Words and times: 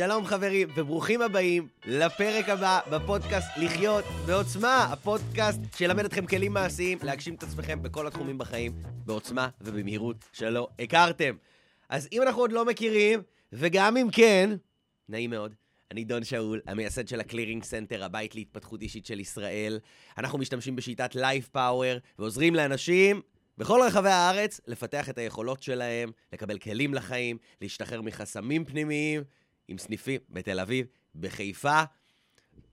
שלום 0.00 0.26
חברים, 0.26 0.68
וברוכים 0.76 1.22
הבאים 1.22 1.68
לפרק 1.86 2.48
הבא 2.48 2.80
בפודקאסט 2.90 3.48
לחיות 3.56 4.04
בעוצמה, 4.26 4.84
הפודקאסט 4.84 5.60
שילמד 5.76 6.04
אתכם 6.04 6.26
כלים 6.26 6.52
מעשיים 6.52 6.98
להגשים 7.02 7.34
את 7.34 7.42
עצמכם 7.42 7.82
בכל 7.82 8.06
התחומים 8.06 8.38
בחיים, 8.38 8.72
בעוצמה 9.06 9.48
ובמהירות 9.60 10.16
שלא 10.32 10.68
הכרתם. 10.78 11.36
אז 11.88 12.08
אם 12.12 12.22
אנחנו 12.22 12.40
עוד 12.40 12.52
לא 12.52 12.64
מכירים, 12.64 13.22
וגם 13.52 13.96
אם 13.96 14.08
כן, 14.12 14.50
נעים 15.08 15.30
מאוד. 15.30 15.54
אני 15.90 16.04
דון 16.04 16.24
שאול, 16.24 16.60
המייסד 16.66 17.08
של 17.08 17.20
הקלירינג 17.20 17.64
סנטר, 17.64 18.04
הבית 18.04 18.34
להתפתחות 18.34 18.82
אישית 18.82 19.06
של 19.06 19.20
ישראל. 19.20 19.78
אנחנו 20.18 20.38
משתמשים 20.38 20.76
בשיטת 20.76 21.14
לייף 21.14 21.48
פאוור 21.48 21.94
ועוזרים 22.18 22.54
לאנשים 22.54 23.20
בכל 23.58 23.80
רחבי 23.86 24.08
הארץ 24.08 24.60
לפתח 24.66 25.10
את 25.10 25.18
היכולות 25.18 25.62
שלהם, 25.62 26.10
לקבל 26.32 26.58
כלים 26.58 26.94
לחיים, 26.94 27.38
להשתחרר 27.60 28.00
מחסמים 28.00 28.64
פנימיים, 28.64 29.22
עם 29.70 29.78
סניפים 29.78 30.20
בתל 30.30 30.60
אביב, 30.60 30.86
בחיפה. 31.14 31.82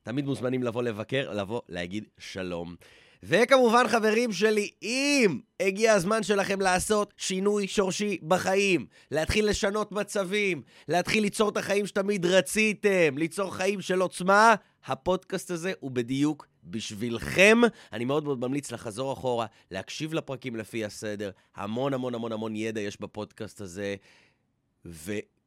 תמיד 0.04 0.26
מוזמנים 0.26 0.64
לבוא 0.64 0.84
לבקר, 0.84 1.34
לבוא 1.34 1.62
להגיד 1.70 2.04
שלום. 2.18 2.76
וכמובן, 3.23 3.88
חברים 3.88 4.32
שלי, 4.32 4.70
אם 4.82 5.40
הגיע 5.60 5.94
הזמן 5.94 6.23
שלכם 6.23 6.62
לעשות 6.62 7.14
שינוי 7.18 7.68
שורשי 7.68 8.18
בחיים, 8.28 8.86
להתחיל 9.12 9.50
לשנות 9.50 9.92
מצבים, 9.92 10.62
להתחיל 10.88 11.23
ליצור 11.23 11.50
את 11.50 11.58
החיים 11.58 11.88
שתמיד 11.88 12.26
רציתם, 12.26 13.18
ליצור 13.18 13.56
חיים 13.56 13.82
של 13.82 14.02
עוצמה, 14.02 14.56
הפודקאסט 14.86 15.52
הזה 15.52 15.73
הוא 15.80 15.92
בדיוק 15.92 16.48
בשבילכם. 16.64 17.58
אני 17.94 18.06
מאוד 18.06 18.23
מאוד 18.23 18.40
ממליץ 18.40 18.72
לחזור 18.72 19.14
אחורה, 19.14 19.45
להקשיב 19.72 20.14
לפרקים 20.14 20.56
לפי 20.56 20.86
הסדר. 20.86 21.32
המון 21.56 21.94
המון 21.94 22.16
המון 22.16 22.32
המון 22.32 22.56
ידע 22.56 22.82
יש 22.82 23.02
בפודקאסט 23.02 23.61
הזה, 23.61 23.95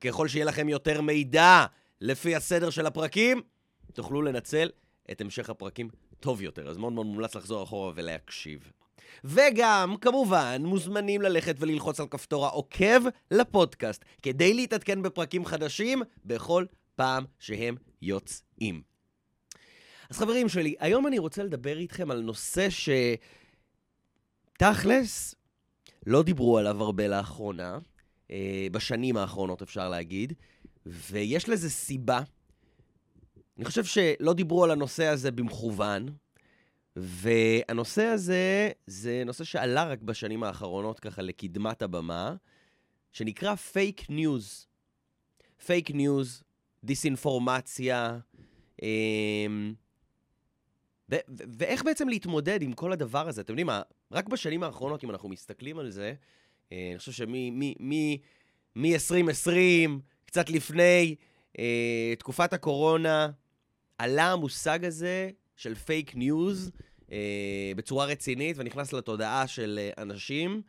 וככל 0.04 0.28
שיהיה 0.28 0.44
לכם 0.44 0.68
יותר 0.68 1.00
מידע 1.00 1.64
לפי 2.00 2.36
הסדר 2.36 2.70
של 2.70 2.86
הפרקים, 2.86 3.42
תוכלו 3.92 4.22
לנצל 4.22 4.70
את 5.10 5.20
המשך 5.20 5.50
הפרקים 5.50 5.88
טוב 6.20 6.42
יותר. 6.42 6.68
אז 6.68 6.76
מאוד 6.76 6.92
מאוד 6.92 7.06
מומלץ 7.06 7.34
לחזור 7.34 7.62
אחורה 7.62 7.92
ולהקשיב. 7.94 8.72
וגם, 9.24 9.94
כמובן, 10.00 10.62
מוזמנים 10.64 11.22
ללכת 11.22 11.56
וללחוץ 11.58 12.00
על 12.00 12.06
כפתור 12.06 12.46
העוקב 12.46 13.00
לפודקאסט, 13.30 14.04
כדי 14.22 14.54
להתעדכן 14.54 15.02
בפרקים 15.02 15.44
חדשים 15.44 16.02
בכל 16.24 16.64
פעם 16.96 17.24
שהם 17.38 17.76
יוצאים. 18.02 18.82
אז 20.10 20.18
חברים 20.18 20.48
שלי, 20.48 20.74
היום 20.78 21.06
אני 21.06 21.18
רוצה 21.18 21.42
לדבר 21.42 21.78
איתכם 21.78 22.10
על 22.10 22.20
נושא 22.20 22.68
שתכלס 24.58 25.34
לא 26.06 26.22
דיברו 26.22 26.58
עליו 26.58 26.82
הרבה 26.82 27.08
לאחרונה, 27.08 27.78
בשנים 28.72 29.16
האחרונות 29.16 29.62
אפשר 29.62 29.88
להגיד, 29.88 30.32
ויש 30.86 31.48
לזה 31.48 31.70
סיבה. 31.70 32.22
אני 33.56 33.64
חושב 33.64 33.84
שלא 33.84 34.32
דיברו 34.32 34.64
על 34.64 34.70
הנושא 34.70 35.06
הזה 35.06 35.30
במכוון, 35.30 36.08
והנושא 36.96 38.02
הזה 38.02 38.70
זה 38.86 39.22
נושא 39.26 39.44
שעלה 39.44 39.84
רק 39.84 40.02
בשנים 40.02 40.42
האחרונות 40.42 41.00
ככה 41.00 41.22
לקדמת 41.22 41.82
הבמה, 41.82 42.34
שנקרא 43.12 43.54
פייק 43.54 44.10
ניוז. 44.10 44.66
פייק 45.66 45.90
ניוז, 45.90 46.42
דיסאינפורמציה, 46.84 48.18
אמ, 48.82 49.74
ואיך 51.58 51.84
בעצם 51.84 52.08
להתמודד 52.08 52.62
עם 52.62 52.72
כל 52.72 52.92
הדבר 52.92 53.28
הזה? 53.28 53.40
אתם 53.40 53.52
יודעים 53.52 53.66
מה, 53.66 53.82
רק 54.12 54.28
בשנים 54.28 54.62
האחרונות, 54.62 55.04
אם 55.04 55.10
אנחנו 55.10 55.28
מסתכלים 55.28 55.78
על 55.78 55.90
זה, 55.90 56.04
אה, 56.04 56.14
אני 56.72 56.98
חושב 56.98 57.12
שמ-2020, 57.12 59.90
קצת 60.24 60.50
לפני 60.50 61.14
אה, 61.58 62.14
תקופת 62.18 62.52
הקורונה, 62.52 63.30
עלה 63.98 64.32
המושג 64.32 64.84
הזה 64.84 65.30
של 65.56 65.74
פייק 65.74 66.14
ניוז 66.14 66.70
אה, 67.12 67.72
בצורה 67.76 68.06
רצינית 68.06 68.56
ונכנס 68.58 68.92
לתודעה 68.92 69.46
של 69.46 69.90
אנשים. 69.98 70.62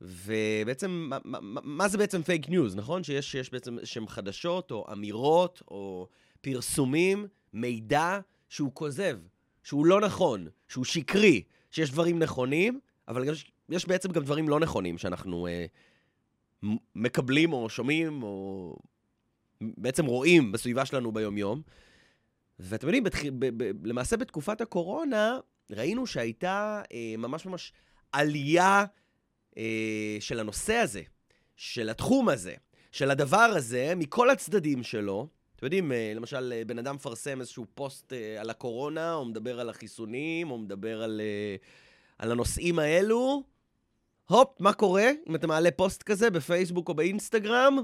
ובעצם, 0.00 0.90
מה, 0.90 1.18
מה, 1.24 1.60
מה 1.64 1.88
זה 1.88 1.98
בעצם 1.98 2.22
פייק 2.22 2.48
ניוז, 2.48 2.76
נכון? 2.76 3.04
שיש, 3.04 3.32
שיש 3.32 3.50
בעצם 3.50 3.78
שם 3.84 4.06
חדשות 4.06 4.70
או 4.70 4.86
אמירות 4.92 5.62
או 5.68 6.08
פרסומים, 6.40 7.26
מידע 7.52 8.18
שהוא 8.48 8.70
כוזב. 8.74 9.18
שהוא 9.62 9.86
לא 9.86 10.00
נכון, 10.00 10.48
שהוא 10.68 10.84
שקרי, 10.84 11.42
שיש 11.70 11.90
דברים 11.90 12.18
נכונים, 12.18 12.80
אבל 13.08 13.28
יש, 13.28 13.50
יש 13.70 13.86
בעצם 13.86 14.12
גם 14.12 14.22
דברים 14.22 14.48
לא 14.48 14.60
נכונים 14.60 14.98
שאנחנו 14.98 15.46
אה, 15.46 15.66
מקבלים 16.94 17.52
או 17.52 17.68
שומעים 17.68 18.22
או 18.22 18.76
בעצם 19.60 20.06
רואים 20.06 20.52
בסביבה 20.52 20.86
שלנו 20.86 21.12
ביום-יום. 21.12 21.62
ואתם 22.58 22.86
יודעים, 22.86 23.04
בתח... 23.04 23.24
ב- 23.24 23.62
ב- 23.62 23.86
למעשה 23.86 24.16
בתקופת 24.16 24.60
הקורונה 24.60 25.38
ראינו 25.70 26.06
שהייתה 26.06 26.82
אה, 26.92 27.14
ממש 27.18 27.46
ממש 27.46 27.72
עלייה 28.12 28.84
אה, 29.58 30.16
של 30.20 30.40
הנושא 30.40 30.74
הזה, 30.74 31.02
של 31.56 31.88
התחום 31.88 32.28
הזה, 32.28 32.54
של 32.92 33.10
הדבר 33.10 33.50
הזה, 33.56 33.92
מכל 33.96 34.30
הצדדים 34.30 34.82
שלו. 34.82 35.28
אתם 35.56 35.66
יודעים, 35.66 35.92
אה, 35.92 36.12
למשל, 36.14 36.52
אה, 36.56 36.64
בן 36.64 36.78
אדם 36.78 36.94
מפרסם 36.94 37.40
איזשהו 37.40 37.66
פוסט 37.74 38.12
אה, 38.12 38.40
על 38.40 38.50
הקורונה, 38.50 39.14
או 39.14 39.24
מדבר 39.24 39.60
על 39.60 39.68
החיסונים, 39.68 40.50
או 40.50 40.58
מדבר 40.58 41.02
על, 41.02 41.20
על 42.18 42.32
הנושאים 42.32 42.78
האלו. 42.78 43.42
הופ, 44.30 44.60
מה 44.60 44.72
קורה 44.72 45.10
אם 45.28 45.34
אתה 45.34 45.46
מעלה 45.46 45.70
פוסט 45.70 46.02
כזה 46.02 46.30
בפייסבוק 46.30 46.88
או 46.88 46.94
באינסטגרם? 46.94 47.78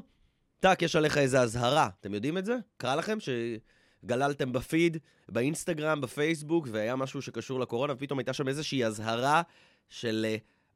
טאק, 0.60 0.82
יש 0.82 0.96
עליך 0.96 1.18
איזו 1.18 1.38
אזהרה. 1.38 1.88
אתם 2.00 2.14
יודעים 2.14 2.38
את 2.38 2.44
זה? 2.44 2.56
קרה 2.76 2.96
לכם 2.96 3.18
שגללתם 3.20 4.52
בפיד, 4.52 4.96
באינסטגרם, 5.28 6.00
בפייסבוק, 6.00 6.68
והיה 6.70 6.96
משהו 6.96 7.22
שקשור 7.22 7.60
לקורונה, 7.60 7.92
ופתאום 7.92 8.18
הייתה 8.18 8.32
שם 8.32 8.48
איזושהי 8.48 8.84
אזהרה 8.84 9.42
של 9.88 10.26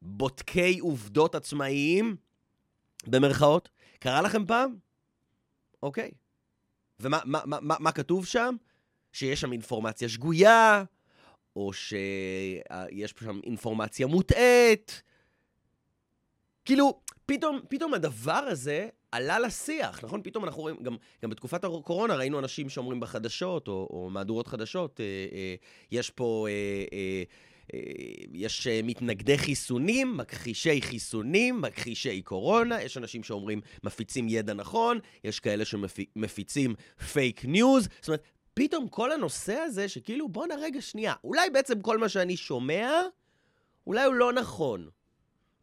בודקי 0.01 0.79
עובדות 0.79 1.35
עצמאיים, 1.35 2.15
במרכאות? 3.07 3.69
קרה 3.99 4.21
לכם 4.21 4.45
פעם? 4.45 4.75
אוקיי. 5.83 6.11
ומה 6.99 7.19
מה, 7.25 7.39
מה, 7.45 7.57
מה, 7.61 7.75
מה 7.79 7.91
כתוב 7.91 8.25
שם? 8.25 8.55
שיש 9.11 9.41
שם 9.41 9.51
אינפורמציה 9.51 10.09
שגויה, 10.09 10.83
או 11.55 11.73
שיש 11.73 13.13
שם 13.19 13.39
אינפורמציה 13.43 14.07
מוטעית. 14.07 15.01
כאילו, 16.65 16.99
פתאום, 17.25 17.59
פתאום 17.69 17.93
הדבר 17.93 18.31
הזה 18.31 18.87
עלה 19.11 19.39
לשיח, 19.39 20.03
נכון? 20.03 20.21
פתאום 20.23 20.45
אנחנו 20.45 20.61
רואים, 20.61 20.77
גם, 20.83 20.95
גם 21.23 21.29
בתקופת 21.29 21.63
הקורונה 21.63 22.15
ראינו 22.15 22.39
אנשים 22.39 22.69
שאומרים 22.69 22.99
בחדשות, 22.99 23.67
או, 23.67 23.87
או 23.89 24.09
מהדורות 24.09 24.47
חדשות, 24.47 24.99
אה, 24.99 25.05
אה, 25.05 25.55
יש 25.91 26.09
פה... 26.09 26.47
אה, 26.49 26.85
אה, 26.93 27.23
אה, 27.73 27.79
יש 28.33 28.67
אה, 28.67 28.79
מתנגדי 28.83 29.37
חיסונים, 29.37 30.17
מכחישי 30.17 30.81
חיסונים, 30.81 31.61
מכחישי 31.61 32.21
קורונה, 32.21 32.81
יש 32.81 32.97
אנשים 32.97 33.23
שאומרים 33.23 33.61
מפיצים 33.83 34.29
ידע 34.29 34.53
נכון, 34.53 34.99
יש 35.23 35.39
כאלה 35.39 35.65
שמפיצים 35.65 36.75
פייק 37.13 37.45
ניוז, 37.45 37.87
זאת 37.99 38.07
אומרת, 38.07 38.23
פתאום 38.53 38.87
כל 38.87 39.11
הנושא 39.11 39.53
הזה 39.53 39.89
שכאילו, 39.89 40.29
בואנה 40.29 40.55
רגע 40.55 40.81
שנייה, 40.81 41.13
אולי 41.23 41.49
בעצם 41.49 41.81
כל 41.81 41.97
מה 41.97 42.09
שאני 42.09 42.37
שומע, 42.37 43.01
אולי 43.87 44.03
הוא 44.03 44.13
לא 44.13 44.33
נכון, 44.33 44.89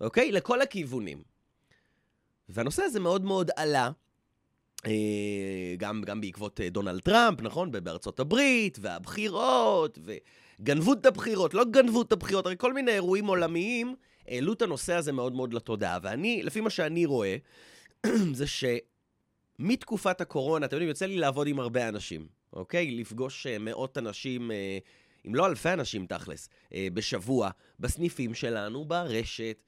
אוקיי? 0.01 0.33
לכל 0.33 0.63
הכיוונים. 0.63 1.23
והנושא 2.49 2.83
הזה 2.83 3.01
מאוד 3.01 3.25
מאוד 3.25 3.51
עלה. 3.57 3.91
אה, 4.87 5.75
גם, 5.79 6.03
גם 6.07 6.21
בעקבות 6.21 6.61
דונלד 6.61 7.01
טראמפ, 7.01 7.43
נכון? 7.43 7.71
בארצות 7.73 8.21
הברית, 8.21 8.79
והבחירות, 8.83 9.99
ו... 10.03 10.13
גנבו 10.61 10.93
את 10.93 11.07
הבחירות, 11.07 11.55
לא 11.55 11.65
גנבו 11.65 12.03
את 12.03 12.13
הבחירות, 12.13 12.47
הרי 12.47 12.55
כל 12.59 12.73
מיני 12.73 12.93
אירועים 12.93 13.27
עולמיים 13.27 13.95
העלו 14.29 14.53
את 14.53 14.63
הנושא 14.63 14.95
הזה 14.95 15.13
מאוד 15.13 15.35
מאוד 15.35 15.55
לתודעה. 15.55 15.99
ואני, 16.03 16.43
לפי 16.43 16.61
מה 16.61 16.71
שאני 16.71 17.07
רואה, 17.07 17.37
זה 18.33 18.45
שמתקופת 19.59 20.21
הקורונה, 20.21 20.67
אתם 20.67 20.77
יודעים, 20.77 20.89
יוצא 20.89 21.07
לי 21.07 21.17
לעבוד 21.17 21.47
עם 21.47 21.61
הרבה 21.61 21.89
אנשים, 21.89 22.27
אוקיי? 22.53 22.91
לפגוש 22.91 23.47
uh, 23.47 23.59
מאות 23.59 23.99
אנשים, 23.99 24.51
אם 25.27 25.35
לא 25.35 25.47
אלפי 25.47 25.73
אנשים 25.73 26.07
תכלס, 26.07 26.49
בשבוע, 26.75 27.51
בסניפים 27.81 28.35
שלנו, 28.35 28.85
ברשת. 28.85 29.68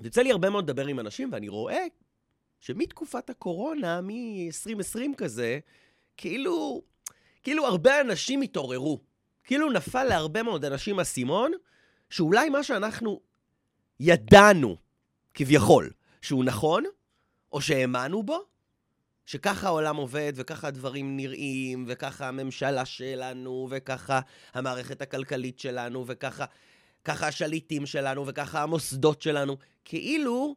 יוצא 0.00 0.22
לי 0.22 0.30
הרבה 0.30 0.50
מאוד 0.50 0.70
לדבר 0.70 0.86
עם 0.86 1.00
אנשים, 1.00 1.32
ואני 1.32 1.48
רואה 1.48 1.86
שמתקופת 2.60 3.30
הקורונה, 3.30 4.00
מ-2020 4.00 5.00
כזה, 5.16 5.58
כאילו, 6.16 6.82
כאילו 7.42 7.66
הרבה 7.66 8.00
אנשים 8.00 8.42
התעוררו. 8.42 9.00
כאילו 9.44 9.70
נפל 9.72 10.04
להרבה 10.04 10.42
מאוד 10.42 10.64
אנשים 10.64 11.00
אסימון, 11.00 11.52
שאולי 12.10 12.48
מה 12.48 12.62
שאנחנו 12.62 13.20
ידענו, 14.00 14.76
כביכול, 15.34 15.90
שהוא 16.22 16.44
נכון, 16.44 16.84
או 17.52 17.60
שהאמנו 17.60 18.22
בו, 18.22 18.44
שככה 19.26 19.66
העולם 19.66 19.96
עובד, 19.96 20.32
וככה 20.36 20.68
הדברים 20.68 21.16
נראים, 21.16 21.84
וככה 21.88 22.28
הממשלה 22.28 22.84
שלנו, 22.84 23.68
וככה 23.70 24.20
המערכת 24.54 25.02
הכלכלית 25.02 25.58
שלנו, 25.58 26.04
וככה 26.06 26.44
ככה 27.04 27.28
השליטים 27.28 27.86
שלנו, 27.86 28.26
וככה 28.26 28.62
המוסדות 28.62 29.22
שלנו. 29.22 29.56
כאילו, 29.84 30.56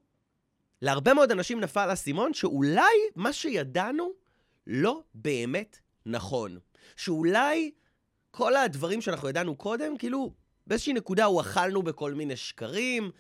להרבה 0.81 1.13
מאוד 1.13 1.31
אנשים 1.31 1.59
נפל 1.59 1.89
האסימון 1.89 2.33
שאולי 2.33 2.93
מה 3.15 3.33
שידענו 3.33 4.11
לא 4.67 5.01
באמת 5.13 5.79
נכון. 6.05 6.57
שאולי 6.95 7.71
כל 8.31 8.55
הדברים 8.55 9.01
שאנחנו 9.01 9.29
ידענו 9.29 9.55
קודם, 9.55 9.97
כאילו, 9.97 10.33
באיזושהי 10.67 10.93
נקודה 10.93 11.25
הואכלנו 11.25 11.83
בכל 11.83 12.13
מיני 12.13 12.35
שקרים, 12.35 13.11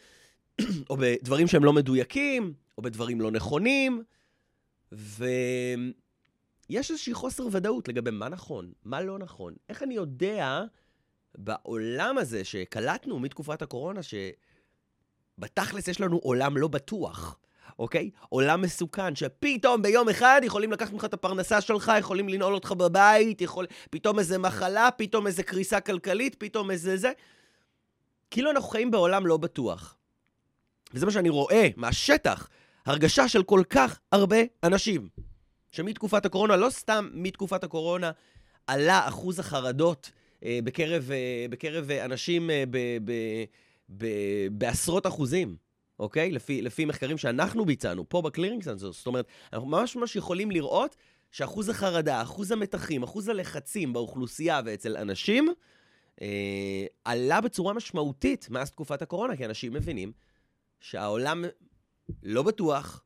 או 0.89 0.97
בדברים 0.97 1.47
שהם 1.47 1.63
לא 1.63 1.73
מדויקים, 1.73 2.53
או 2.77 2.83
בדברים 2.83 3.21
לא 3.21 3.31
נכונים, 3.31 4.03
ויש 4.91 5.31
איזושהי 6.71 7.13
חוסר 7.13 7.47
ודאות 7.51 7.87
לגבי 7.87 8.11
מה 8.11 8.29
נכון, 8.29 8.71
מה 8.83 9.01
לא 9.01 9.19
נכון. 9.19 9.53
איך 9.69 9.83
אני 9.83 9.93
יודע 9.93 10.63
בעולם 11.35 12.17
הזה 12.17 12.43
שקלטנו 12.43 13.19
מתקופת 13.19 13.61
הקורונה, 13.61 13.99
שבתכלס 14.03 15.87
יש 15.87 16.01
לנו 16.01 16.17
עולם 16.17 16.57
לא 16.57 16.67
בטוח, 16.67 17.37
אוקיי? 17.79 18.09
עולם 18.29 18.61
מסוכן, 18.61 19.15
שפתאום 19.15 19.81
ביום 19.81 20.09
אחד 20.09 20.41
יכולים 20.43 20.71
לקחת 20.71 20.93
ממך 20.93 21.05
את 21.05 21.13
הפרנסה 21.13 21.61
שלך, 21.61 21.91
יכולים 21.99 22.29
לנעול 22.29 22.53
אותך 22.53 22.71
בבית, 22.71 23.41
יכול... 23.41 23.65
פתאום 23.89 24.19
איזה 24.19 24.37
מחלה, 24.37 24.89
פתאום 24.97 25.27
איזה 25.27 25.43
קריסה 25.43 25.79
כלכלית, 25.79 26.35
פתאום 26.35 26.71
איזה 26.71 26.97
זה. 26.97 27.11
כאילו 28.31 28.51
אנחנו 28.51 28.69
חיים 28.69 28.91
בעולם 28.91 29.27
לא 29.27 29.37
בטוח. 29.37 29.97
וזה 30.93 31.05
מה 31.05 31.11
שאני 31.11 31.29
רואה 31.29 31.67
מהשטח, 31.75 32.49
הרגשה 32.85 33.27
של 33.27 33.43
כל 33.43 33.63
כך 33.69 33.99
הרבה 34.11 34.37
אנשים, 34.63 35.09
שמתקופת 35.71 36.25
הקורונה, 36.25 36.55
לא 36.55 36.69
סתם 36.69 37.09
מתקופת 37.13 37.63
הקורונה, 37.63 38.11
עלה 38.67 39.07
אחוז 39.07 39.39
החרדות 39.39 40.11
בקרב, 40.63 41.11
אה, 41.11 41.45
בקרב 41.49 41.91
אנשים 41.91 42.49
אה, 42.49 42.63
ב, 42.69 42.77
ב, 43.05 43.11
ב, 43.97 44.05
בעשרות 44.51 45.07
אחוזים, 45.07 45.55
אוקיי? 45.99 46.31
לפי, 46.31 46.61
לפי 46.61 46.85
מחקרים 46.85 47.17
שאנחנו 47.17 47.65
ביצענו 47.65 48.09
פה 48.09 48.21
בקלירינג 48.21 48.63
סנסוס. 48.63 48.97
זאת 48.97 49.07
אומרת, 49.07 49.27
אנחנו 49.53 49.67
ממש 49.67 49.95
ממש 49.95 50.15
יכולים 50.15 50.51
לראות 50.51 50.95
שאחוז 51.31 51.69
החרדה, 51.69 52.21
אחוז 52.21 52.51
המתחים, 52.51 53.03
אחוז 53.03 53.27
הלחצים 53.27 53.93
באוכלוסייה 53.93 54.61
ואצל 54.65 54.97
אנשים, 54.97 55.53
אה, 56.21 56.85
עלה 57.05 57.41
בצורה 57.41 57.73
משמעותית 57.73 58.47
מאז 58.49 58.71
תקופת 58.71 59.01
הקורונה, 59.01 59.37
כי 59.37 59.45
אנשים 59.45 59.73
מבינים 59.73 60.11
שהעולם 60.79 61.45
לא 62.23 62.43
בטוח, 62.43 63.03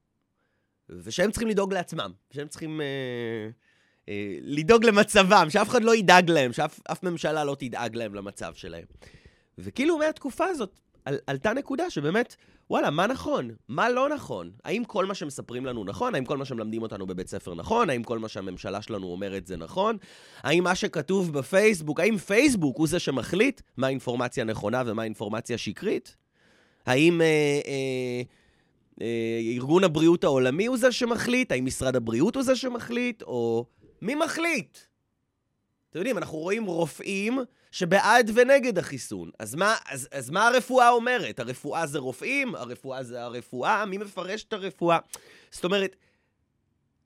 ושהם 0.90 1.31
צריכים 1.31 1.50
לדאוג 1.50 1.74
לעצמם, 1.74 2.12
שהם 2.31 2.48
צריכים 2.48 2.81
אה, 2.81 2.86
אה, 2.86 3.50
לדאוג 4.42 4.86
למצבם, 4.86 5.48
שאף 5.50 5.69
אחד 5.69 5.83
לא 5.83 5.95
ידאג 5.95 6.30
להם, 6.30 6.54
שאף 6.54 7.04
ממשלה 7.04 7.44
לא 7.44 7.56
תדאג 7.59 7.95
להם 7.95 8.15
למצב 8.15 8.54
שלהם. 8.54 8.86
וכאילו 9.57 9.98
מהתקופה 9.98 10.45
הזאת 10.45 10.80
על, 11.06 11.18
עלתה 11.27 11.54
נקודה 11.54 11.89
שבאמת, 11.89 12.36
וואלה, 12.69 12.89
מה 12.89 13.07
נכון? 13.07 13.51
מה 13.68 13.89
לא 13.89 14.09
נכון? 14.09 14.51
האם 14.65 14.83
כל 14.83 15.06
מה 15.06 15.15
שמספרים 15.15 15.65
לנו 15.65 15.83
נכון? 15.83 16.15
האם 16.15 16.25
כל 16.25 16.38
מה 16.38 16.45
שמלמדים 16.45 16.81
אותנו 16.81 17.07
בבית 17.07 17.27
ספר 17.27 17.56
נכון? 17.56 17.89
האם 17.89 18.04
כל 18.04 18.19
מה 18.19 18.27
שהממשלה 18.27 18.81
שלנו 18.81 19.07
אומרת 19.07 19.48
זה 19.48 19.57
נכון? 19.57 19.98
האם 20.44 20.63
מה 20.63 20.75
שכתוב 20.75 21.33
בפייסבוק, 21.33 22.00
האם 22.00 22.18
פייסבוק 22.18 22.77
הוא 22.77 22.88
זה 22.88 23.00
שמחליט 23.00 23.62
מה 23.77 23.88
אינפורמציה 23.88 24.44
נכונה 24.44 24.83
ומה 24.86 25.04
אינפורמציה 25.04 25.57
שקרית? 25.57 26.15
האם 26.86 27.21
אה, 27.21 27.25
אה, 27.68 28.21
אה, 29.01 29.39
ארגון 29.56 29.83
הבריאות 29.83 30.24
העולמי 30.24 30.65
הוא 30.65 30.77
זה 30.77 30.92
שמחליט? 30.92 31.51
האם 31.51 31.65
משרד 31.65 31.95
הבריאות 31.95 32.36
הוא 32.36 32.44
זה 32.44 32.56
שמחליט? 32.56 33.21
או 33.21 33.65
מי 34.01 34.15
מחליט? 34.15 34.77
אתם 35.89 35.99
יודעים, 35.99 36.17
אנחנו 36.17 36.38
רואים 36.38 36.65
רופאים 36.65 37.39
שבעד 37.71 38.31
ונגד 38.33 38.77
החיסון. 38.77 39.31
אז 39.39 39.55
מה, 39.55 39.75
אז, 39.89 40.07
אז 40.11 40.29
מה 40.29 40.47
הרפואה 40.47 40.89
אומרת? 40.89 41.39
הרפואה 41.39 41.88
זה 41.88 41.99
רופאים? 41.99 42.55
הרפואה 42.55 43.03
זה 43.03 43.23
הרפואה? 43.23 43.85
מי 43.85 43.97
מפרש 43.97 44.44
את 44.44 44.53
הרפואה? 44.53 44.97
זאת 45.51 45.65
אומרת, 45.65 45.95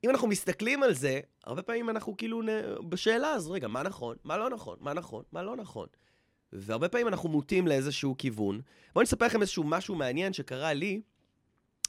אם 0.04 0.10
אנחנו 0.10 0.28
מסתכלים 0.28 0.82
על 0.82 0.94
זה, 0.94 1.20
הרבה 1.44 1.62
פעמים 1.62 1.90
אנחנו 1.90 2.16
כאילו 2.16 2.42
נ... 2.42 2.48
בשאלה, 2.88 3.32
אז 3.32 3.50
רגע, 3.50 3.68
מה 3.68 3.82
נכון? 3.82 4.16
מה 4.24 4.36
לא 4.36 4.50
נכון? 4.50 4.76
מה 4.80 4.92
נכון? 4.92 5.24
מה 5.32 5.42
לא 5.42 5.56
נכון? 5.56 5.86
והרבה 6.52 6.88
פעמים 6.88 7.08
אנחנו 7.08 7.28
מוטים 7.28 7.66
לאיזשהו 7.66 8.14
כיוון. 8.18 8.60
בואו 8.92 9.00
אני 9.00 9.04
אספר 9.04 9.26
לכם 9.26 9.40
איזשהו 9.40 9.64
משהו 9.64 9.94
מעניין 9.94 10.32
שקרה 10.32 10.72
לי 10.72 11.00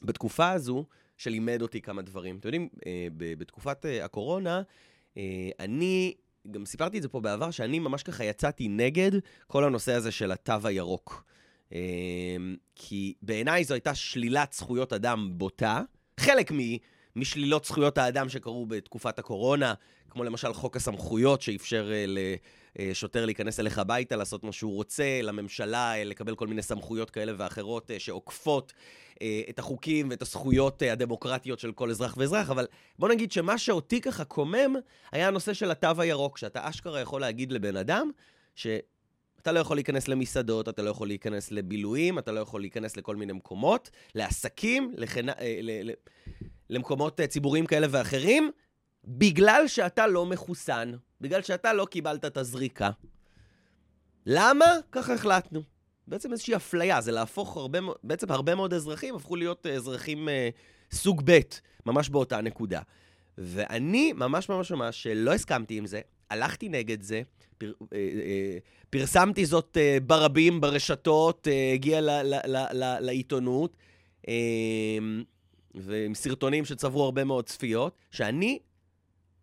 בתקופה 0.01 0.51
הזו, 0.51 0.85
שלימד 1.17 1.61
אותי 1.61 1.81
כמה 1.81 2.01
דברים. 2.01 2.38
אתם 2.38 2.47
יודעים, 2.47 2.69
אה, 2.85 3.07
בתקופת 3.17 3.85
אה, 3.85 4.05
הקורונה, 4.05 4.61
אני 5.60 6.13
גם 6.51 6.65
סיפרתי 6.65 6.98
את 6.98 7.01
זה 7.01 7.10
פה 7.10 7.19
בעבר, 7.19 7.51
שאני 7.51 7.80
ממש 7.80 8.04
ככה 8.04 8.24
יצאתי 8.24 8.68
נגד 8.68 9.12
כל 9.48 9.63
הנושא 9.63 9.94
הזה 9.94 10.12
של 10.12 10.31
התו 10.31 10.54
הירוק. 10.63 11.24
אמ, 11.71 12.56
כי 12.75 13.13
בעיניי 13.21 13.63
זו 13.63 13.74
הייתה 13.74 13.95
שלילת 13.95 14.54
זכויות 14.54 14.94
אדם 14.94 15.30
בוטה. 15.31 15.81
חלק 16.19 16.51
משלילות 17.15 17.65
זכויות 17.65 17.98
האדם 17.98 18.30
שקרו 18.30 18.65
בתקופת 18.65 19.19
הקורונה, 19.19 19.74
כמו 20.10 20.24
למשל 20.24 20.54
חוק 20.54 20.75
הסמכויות 20.75 21.42
שאפשר 21.42 21.92
אה, 21.94 22.36
לשוטר 22.80 23.25
להיכנס 23.25 23.60
אליך 23.60 23.80
הביתה, 23.80 24.15
לעשות 24.15 24.44
מה 24.44 24.51
שהוא 24.51 24.75
רוצה, 24.75 25.19
לממשלה 25.24 25.95
אה, 25.95 26.04
לקבל 26.04 26.36
כל 26.36 26.48
מיני 26.48 26.62
סמכויות 26.62 27.10
כאלה 27.10 27.33
ואחרות 27.38 27.92
אה, 27.92 28.00
שעוקפות 28.00 28.74
אה, 28.75 29.02
את 29.50 29.60
החוקים 29.60 30.10
ואת 30.10 30.21
הזכויות 30.21 30.83
אה, 30.83 30.92
הדמוקרטיות 30.92 31.60
של 31.60 31.71
כל 31.71 31.89
אזרח 31.89 32.15
ואזרח, 32.18 32.50
אבל 32.50 32.68
בוא 33.00 33.10
נגיד 33.10 33.31
שמה 33.31 33.57
שאותי 33.57 34.01
ככה 34.01 34.24
קומם 34.24 34.75
היה 35.12 35.27
הנושא 35.27 35.54
של 35.54 35.71
התו 35.71 35.88
הירוק, 35.98 36.38
שאתה 36.38 36.69
אשכרה 36.69 37.01
יכול 37.01 37.21
להגיד 37.21 37.51
לבן 37.51 37.75
אדם 37.75 38.12
שאתה 38.56 39.51
לא 39.51 39.60
יכול 39.60 39.77
להיכנס 39.77 40.07
למסעדות, 40.07 40.69
אתה 40.69 40.81
לא 40.81 40.89
יכול 40.89 41.07
להיכנס 41.07 41.51
לבילויים, 41.51 42.19
אתה 42.19 42.31
לא 42.31 42.39
יכול 42.39 42.62
להיכנס 42.62 42.98
לכל 42.98 43.15
מיני 43.15 43.33
מקומות, 43.33 43.89
לעסקים, 44.15 44.94
לחנ... 44.98 45.30
אה, 45.30 45.60
ל... 45.62 45.89
ל... 45.89 45.94
למקומות 46.69 47.21
ציבוריים 47.21 47.65
כאלה 47.65 47.88
ואחרים, 47.89 48.51
בגלל 49.06 49.68
שאתה 49.68 50.07
לא 50.07 50.25
מחוסן, 50.25 50.92
בגלל 51.21 51.42
שאתה 51.42 51.74
לא 51.74 51.86
קיבלת 51.86 52.25
את 52.25 52.38
הזריקה. 52.38 52.89
למה? 54.25 54.65
ככה 54.92 55.13
החלטנו. 55.13 55.73
בעצם 56.07 56.31
איזושהי 56.31 56.55
אפליה, 56.55 57.01
זה 57.01 57.11
להפוך 57.11 57.57
הרבה, 57.57 57.79
בעצם 58.03 58.31
הרבה 58.31 58.55
מאוד 58.55 58.73
אזרחים 58.73 59.15
הפכו 59.15 59.35
להיות 59.35 59.65
אה, 59.65 59.71
אזרחים 59.71 60.29
אה, 60.29 60.50
סוג 60.91 61.21
ב', 61.25 61.39
ממש 61.85 62.09
באותה 62.09 62.41
נקודה. 62.41 62.81
ואני 63.38 64.13
ממש 64.13 64.50
ממש 64.50 64.71
ממש 64.71 65.07
לא 65.07 65.33
הסכמתי 65.33 65.77
עם 65.77 65.85
זה, 65.85 66.01
הלכתי 66.29 66.69
נגד 66.69 67.01
זה, 67.01 67.21
פר, 67.57 67.71
אה, 67.94 67.97
אה, 67.97 68.57
פרסמתי 68.89 69.45
זאת 69.45 69.77
אה, 69.77 69.97
ברבים, 70.05 70.61
ברשתות, 70.61 71.47
אה, 71.47 71.71
הגיע 71.73 72.01
ל, 72.01 72.09
ל, 72.09 72.35
ל, 72.45 72.57
ל, 72.74 73.00
לעיתונות, 73.00 73.77
אה, 74.27 74.33
ועם 75.75 76.15
סרטונים 76.15 76.65
שצברו 76.65 77.03
הרבה 77.03 77.24
מאוד 77.24 77.45
צפיות, 77.45 77.98
שאני 78.12 78.60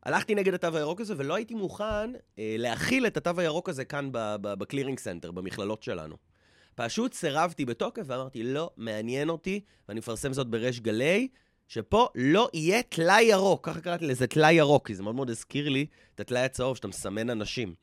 הלכתי 0.02 0.34
נגד 0.34 0.54
התו 0.54 0.76
הירוק 0.76 1.00
הזה, 1.00 1.14
ולא 1.16 1.34
הייתי 1.34 1.54
מוכן 1.54 2.12
אה, 2.38 2.54
להכיל 2.58 3.06
את 3.06 3.16
התו 3.16 3.40
הירוק 3.40 3.68
הזה 3.68 3.84
כאן 3.84 4.08
ב 4.40 4.47
Clearing 4.47 4.98
Center, 4.98 5.30
במכללות 5.30 5.82
שלנו. 5.82 6.16
פשוט 6.74 7.12
סירבתי 7.12 7.64
בתוקף 7.64 8.02
ואמרתי, 8.06 8.42
לא 8.42 8.70
מעניין 8.76 9.28
אותי, 9.28 9.60
ואני 9.88 9.98
מפרסם 9.98 10.32
זאת 10.32 10.46
בריש 10.46 10.80
גלי, 10.80 11.28
שפה 11.68 12.08
לא 12.14 12.48
יהיה 12.54 12.82
טלאי 12.82 13.22
ירוק. 13.22 13.66
ככה 13.66 13.80
קראתי 13.80 14.06
לזה 14.06 14.26
טלאי 14.26 14.52
ירוק, 14.52 14.86
כי 14.86 14.94
זה 14.94 15.02
מאוד 15.02 15.14
מאוד 15.14 15.30
הזכיר 15.30 15.68
לי 15.68 15.86
את 16.14 16.20
הטלאי 16.20 16.42
הצהוב 16.42 16.76
שאתה 16.76 16.88
מסמן 16.88 17.30
אנשים. 17.30 17.74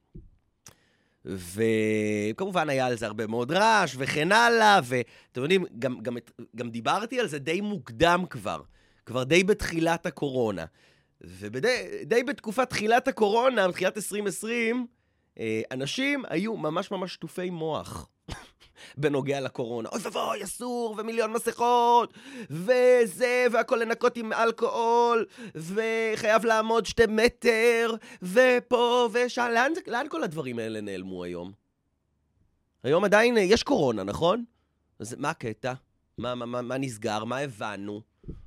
וכמובן 1.26 2.70
היה 2.70 2.86
על 2.86 2.96
זה 2.96 3.06
הרבה 3.06 3.28
מאוד 3.28 3.52
רעש 3.52 3.96
וכן 3.98 4.32
הלאה, 4.32 4.80
ואתם 4.84 5.42
יודעים, 5.42 5.66
גם, 5.80 6.00
גם, 6.02 6.18
גם 6.56 6.70
דיברתי 6.70 7.20
על 7.20 7.28
זה 7.28 7.40
די 7.40 7.62
מוקדם 7.62 8.24
כבר, 8.30 8.62
כבר 9.06 9.24
די 9.24 9.44
בתחילת 9.44 10.06
הקורונה. 10.06 10.66
ודי 11.22 12.24
בתקופת 12.28 12.70
תחילת 12.70 13.08
הקורונה, 13.08 13.68
בתחילת 13.68 13.98
2020, 13.98 14.88
אה, 15.40 15.62
אנשים 15.72 16.24
היו 16.30 16.58
ממש 16.58 16.92
ממש 16.92 17.14
שטופי 17.14 17.50
מוח. 17.50 18.10
בנוגע 18.98 19.42
לקורונה. 19.42 19.90
אוי 19.90 20.02
ואבוי, 20.04 20.44
אסור, 20.44 20.96
ומיליון 20.98 21.34
מסכות, 21.34 22.14
וזה, 22.50 23.46
והכל 23.52 23.76
לנקות 23.76 24.18
עם 24.18 24.34
אלכוהול, 24.34 25.26
וחייב 25.56 26.46
לעמוד 26.46 26.86
שתי 26.86 27.06
מטר, 27.10 27.96
ופה 28.22 29.10
ושם. 29.12 29.50
לאן, 29.54 29.72
לאן 29.88 30.06
כל 30.10 30.24
הדברים 30.24 30.60
האלה 30.60 30.82
נעלמו 30.82 31.24
היום? 31.24 31.52
היום 32.84 33.04
עדיין 33.04 33.38
יש 33.38 33.64
קורונה, 33.64 34.04
נכון? 34.04 34.44
אז 35.00 35.16
מה 35.20 35.30
הקטע? 35.30 35.74
מה, 36.18 36.36
מה, 36.36 36.46
מה, 36.46 36.62
מה 36.62 36.78
נסגר? 36.78 37.24
מה 37.24 37.38
הבנו? 37.38 38.02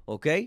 אוקיי? 0.08 0.46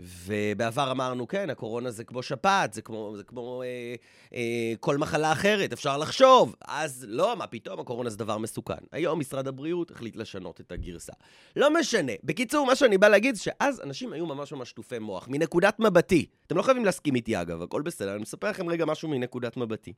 ובעבר 0.00 0.90
אמרנו, 0.90 1.28
כן, 1.28 1.50
הקורונה 1.50 1.90
זה 1.90 2.04
כמו 2.04 2.22
שפעת, 2.22 2.72
זה 2.72 2.82
כמו, 2.82 3.14
זה 3.16 3.24
כמו 3.24 3.62
אה, 3.62 3.94
אה, 4.34 4.72
כל 4.80 4.98
מחלה 4.98 5.32
אחרת, 5.32 5.72
אפשר 5.72 5.98
לחשוב. 5.98 6.54
אז 6.68 7.04
לא, 7.08 7.36
מה 7.36 7.46
פתאום, 7.46 7.80
הקורונה 7.80 8.10
זה 8.10 8.16
דבר 8.16 8.38
מסוכן. 8.38 8.74
היום 8.92 9.18
משרד 9.20 9.48
הבריאות 9.48 9.90
החליט 9.90 10.16
לשנות 10.16 10.60
את 10.60 10.72
הגרסה. 10.72 11.12
לא 11.56 11.74
משנה. 11.80 12.12
בקיצור, 12.24 12.66
מה 12.66 12.76
שאני 12.76 12.98
בא 12.98 13.08
להגיד 13.08 13.36
שאז 13.36 13.80
אנשים 13.80 14.12
היו 14.12 14.26
ממש 14.26 14.52
ממש 14.52 14.70
שטופי 14.70 14.98
מוח, 14.98 15.28
מנקודת 15.28 15.80
מבטי. 15.80 16.26
אתם 16.46 16.56
לא 16.56 16.62
חייבים 16.62 16.84
להסכים 16.84 17.14
איתי, 17.14 17.40
אגב, 17.40 17.62
הכל 17.62 17.82
בסדר, 17.82 18.12
אני 18.12 18.22
מספר 18.22 18.50
לכם 18.50 18.68
רגע 18.68 18.84
משהו 18.84 19.08
מנקודת 19.08 19.56
מבטי. 19.56 19.92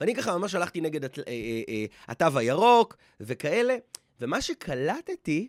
ואני 0.00 0.14
ככה 0.14 0.38
ממש 0.38 0.54
הלכתי 0.54 0.80
נגד 0.80 1.04
הת, 1.04 1.18
אה, 1.18 1.24
אה, 1.28 1.62
אה, 1.68 1.84
התו 2.08 2.38
הירוק 2.38 2.96
וכאלה, 3.20 3.76
ומה 4.20 4.40
שקלטתי 4.40 5.48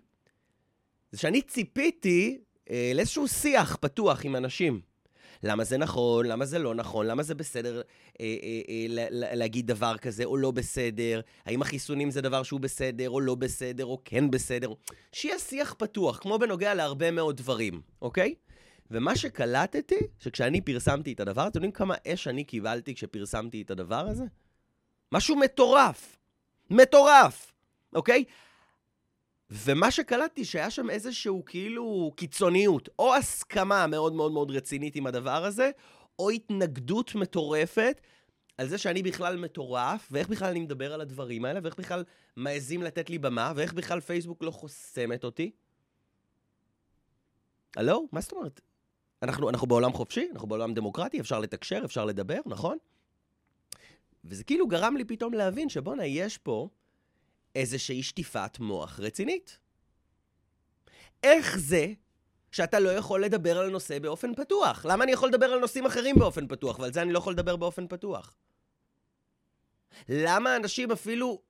זה 1.12 1.18
שאני 1.18 1.42
ציפיתי 1.42 2.38
אה, 2.70 2.92
לאיזשהו 2.96 3.28
שיח 3.28 3.78
פתוח 3.82 4.26
עם 4.26 4.36
אנשים. 4.36 4.82
למה 5.44 5.64
זה 5.64 5.78
נכון, 5.78 6.26
למה 6.26 6.46
זה 6.46 6.60
לא 6.60 6.76
נכון, 6.76 7.06
למה 7.06 7.24
זה 7.24 7.36
בסדר 7.36 7.82
אה, 8.22 8.26
אה, 8.44 8.62
אה, 8.70 8.86
לה, 8.90 9.36
להגיד 9.36 9.68
דבר 9.68 9.98
כזה 9.98 10.24
או 10.24 10.38
לא 10.38 10.52
בסדר, 10.52 11.22
האם 11.46 11.62
החיסונים 11.62 12.12
זה 12.12 12.22
דבר 12.22 12.44
שהוא 12.44 12.60
בסדר 12.60 13.10
או 13.10 13.22
לא 13.22 13.36
בסדר 13.36 13.86
או 13.86 14.02
כן 14.06 14.32
בסדר. 14.32 14.74
שיהיה 15.12 15.40
שיח 15.40 15.76
פתוח, 15.78 16.18
כמו 16.18 16.40
בנוגע 16.40 16.74
להרבה 16.74 17.12
מאוד 17.12 17.38
דברים, 17.38 17.82
אוקיי? 18.02 18.36
ומה 18.92 19.16
שקלטתי, 19.16 19.96
שכשאני 20.20 20.62
פרסמתי 20.62 21.14
את 21.14 21.20
הדבר, 21.20 21.48
אתם 21.48 21.58
יודעים 21.58 21.72
כמה 21.72 21.96
אש 22.08 22.28
אני 22.28 22.44
קיבלתי 22.44 22.96
כשפרסמתי 22.96 23.62
את 23.62 23.72
הדבר 23.72 24.08
הזה? 24.08 24.24
משהו 25.12 25.36
מטורף. 25.36 26.18
מטורף, 26.70 27.54
אוקיי? 27.96 28.24
ומה 29.52 29.92
שקלטתי, 29.92 30.46
שהיה 30.46 30.70
שם 30.70 30.90
איזשהו 30.90 31.46
כאילו 31.46 32.12
קיצוניות, 32.16 32.90
או 33.00 33.16
הסכמה 33.16 33.88
מאוד 33.88 34.14
מאוד 34.14 34.32
מאוד 34.32 34.52
רצינית 34.52 34.96
עם 34.96 35.08
הדבר 35.08 35.46
הזה, 35.46 35.72
או 36.20 36.30
התנגדות 36.30 37.16
מטורפת 37.16 38.02
על 38.58 38.68
זה 38.68 38.78
שאני 38.78 39.04
בכלל 39.04 39.38
מטורף, 39.38 40.08
ואיך 40.12 40.30
בכלל 40.30 40.50
אני 40.50 40.60
מדבר 40.60 40.94
על 40.94 41.02
הדברים 41.02 41.46
האלה, 41.46 41.60
ואיך 41.64 41.80
בכלל 41.80 42.04
מעזים 42.36 42.84
לתת 42.84 43.10
לי 43.10 43.18
במה, 43.18 43.54
ואיך 43.56 43.74
בכלל 43.74 44.00
פייסבוק 44.00 44.44
לא 44.44 44.52
חוסמת 44.52 45.24
אותי. 45.24 45.52
הלו? 47.76 48.08
מה 48.12 48.22
זאת 48.22 48.32
אומרת? 48.32 48.62
אנחנו, 49.24 49.50
אנחנו 49.50 49.68
בעולם 49.68 49.94
חופשי, 49.94 50.28
אנחנו 50.34 50.48
בעולם 50.48 50.74
דמוקרטי, 50.74 51.20
אפשר 51.20 51.40
לתקשר, 51.40 51.82
אפשר 51.86 52.06
לדבר, 52.06 52.40
נכון? 52.46 52.78
וזה 54.26 54.44
כאילו 54.44 54.68
גרם 54.68 54.98
לי 54.98 55.06
פתאום 55.06 55.34
להבין 55.34 55.70
שבואנה, 55.70 56.06
יש 56.06 56.38
פה 56.38 56.70
איזושהי 57.56 58.04
שטיפת 58.04 58.60
מוח 58.60 59.00
רצינית. 59.00 59.58
איך 61.24 61.58
זה 61.58 61.94
שאתה 62.52 62.80
לא 62.80 62.90
יכול 62.90 63.26
לדבר 63.26 63.58
על 63.58 63.70
נושא 63.70 64.00
באופן 64.00 64.36
פתוח? 64.36 64.86
למה 64.86 65.04
אני 65.04 65.12
יכול 65.12 65.30
לדבר 65.30 65.46
על 65.46 65.60
נושאים 65.60 65.86
אחרים 65.86 66.16
באופן 66.16 66.48
פתוח, 66.48 66.80
ועל 66.80 66.94
זה 66.94 67.02
אני 67.02 67.14
לא 67.14 67.18
יכול 67.18 67.34
לדבר 67.34 67.56
באופן 67.56 67.88
פתוח? 67.88 68.36
למה 70.10 70.56
אנשים 70.56 70.92
אפילו 70.92 71.42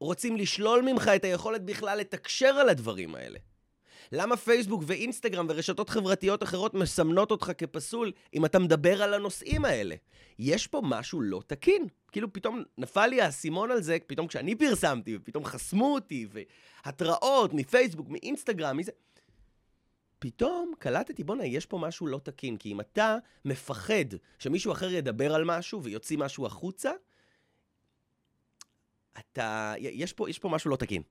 רוצים 0.00 0.36
לשלול 0.36 0.82
ממך 0.82 1.10
את 1.16 1.24
היכולת 1.24 1.64
בכלל 1.64 1.98
לתקשר 1.98 2.46
על 2.46 2.68
הדברים 2.68 3.14
האלה? 3.14 3.38
למה 4.12 4.36
פייסבוק 4.36 4.82
ואינסטגרם 4.86 5.46
ורשתות 5.48 5.88
חברתיות 5.88 6.42
אחרות 6.42 6.74
מסמנות 6.74 7.30
אותך 7.30 7.52
כפסול 7.58 8.12
אם 8.34 8.44
אתה 8.44 8.58
מדבר 8.58 9.02
על 9.02 9.14
הנושאים 9.14 9.64
האלה? 9.64 9.94
יש 10.38 10.66
פה 10.66 10.80
משהו 10.84 11.20
לא 11.20 11.42
תקין. 11.46 11.86
כאילו 12.12 12.32
פתאום 12.32 12.62
נפל 12.78 13.06
לי 13.06 13.20
האסימון 13.20 13.70
על 13.70 13.82
זה, 13.82 13.96
פתאום 14.06 14.26
כשאני 14.26 14.54
פרסמתי, 14.54 15.16
ופתאום 15.16 15.44
חסמו 15.44 15.94
אותי, 15.94 16.26
והתראות 16.84 17.54
מפייסבוק, 17.54 18.08
מאינסטגרם, 18.08 18.76
מזה... 18.76 18.92
פתאום 20.18 20.72
קלטתי, 20.78 21.24
בואנה, 21.24 21.46
יש 21.46 21.66
פה 21.66 21.78
משהו 21.78 22.06
לא 22.06 22.20
תקין. 22.22 22.56
כי 22.56 22.72
אם 22.72 22.80
אתה 22.80 23.16
מפחד 23.44 24.04
שמישהו 24.38 24.72
אחר 24.72 24.90
ידבר 24.90 25.34
על 25.34 25.44
משהו 25.44 25.82
ויוציא 25.82 26.18
משהו 26.18 26.46
החוצה, 26.46 26.90
אתה... 29.18 29.74
יש 29.78 30.12
פה, 30.12 30.30
יש 30.30 30.38
פה 30.38 30.48
משהו 30.48 30.70
לא 30.70 30.76
תקין. 30.76 31.02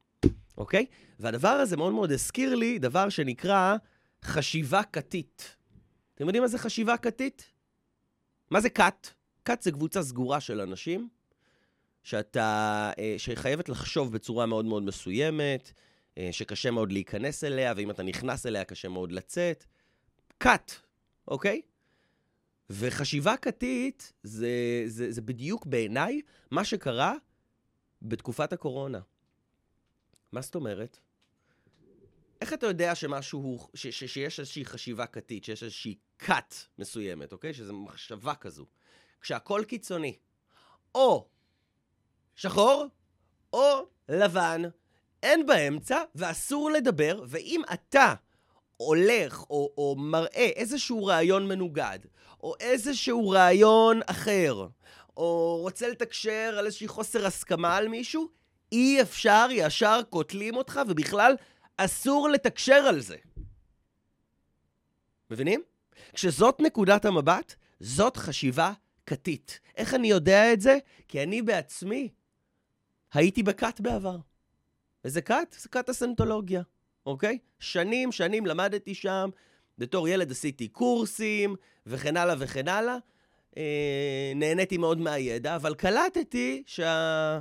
אוקיי? 0.58 0.86
והדבר 1.20 1.48
הזה 1.48 1.78
מאוד 1.78 1.94
מאוד 1.94 2.12
הזכיר 2.12 2.56
לי 2.56 2.80
דבר 2.80 3.10
שנקרא 3.10 3.76
חשיבה 4.26 4.84
כתית. 4.84 5.56
אתם 6.16 6.26
יודעים 6.26 6.44
מה 6.44 6.48
זה 6.48 6.58
חשיבה 6.58 6.98
כתית? 6.98 7.52
מה 8.52 8.62
זה 8.62 8.70
כת? 8.70 9.08
כת 9.46 9.62
זה 9.62 9.72
קבוצה 9.72 10.04
סגורה 10.04 10.40
של 10.40 10.62
אנשים 10.62 11.10
שאתה, 12.04 12.92
אה, 13.00 13.16
שחייבת 13.18 13.70
לחשוב 13.70 14.14
בצורה 14.14 14.46
מאוד 14.46 14.66
מאוד 14.66 14.84
מסוימת, 14.84 15.72
אה, 16.18 16.30
שקשה 16.32 16.72
מאוד 16.72 16.92
להיכנס 16.92 17.44
אליה, 17.44 17.74
ואם 17.78 17.92
אתה 17.92 18.04
נכנס 18.04 18.46
אליה 18.46 18.64
קשה 18.64 18.90
מאוד 18.90 19.12
לצאת. 19.12 19.66
כת, 20.40 20.72
אוקיי? 21.28 21.62
וחשיבה 22.70 23.38
כתית 23.38 24.14
זה, 24.24 24.84
זה, 24.86 25.12
זה 25.12 25.22
בדיוק 25.22 25.66
בעיניי 25.66 26.22
מה 26.52 26.64
שקרה 26.64 27.16
בתקופת 28.02 28.54
הקורונה. 28.54 29.00
מה 30.32 30.42
זאת 30.42 30.56
אומרת? 30.56 31.00
איך 32.42 32.54
אתה 32.54 32.68
יודע 32.68 32.96
שמשהו, 32.96 33.70
ש, 33.74 33.88
ש, 33.88 34.04
שיש 34.04 34.40
איזושהי 34.40 34.66
חשיבה 34.66 35.06
כתית, 35.06 35.44
שיש 35.44 35.64
איזושהי 35.64 35.96
כת 36.20 36.56
מסוימת, 36.80 37.34
אוקיי? 37.34 37.54
שזו 37.54 37.74
מחשבה 37.74 38.36
כזו. 38.36 38.66
כשהכול 39.22 39.64
קיצוני. 39.64 40.18
או 40.96 41.28
שחור, 42.36 42.86
או 43.54 43.88
לבן. 44.10 44.62
אין 45.24 45.46
באמצע, 45.46 46.04
ואסור 46.16 46.72
לדבר, 46.72 47.24
ואם 47.28 47.62
אתה 47.74 48.14
הולך 48.78 49.42
או, 49.50 49.74
או 49.78 49.96
מראה 49.98 50.50
איזשהו 50.56 51.06
רעיון 51.06 51.48
מנוגד, 51.48 52.00
או 52.44 52.56
איזשהו 52.60 53.30
רעיון 53.30 54.00
אחר, 54.06 54.68
או 55.18 55.58
רוצה 55.62 55.88
לתקשר 55.88 56.56
על 56.60 56.66
איזושהי 56.66 56.88
חוסר 56.88 57.26
הסכמה 57.26 57.76
על 57.76 57.88
מישהו, 57.88 58.30
אי 58.72 59.02
אפשר, 59.02 59.48
ישר 59.52 60.02
קוטלים 60.10 60.56
אותך, 60.56 60.82
ובכלל 60.88 61.36
אסור 61.78 62.30
לתקשר 62.30 62.74
על 62.74 63.00
זה. 63.00 63.16
מבינים? 65.32 65.62
כשזאת 66.14 66.60
נקודת 66.60 67.06
המבט, 67.06 67.56
זאת 67.80 68.18
חשיבה 68.18 68.74
כתית. 69.06 69.60
איך 69.78 69.94
אני 69.94 70.08
יודע 70.08 70.54
את 70.54 70.62
זה? 70.62 70.78
כי 71.08 71.24
אני 71.24 71.42
בעצמי 71.42 72.10
הייתי 73.14 73.44
בכת 73.44 73.80
בעבר. 73.80 74.18
איזה 75.04 75.22
כת? 75.22 75.56
זה 75.60 75.70
כת 75.70 75.90
הסנטולוגיה, 75.90 76.62
אוקיי? 77.06 77.38
שנים, 77.60 78.12
שנים 78.12 78.46
למדתי 78.46 78.96
שם, 78.96 79.30
בתור 79.78 80.08
ילד 80.08 80.32
עשיתי 80.32 80.68
קורסים, 80.68 81.56
וכן 81.86 82.18
הלאה 82.18 82.36
וכן 82.40 82.68
הלאה. 82.68 82.98
אה, 83.58 84.32
נהניתי 84.36 84.78
מאוד 84.78 84.98
מהידע, 84.98 85.56
אבל 85.56 85.76
קלטתי 85.76 86.64
שה... 86.66 87.40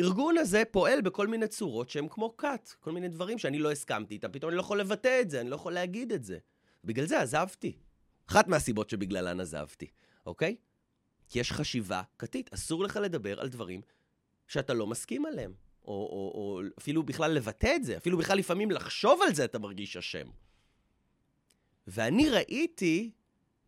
הארגון 0.00 0.38
הזה 0.38 0.62
פועל 0.70 1.00
בכל 1.00 1.26
מיני 1.26 1.48
צורות 1.48 1.90
שהן 1.90 2.08
כמו 2.10 2.36
כת, 2.36 2.70
כל 2.80 2.92
מיני 2.92 3.08
דברים 3.08 3.38
שאני 3.38 3.58
לא 3.58 3.72
הסכמתי 3.72 4.14
איתם, 4.14 4.32
פתאום 4.32 4.48
אני 4.48 4.56
לא 4.56 4.60
יכול 4.60 4.80
לבטא 4.80 5.20
את 5.20 5.30
זה, 5.30 5.40
אני 5.40 5.50
לא 5.50 5.54
יכול 5.54 5.72
להגיד 5.72 6.12
את 6.12 6.24
זה. 6.24 6.38
בגלל 6.84 7.06
זה 7.06 7.20
עזבתי. 7.20 7.76
אחת 8.26 8.48
מהסיבות 8.48 8.90
שבגללן 8.90 9.40
עזבתי, 9.40 9.86
אוקיי? 10.26 10.56
כי 11.28 11.38
יש 11.38 11.52
חשיבה 11.52 12.02
כתית, 12.18 12.52
אסור 12.52 12.84
לך 12.84 12.96
לדבר 13.02 13.40
על 13.40 13.48
דברים 13.48 13.80
שאתה 14.48 14.74
לא 14.74 14.86
מסכים 14.86 15.26
עליהם. 15.26 15.52
או, 15.84 15.92
או, 15.92 16.32
או 16.34 16.60
אפילו 16.78 17.02
בכלל 17.02 17.32
לבטא 17.32 17.76
את 17.76 17.84
זה, 17.84 17.96
אפילו 17.96 18.18
בכלל 18.18 18.38
לפעמים 18.38 18.70
לחשוב 18.70 19.20
על 19.26 19.34
זה 19.34 19.44
אתה 19.44 19.58
מרגיש 19.58 19.96
אשם. 19.96 20.26
ואני 21.86 22.30
ראיתי 22.30 23.10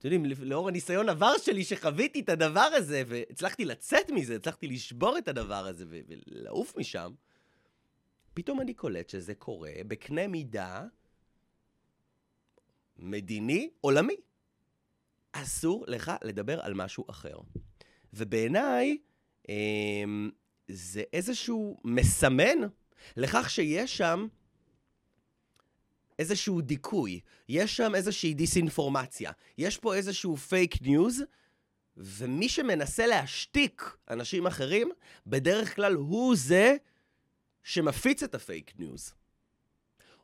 אתם 0.03 0.13
יודעים, 0.13 0.49
לאור 0.49 0.69
הניסיון 0.69 1.09
עבר 1.09 1.33
שלי 1.39 1.65
שחוויתי 1.65 2.21
את 2.21 2.29
הדבר 2.29 2.61
הזה, 2.61 3.03
והצלחתי 3.07 3.65
לצאת 3.65 4.11
מזה, 4.11 4.37
הצלחתי 4.37 4.67
לשבור 4.67 5.19
את 5.19 5.29
הדבר 5.29 5.67
הזה 5.67 5.85
ולעוף 5.89 6.77
משם, 6.77 7.13
פתאום 8.35 8.61
אני 8.61 8.75
קולט 8.75 9.09
שזה 9.09 9.35
קורה 9.35 9.71
בקנה 9.87 10.29
מידה 10.29 10.85
מדיני 12.97 13.71
עולמי. 13.81 14.17
אסור 15.33 15.85
לך 15.89 16.13
לדבר 16.23 16.61
על 16.61 16.75
משהו 16.75 17.05
אחר. 17.11 17.37
ובעיניי, 18.13 18.99
אה, 19.49 19.55
זה 20.69 21.03
איזשהו 21.13 21.81
מסמן 21.85 22.59
לכך 23.17 23.51
שיש 23.51 23.97
שם 23.97 24.27
איזשהו 26.19 26.61
דיכוי, 26.61 27.21
יש 27.49 27.77
שם 27.77 27.95
איזושהי 27.95 28.35
דיסאינפורמציה, 28.35 29.33
יש 29.59 29.79
פה 29.79 29.95
איזשהו 29.95 30.37
פייק 30.37 30.83
ניוז, 30.83 31.23
ומי 31.97 32.49
שמנסה 32.49 33.07
להשתיק 33.07 33.97
אנשים 34.11 34.47
אחרים, 34.47 34.91
בדרך 35.27 35.77
כלל 35.77 35.95
הוא 35.95 36.37
זה 36.37 36.77
שמפיץ 37.63 38.23
את 38.23 38.35
הפייק 38.35 38.73
ניוז. 38.79 39.15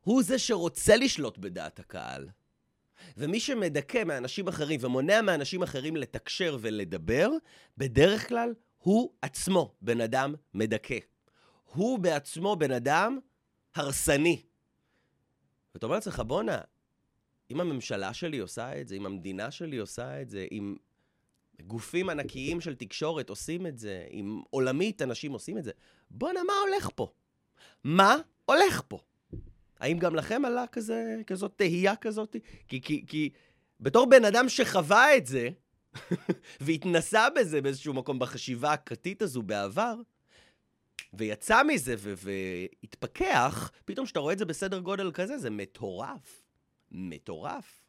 הוא 0.00 0.22
זה 0.22 0.38
שרוצה 0.38 0.96
לשלוט 0.96 1.38
בדעת 1.38 1.78
הקהל. 1.78 2.28
ומי 3.16 3.40
שמדכא 3.40 4.04
מאנשים 4.04 4.48
אחרים 4.48 4.80
ומונע 4.82 5.22
מאנשים 5.22 5.62
אחרים 5.62 5.96
לתקשר 5.96 6.58
ולדבר, 6.60 7.30
בדרך 7.78 8.28
כלל 8.28 8.54
הוא 8.78 9.12
עצמו 9.22 9.74
בן 9.82 10.00
אדם 10.00 10.34
מדכא. 10.54 10.98
הוא 11.64 11.98
בעצמו 11.98 12.56
בן 12.56 12.72
אדם 12.72 13.18
הרסני. 13.74 14.42
ואתה 15.74 15.86
אומר 15.86 15.94
לעצמך, 15.94 16.22
בואנה, 16.26 16.58
אם 17.50 17.60
הממשלה 17.60 18.14
שלי 18.14 18.38
עושה 18.38 18.80
את 18.80 18.88
זה, 18.88 18.94
אם 18.94 19.06
המדינה 19.06 19.50
שלי 19.50 19.76
עושה 19.76 20.22
את 20.22 20.30
זה, 20.30 20.46
אם 20.52 20.76
גופים 21.66 22.10
ענקיים 22.10 22.60
של 22.60 22.74
תקשורת 22.74 23.30
עושים 23.30 23.66
את 23.66 23.78
זה, 23.78 24.06
אם 24.10 24.40
עולמית 24.50 25.02
אנשים 25.02 25.32
עושים 25.32 25.58
את 25.58 25.64
זה, 25.64 25.70
בואנה, 26.10 26.40
מה 26.42 26.52
הולך 26.66 26.90
פה? 26.94 27.12
מה 27.84 28.16
הולך 28.44 28.82
פה? 28.88 28.98
האם 29.80 29.98
גם 29.98 30.14
לכם 30.14 30.44
עלה 30.44 30.66
כזה, 30.66 31.16
כזאת 31.26 31.52
תהייה 31.56 31.96
כזאת? 31.96 32.36
כי, 32.68 32.80
כי, 32.80 33.04
כי 33.06 33.30
בתור 33.80 34.06
בן 34.10 34.24
אדם 34.24 34.48
שחווה 34.48 35.16
את 35.16 35.26
זה, 35.26 35.48
והתנסה 36.60 37.30
בזה 37.30 37.60
באיזשהו 37.60 37.94
מקום 37.94 38.18
בחשיבה 38.18 38.72
הכתית 38.72 39.22
הזו 39.22 39.42
בעבר, 39.42 39.94
ויצא 41.12 41.62
מזה 41.62 41.94
והתפכח, 41.98 43.70
פתאום 43.84 44.06
כשאתה 44.06 44.20
רואה 44.20 44.32
את 44.32 44.38
זה 44.38 44.44
בסדר 44.44 44.78
גודל 44.78 45.12
כזה, 45.12 45.38
זה 45.38 45.50
מטורף. 45.50 46.42
מטורף. 46.90 47.82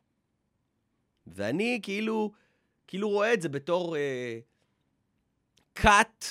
ואני 1.27 1.79
כאילו, 1.83 2.31
כאילו 2.87 3.09
רואה 3.09 3.33
את 3.33 3.41
זה 3.41 3.49
בתור 3.49 3.97
אה, 3.97 4.39
כת, 5.75 6.25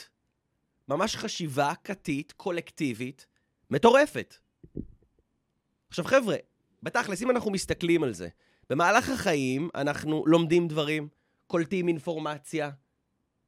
ממש 0.88 1.16
חשיבה 1.16 1.72
כתית, 1.84 2.32
קולקטיבית, 2.32 3.26
מטורפת. 3.70 4.34
עכשיו 5.88 6.04
חבר'ה, 6.04 6.36
בתכלס, 6.82 7.22
אם 7.22 7.30
אנחנו 7.30 7.50
מסתכלים 7.50 8.02
על 8.02 8.14
זה, 8.14 8.28
במהלך 8.70 9.08
החיים 9.08 9.68
אנחנו 9.74 10.26
לומדים 10.26 10.68
דברים, 10.68 11.08
קולטים 11.46 11.88
אינפורמציה, 11.88 12.70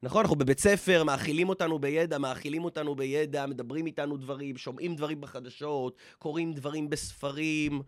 נכון? 0.02 0.21
אנחנו 0.21 0.37
בבית 0.37 0.59
ספר, 0.59 1.04
מאכילים 1.04 1.49
אותנו 1.49 1.78
בידע, 1.78 2.19
מאכילים 2.19 2.64
אותנו 2.64 2.95
בידע, 2.95 3.47
מדברים 3.47 3.87
איתנו 3.87 4.16
דברים, 4.16 4.57
שומעים 4.57 4.97
דברים 4.97 5.21
בחדשות, 5.21 5.97
קוראים 6.19 6.52
דברים 6.52 6.90
בספרים. 6.90 7.83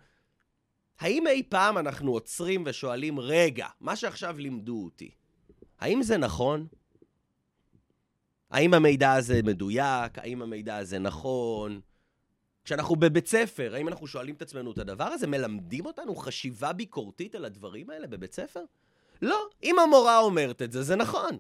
האם 1.01 1.27
אי 1.27 1.43
פעם 1.49 1.79
אנחנו 1.79 2.13
עוצרים 2.13 2.63
ושואלים, 2.67 3.21
רגע, 3.21 3.67
מה 3.81 3.97
שעכשיו 3.97 4.39
לימדו 4.39 4.85
אותי, 4.85 5.11
האם 5.81 6.03
זה 6.03 6.17
נכון? 6.17 6.67
האם 8.51 8.75
המידע 8.75 9.13
הזה 9.13 9.41
מדויק? 9.45 10.19
האם 10.19 10.43
המידע 10.43 10.77
הזה 10.77 10.99
נכון? 10.99 11.81
כשאנחנו 12.65 12.97
בבית 12.97 13.27
ספר, 13.27 13.75
האם 13.75 13.89
אנחנו 13.89 14.07
שואלים 14.07 14.35
את 14.35 14.43
עצמנו 14.43 14.73
את 14.73 14.79
הדבר 14.79 15.05
הזה? 15.05 15.27
מלמדים 15.27 15.87
אותנו 15.87 16.17
חשיבה 16.17 16.73
ביקורתית 16.73 17.35
על 17.35 17.45
הדברים 17.45 17.91
האלה 17.91 18.07
בבית 18.07 18.33
ספר? 18.35 18.65
לא. 19.23 19.47
אם 19.63 19.79
המורה 19.79 20.19
אומרת 20.19 20.63
את 20.63 20.73
זה, 20.73 20.83
זה 20.83 20.97
נכון. 20.97 21.39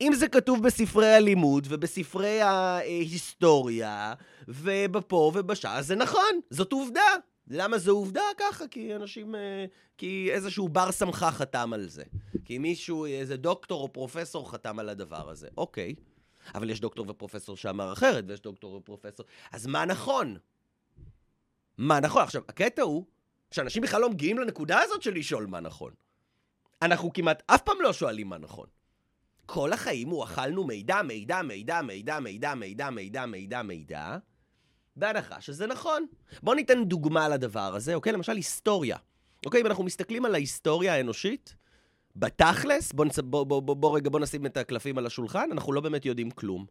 אם 0.00 0.12
זה 0.14 0.28
כתוב 0.28 0.62
בספרי 0.62 1.14
הלימוד 1.14 1.66
ובספרי 1.70 2.40
ההיסטוריה 2.40 4.14
ובפה 4.48 5.32
ובשעה, 5.34 5.82
זה 5.82 5.96
נכון, 5.96 6.40
זאת 6.50 6.72
עובדה. 6.72 7.14
למה 7.50 7.78
זו 7.78 7.92
עובדה? 7.92 8.22
ככה, 8.38 8.68
כי 8.68 8.96
אנשים... 8.96 9.34
אה, 9.34 9.64
כי 9.98 10.28
איזשהו 10.32 10.68
בר 10.68 10.92
סמכה 10.92 11.30
חתם 11.30 11.72
על 11.72 11.88
זה. 11.88 12.02
כי 12.44 12.58
מישהו, 12.58 13.06
איזה 13.06 13.36
דוקטור 13.36 13.82
או 13.82 13.92
פרופסור 13.92 14.50
חתם 14.50 14.78
על 14.78 14.88
הדבר 14.88 15.30
הזה. 15.30 15.48
אוקיי. 15.56 15.94
אבל 16.54 16.70
יש 16.70 16.80
דוקטור 16.80 17.10
ופרופסור 17.10 17.56
שאמר 17.56 17.92
אחרת, 17.92 18.24
ויש 18.28 18.40
דוקטור 18.40 18.74
ופרופסור... 18.74 19.26
אז 19.52 19.66
מה 19.66 19.84
נכון? 19.84 20.36
מה 21.78 22.00
נכון? 22.00 22.22
עכשיו, 22.22 22.42
הקטע 22.48 22.82
הוא 22.82 23.04
שאנשים 23.50 23.82
בכלל 23.82 24.00
לא 24.00 24.10
מגיעים 24.10 24.38
לנקודה 24.38 24.80
הזאת 24.82 25.02
של 25.02 25.14
לשאול 25.14 25.46
מה 25.46 25.60
נכון. 25.60 25.92
אנחנו 26.82 27.12
כמעט 27.12 27.42
אף 27.46 27.62
פעם 27.62 27.76
לא 27.80 27.92
שואלים 27.92 28.28
מה 28.28 28.38
נכון. 28.38 28.66
כל 29.50 29.72
החיים 29.72 30.08
הוא 30.08 30.24
אכלנו 30.24 30.64
מידע, 30.64 31.02
מידע, 31.02 31.42
מידע, 31.42 31.82
מידע, 31.82 32.20
מידע, 32.20 32.54
מידע, 32.54 32.90
מידע, 32.90 33.26
מידע, 33.26 33.62
מידע, 33.62 34.16
בהנחה 34.96 35.40
שזה 35.40 35.66
נכון. 35.66 36.06
בואו 36.42 36.56
ניתן 36.56 36.84
דוגמה 36.84 37.28
לדבר 37.28 37.74
הזה, 37.74 37.94
אוקיי? 37.94 38.12
למשל 38.12 38.32
היסטוריה. 38.32 38.96
אוקיי, 39.46 39.60
אם 39.60 39.66
אנחנו 39.66 39.84
מסתכלים 39.84 40.24
על 40.24 40.34
ההיסטוריה 40.34 40.94
האנושית, 40.94 41.54
בתכלס, 42.16 42.92
בואו 42.92 43.08
נצ... 43.08 43.18
בוא, 43.18 43.44
בוא, 43.44 43.62
בוא, 43.62 43.76
בוא 43.76 43.96
רגע, 43.96 44.10
בואו 44.10 44.22
נשים 44.22 44.46
את 44.46 44.56
הקלפים 44.56 44.98
על 44.98 45.06
השולחן, 45.06 45.48
אנחנו 45.52 45.72
לא 45.72 45.80
באמת 45.80 46.04
יודעים 46.04 46.30
כלום. 46.30 46.66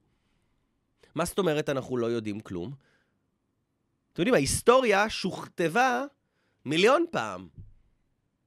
מה 1.16 1.26
זאת 1.26 1.40
אומרת 1.40 1.70
אנחנו 1.70 1.98
לא 1.98 2.06
יודעים 2.06 2.40
כלום? 2.40 2.74
אתם 4.14 4.22
יודעים, 4.22 4.34
ההיסטוריה 4.34 5.10
שוכתבה 5.10 6.04
מיליון 6.66 7.06
פעם. 7.12 7.48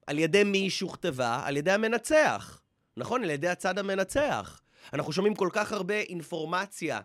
על 0.07 0.19
ידי 0.19 0.45
מי 0.45 0.59
היא 0.59 0.71
שוכתבה? 0.71 1.43
על 1.45 1.57
ידי 1.57 1.71
המנצח. 1.71 2.60
נכון? 3.01 3.25
על 3.25 3.31
ידי 3.31 3.49
הצד 3.49 3.79
המנצח. 3.79 4.61
אנחנו 4.93 5.13
שומעים 5.13 5.35
כל 5.35 5.49
כך 5.53 5.73
הרבה 5.73 5.95
אינפורמציה 5.95 7.01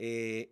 אה, 0.00 0.42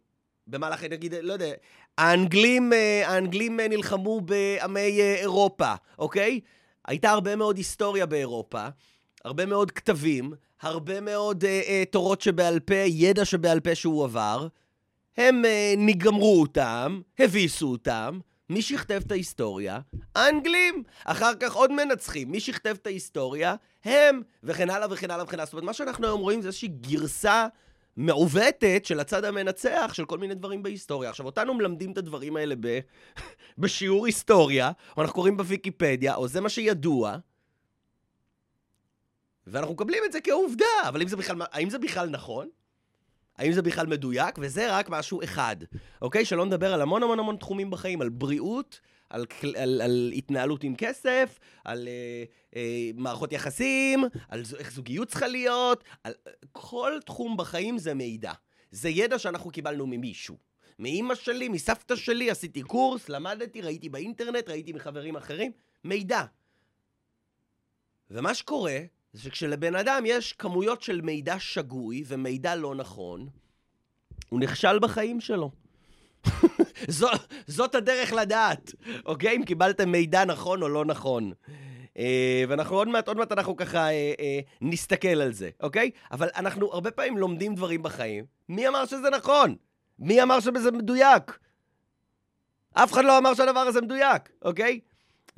במהלך, 0.47 0.85
נגיד, 0.85 1.14
לא 1.14 1.32
יודע, 1.32 1.52
האנגלים, 1.99 2.73
אה, 2.73 3.02
האנגלים 3.09 3.61
נלחמו 3.61 4.20
בעמי 4.20 5.00
אה, 5.00 5.15
אירופה, 5.15 5.75
אוקיי? 5.99 6.41
הייתה 6.86 7.10
הרבה 7.10 7.36
מאוד 7.36 7.56
היסטוריה 7.56 8.06
באירופה, 8.06 8.67
הרבה 9.25 9.47
מאוד 9.47 9.71
כתבים, 9.71 10.32
הרבה 10.60 11.00
מאוד 11.00 11.45
אה, 11.45 11.60
אה, 11.69 11.82
תורות 11.91 12.21
שבעל 12.21 12.60
פה, 12.60 12.75
ידע 12.75 13.25
שבעל 13.25 13.60
פה 13.60 13.75
שהוא 13.75 14.04
עבר. 14.04 14.47
הם 15.17 15.45
אה, 15.45 15.75
נגמרו 15.78 16.41
אותם, 16.41 17.00
הביסו 17.19 17.67
אותם, 17.71 18.19
מי 18.50 18.63
שכתב 18.63 19.02
את 19.06 19.13
ההיסטוריה? 19.13 19.80
האנגלים. 20.15 20.82
אחר 21.04 21.34
כך 21.34 21.54
עוד 21.54 21.73
מנצחים. 21.73 22.30
מי 22.30 22.41
שכתב 22.41 22.76
את 22.82 22.86
ההיסטוריה? 22.86 23.54
הם. 23.84 24.23
וכן 24.43 24.71
הלאה 24.71 24.86
וכן 24.91 25.10
הלאה 25.10 25.25
וכן 25.25 25.34
הלאה. 25.34 25.45
זאת 25.45 25.52
אומרת, 25.52 25.65
מה 25.65 25.73
שאנחנו 25.73 26.06
היום 26.06 26.21
רואים 26.21 26.43
זה 26.43 26.49
איזושהי 26.49 26.69
גרסה 26.69 27.47
מעוותת 27.97 28.82
של 28.84 29.00
הצד 29.00 29.25
המנצח 29.25 29.91
של 29.95 30.04
כל 30.04 30.19
מיני 30.19 30.34
דברים 30.34 30.63
בהיסטוריה. 30.63 31.10
עכשיו, 31.10 31.26
אותנו 31.26 31.54
מלמדים 31.54 31.93
את 31.93 31.99
הדברים 31.99 32.36
האלה 32.36 32.54
ב... 32.60 32.80
בשיעור 33.58 34.06
היסטוריה, 34.06 34.71
או 34.97 35.02
אנחנו 35.02 35.15
קוראים 35.15 35.36
בוויקיפדיה, 35.36 36.15
או 36.15 36.28
זה 36.28 36.41
מה 36.41 36.49
שידוע, 36.49 37.17
ואנחנו 39.47 39.75
מקבלים 39.75 40.02
את 40.06 40.13
זה 40.13 40.21
כעובדה, 40.21 40.65
אבל 40.89 41.08
זה 41.08 41.17
בכלל, 41.17 41.43
האם 41.52 41.71
זה 41.71 41.78
בכלל 41.78 42.08
נכון? 42.08 42.49
האם 43.41 43.53
זה 43.53 43.63
בכלל 43.63 43.87
מדויק? 43.87 44.35
וזה 44.39 44.76
רק 44.76 44.91
משהו 44.91 45.23
אחד, 45.25 45.57
אוקיי? 46.03 46.25
שלא 46.25 46.47
נדבר 46.47 46.75
על 46.75 46.83
המון 46.83 47.03
המון 47.03 47.19
המון 47.19 47.37
תחומים 47.37 47.71
בחיים, 47.71 48.00
על 48.00 48.09
בריאות, 48.09 48.81
על, 49.11 49.26
על, 49.57 49.81
על 49.81 50.13
התנהלות 50.15 50.65
עם 50.65 50.75
כסף, 50.76 51.39
על 51.65 51.89
אה, 51.89 52.25
אה, 52.57 52.91
מערכות 52.95 53.33
יחסים, 53.33 54.05
על 54.29 54.43
איך 54.59 54.73
זוגיות 54.73 55.09
צריכה 55.09 55.29
להיות, 55.29 55.85
על 56.05 56.13
כל 56.53 56.93
תחום 57.07 57.37
בחיים 57.37 57.79
זה 57.79 57.95
מידע. 57.95 58.33
זה 58.71 58.89
ידע 58.89 59.19
שאנחנו 59.19 59.50
קיבלנו 59.50 59.87
ממישהו. 59.87 60.37
מאימא 60.79 61.15
שלי, 61.15 61.49
מסבתא 61.49 61.97
שלי, 61.97 62.31
עשיתי 62.31 62.63
קורס, 62.63 63.09
למדתי, 63.09 63.61
ראיתי 63.61 63.89
באינטרנט, 63.89 64.49
ראיתי 64.49 64.73
מחברים 64.73 65.17
אחרים, 65.17 65.53
מידע. 65.85 66.25
ומה 68.11 68.35
שקורה, 68.35 68.79
זה 69.12 69.23
שכשלבן 69.23 69.75
אדם 69.75 70.02
יש 70.06 70.32
כמויות 70.32 70.82
של 70.82 71.00
מידע 71.00 71.38
שגוי 71.38 72.04
ומידע 72.06 72.56
לא 72.56 72.75
נכון, 72.75 73.28
הוא 74.28 74.40
נכשל 74.40 74.78
בחיים 74.78 75.20
שלו. 75.20 75.50
זו, 76.88 77.08
זאת 77.46 77.75
הדרך 77.75 78.12
לדעת, 78.12 78.73
אוקיי? 79.04 79.36
אם 79.36 79.44
קיבלתם 79.44 79.92
מידע 79.92 80.25
נכון 80.25 80.62
או 80.62 80.68
לא 80.68 80.84
נכון. 80.84 81.32
אה, 81.99 82.44
ואנחנו 82.49 82.76
עוד 82.76 82.88
מעט, 82.88 83.08
עוד 83.08 83.16
מעט 83.16 83.32
אנחנו 83.32 83.56
ככה 83.56 83.78
אה, 83.78 84.12
אה, 84.20 84.40
נסתכל 84.60 85.08
על 85.08 85.32
זה, 85.32 85.50
אוקיי? 85.60 85.90
אבל 86.12 86.28
אנחנו 86.36 86.73
הרבה 86.73 86.90
פעמים 86.90 87.18
לומדים 87.18 87.54
דברים 87.54 87.82
בחיים. 87.82 88.25
מי 88.49 88.68
אמר 88.68 88.86
שזה 88.86 89.10
נכון? 89.10 89.56
מי 89.99 90.23
אמר 90.23 90.40
שזה 90.40 90.70
מדויק? 90.70 91.38
אף 92.75 92.92
אחד 92.92 93.04
לא 93.04 93.18
אמר 93.18 93.34
שהדבר 93.34 93.60
הזה 93.60 93.80
מדויק, 93.80 94.30
אוקיי? 94.42 94.80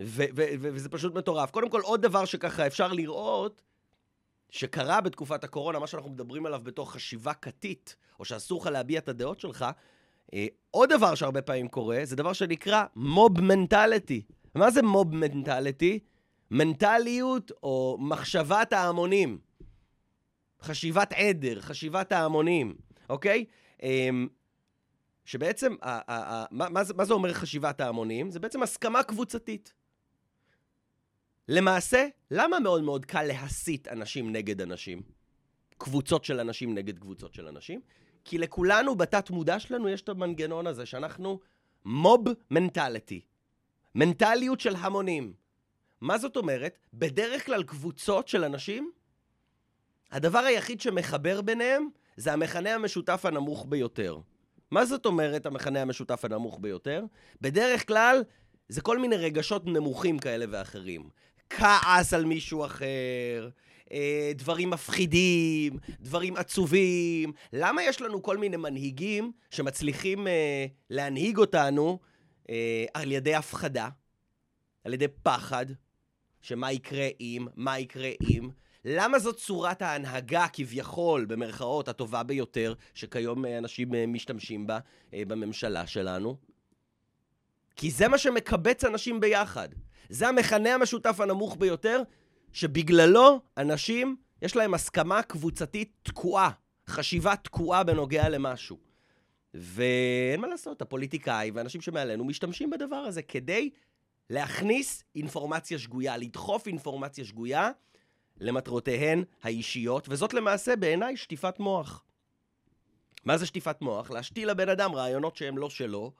ו- 0.00 0.24
ו- 0.36 0.52
ו- 0.60 0.70
וזה 0.72 0.88
פשוט 0.88 1.14
מטורף. 1.14 1.50
קודם 1.50 1.68
כל, 1.68 1.80
עוד 1.80 2.02
דבר 2.02 2.24
שככה 2.24 2.66
אפשר 2.66 2.92
לראות, 2.92 3.62
שקרה 4.50 5.00
בתקופת 5.00 5.44
הקורונה, 5.44 5.78
מה 5.78 5.86
שאנחנו 5.86 6.10
מדברים 6.10 6.46
עליו 6.46 6.60
בתור 6.64 6.92
חשיבה 6.92 7.34
כתית, 7.34 7.96
או 8.20 8.24
שאסור 8.24 8.60
לך 8.60 8.66
להביע 8.66 8.98
את 8.98 9.08
הדעות 9.08 9.40
שלך, 9.40 9.66
אה, 10.34 10.46
עוד 10.70 10.92
דבר 10.92 11.14
שהרבה 11.14 11.42
פעמים 11.42 11.68
קורה, 11.68 12.00
זה 12.04 12.16
דבר 12.16 12.32
שנקרא 12.32 12.84
מוב 12.96 13.40
מנטליטי. 13.40 14.22
מה 14.54 14.70
זה 14.70 14.82
מוב 14.82 15.14
מנטליטי? 15.14 15.98
מנטליות 16.50 17.52
או 17.62 17.96
מחשבת 18.00 18.72
ההמונים. 18.72 19.38
חשיבת 20.62 21.12
עדר, 21.12 21.60
חשיבת 21.60 22.12
ההמונים, 22.12 22.74
אוקיי? 23.08 23.44
אה, 23.82 24.08
שבעצם, 25.24 25.74
מה 26.50 27.04
זה 27.04 27.14
אומר 27.14 27.32
חשיבת 27.32 27.80
ההמונים? 27.80 28.30
זה 28.30 28.40
בעצם 28.40 28.62
הסכמה 28.62 29.02
קבוצתית. 29.02 29.72
למעשה, 31.52 32.06
למה 32.30 32.60
מאוד 32.60 32.82
מאוד 32.82 33.06
קל 33.06 33.22
להסית 33.22 33.88
אנשים 33.88 34.32
נגד 34.32 34.60
אנשים? 34.60 35.02
קבוצות 35.78 36.24
של 36.24 36.40
אנשים 36.40 36.74
נגד 36.74 36.98
קבוצות 36.98 37.34
של 37.34 37.48
אנשים? 37.48 37.80
כי 38.24 38.38
לכולנו, 38.38 38.94
בתת 38.94 39.30
מודע 39.30 39.58
שלנו, 39.60 39.88
יש 39.88 40.02
את 40.02 40.08
המנגנון 40.08 40.66
הזה 40.66 40.86
שאנחנו 40.86 41.40
מוב 41.84 42.24
מנטליטי. 42.50 43.20
מנטליות 43.94 44.60
של 44.60 44.76
המונים. 44.76 45.32
מה 46.00 46.18
זאת 46.18 46.36
אומרת? 46.36 46.78
בדרך 46.94 47.46
כלל 47.46 47.62
קבוצות 47.62 48.28
של 48.28 48.44
אנשים, 48.44 48.90
הדבר 50.10 50.38
היחיד 50.38 50.80
שמחבר 50.80 51.40
ביניהם 51.40 51.88
זה 52.16 52.32
המכנה 52.32 52.74
המשותף 52.74 53.24
הנמוך 53.24 53.66
ביותר. 53.68 54.18
מה 54.70 54.84
זאת 54.84 55.06
אומרת 55.06 55.46
המכנה 55.46 55.82
המשותף 55.82 56.24
הנמוך 56.24 56.58
ביותר? 56.60 57.04
בדרך 57.40 57.88
כלל 57.88 58.22
זה 58.68 58.80
כל 58.80 58.98
מיני 58.98 59.16
רגשות 59.16 59.66
נמוכים 59.66 60.18
כאלה 60.18 60.44
ואחרים. 60.50 61.08
כעס 61.56 62.14
על 62.14 62.24
מישהו 62.24 62.64
אחר, 62.64 63.48
אה, 63.92 64.32
דברים 64.34 64.70
מפחידים, 64.70 65.78
דברים 66.00 66.36
עצובים. 66.36 67.32
למה 67.52 67.82
יש 67.82 68.00
לנו 68.00 68.22
כל 68.22 68.36
מיני 68.36 68.56
מנהיגים 68.56 69.32
שמצליחים 69.50 70.26
אה, 70.26 70.66
להנהיג 70.90 71.38
אותנו 71.38 71.98
אה, 72.50 72.84
על 72.94 73.12
ידי 73.12 73.34
הפחדה, 73.34 73.88
על 74.84 74.94
ידי 74.94 75.08
פחד, 75.22 75.66
שמה 76.42 76.72
יקרה 76.72 77.08
אם, 77.20 77.46
מה 77.56 77.78
יקרה 77.78 78.10
אם? 78.30 78.50
למה 78.84 79.18
זאת 79.18 79.36
צורת 79.36 79.82
ההנהגה 79.82 80.46
כביכול, 80.52 81.24
במרכאות, 81.24 81.88
הטובה 81.88 82.22
ביותר, 82.22 82.74
שכיום 82.94 83.44
אנשים 83.44 83.88
משתמשים 84.12 84.66
בה 84.66 84.78
בממשלה 85.12 85.86
שלנו? 85.86 86.36
כי 87.76 87.90
זה 87.90 88.08
מה 88.08 88.18
שמקבץ 88.18 88.84
אנשים 88.84 89.20
ביחד. 89.20 89.68
זה 90.12 90.28
המכנה 90.28 90.74
המשותף 90.74 91.20
הנמוך 91.20 91.56
ביותר 91.56 92.02
שבגללו 92.52 93.40
אנשים, 93.56 94.16
יש 94.42 94.56
להם 94.56 94.74
הסכמה 94.74 95.22
קבוצתית 95.22 95.92
תקועה, 96.02 96.50
חשיבה 96.88 97.36
תקועה 97.36 97.84
בנוגע 97.84 98.28
למשהו. 98.28 98.78
ואין 99.54 100.40
מה 100.40 100.46
לעשות, 100.46 100.82
הפוליטיקאים 100.82 101.56
ואנשים 101.56 101.80
שמעלינו 101.80 102.24
משתמשים 102.24 102.70
בדבר 102.70 102.96
הזה 102.96 103.22
כדי 103.22 103.70
להכניס 104.30 105.04
אינפורמציה 105.14 105.78
שגויה, 105.78 106.16
לדחוף 106.16 106.66
אינפורמציה 106.66 107.24
שגויה 107.24 107.70
למטרותיהן 108.40 109.24
האישיות, 109.42 110.08
וזאת 110.08 110.34
למעשה 110.34 110.76
בעיניי 110.76 111.16
שטיפת 111.16 111.58
מוח. 111.58 112.04
מה 113.24 113.38
זה 113.38 113.46
שטיפת 113.46 113.82
מוח? 113.82 114.10
להשתיל 114.10 114.50
לבן 114.50 114.68
אדם 114.68 114.94
רעיונות 114.94 115.36
שהם 115.36 115.58
לא 115.58 115.70
שלו, 115.70 116.12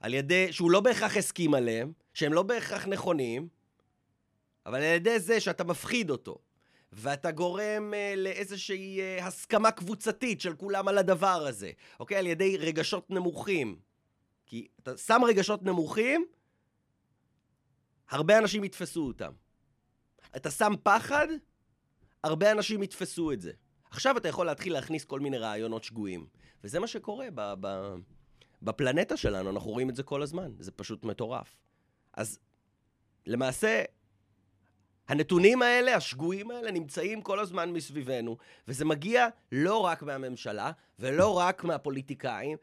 על 0.00 0.14
ידי, 0.14 0.52
שהוא 0.52 0.70
לא 0.70 0.80
בהכרח 0.80 1.16
הסכים 1.16 1.54
עליהם, 1.54 1.92
שהם 2.14 2.32
לא 2.32 2.42
בהכרח 2.42 2.86
נכונים, 2.86 3.48
אבל 4.66 4.78
על 4.78 4.94
ידי 4.94 5.20
זה 5.20 5.40
שאתה 5.40 5.64
מפחיד 5.64 6.10
אותו, 6.10 6.38
ואתה 6.92 7.30
גורם 7.30 7.92
uh, 7.92 8.16
לאיזושהי 8.16 8.98
uh, 8.98 9.22
הסכמה 9.24 9.70
קבוצתית 9.70 10.40
של 10.40 10.56
כולם 10.56 10.88
על 10.88 10.98
הדבר 10.98 11.46
הזה, 11.46 11.70
אוקיי? 12.00 12.16
על 12.16 12.26
ידי 12.26 12.56
רגשות 12.56 13.10
נמוכים. 13.10 13.78
כי 14.46 14.68
אתה 14.82 14.96
שם 14.96 15.20
רגשות 15.24 15.62
נמוכים, 15.62 16.26
הרבה 18.10 18.38
אנשים 18.38 18.64
יתפסו 18.64 19.06
אותם. 19.06 19.32
אתה 20.36 20.50
שם 20.50 20.72
פחד, 20.82 21.26
הרבה 22.24 22.52
אנשים 22.52 22.82
יתפסו 22.82 23.32
את 23.32 23.40
זה. 23.40 23.52
עכשיו 23.90 24.16
אתה 24.16 24.28
יכול 24.28 24.46
להתחיל 24.46 24.72
להכניס 24.72 25.04
כל 25.04 25.20
מיני 25.20 25.38
רעיונות 25.38 25.84
שגויים. 25.84 26.26
וזה 26.64 26.80
מה 26.80 26.86
שקורה 26.86 27.26
ב- 27.34 27.54
ב- 27.60 27.94
בפלנטה 28.62 29.16
שלנו, 29.16 29.50
אנחנו 29.50 29.70
רואים 29.70 29.90
את 29.90 29.96
זה 29.96 30.02
כל 30.02 30.22
הזמן. 30.22 30.52
זה 30.58 30.70
פשוט 30.70 31.04
מטורף. 31.04 31.56
אז 32.12 32.38
למעשה, 33.26 33.82
הנתונים 35.08 35.62
האלה, 35.62 35.96
השגויים 35.96 36.50
האלה, 36.50 36.70
נמצאים 36.70 37.22
כל 37.22 37.40
הזמן 37.40 37.72
מסביבנו, 37.72 38.36
וזה 38.68 38.84
מגיע 38.84 39.28
לא 39.52 39.78
רק 39.78 40.02
מהממשלה, 40.02 40.70
ולא 40.98 41.38
רק 41.38 41.64
מהפוליטיקאים, 41.64 42.56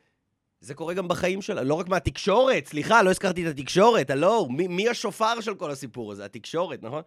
זה 0.62 0.74
קורה 0.74 0.94
גם 0.94 1.08
בחיים 1.08 1.42
שלה, 1.42 1.64
לא 1.64 1.74
רק 1.74 1.88
מהתקשורת, 1.88 2.66
סליחה, 2.66 3.04
לא 3.04 3.10
הזכרתי 3.10 3.48
את 3.48 3.52
התקשורת, 3.52 4.10
הלו, 4.10 4.50
מי, 4.50 4.68
מי 4.68 4.90
השופר 4.90 5.42
של 5.42 5.56
כל 5.56 5.72
הסיפור 5.72 6.12
הזה? 6.12 6.26
התקשורת, 6.26 6.84
נכון? 6.84 7.02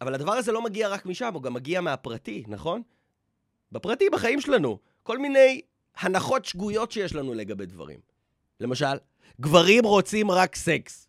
אבל 0.00 0.14
הדבר 0.14 0.32
הזה 0.32 0.52
לא 0.52 0.62
מגיע 0.62 0.88
רק 0.88 1.06
משם, 1.06 1.34
הוא 1.34 1.42
גם 1.42 1.54
מגיע 1.54 1.80
מהפרטי, 1.80 2.44
נכון? 2.48 2.82
בפרטי, 3.72 4.10
בחיים 4.10 4.40
שלנו. 4.40 4.78
כל 5.02 5.18
מיני 5.18 5.60
הנחות 5.96 6.44
שגויות 6.44 6.92
שיש 6.92 7.14
לנו 7.14 7.34
לגבי 7.34 7.66
דברים. 7.66 8.09
למשל, 8.60 8.96
גברים 9.40 9.84
רוצים 9.84 10.30
רק 10.30 10.56
סקס. 10.56 11.08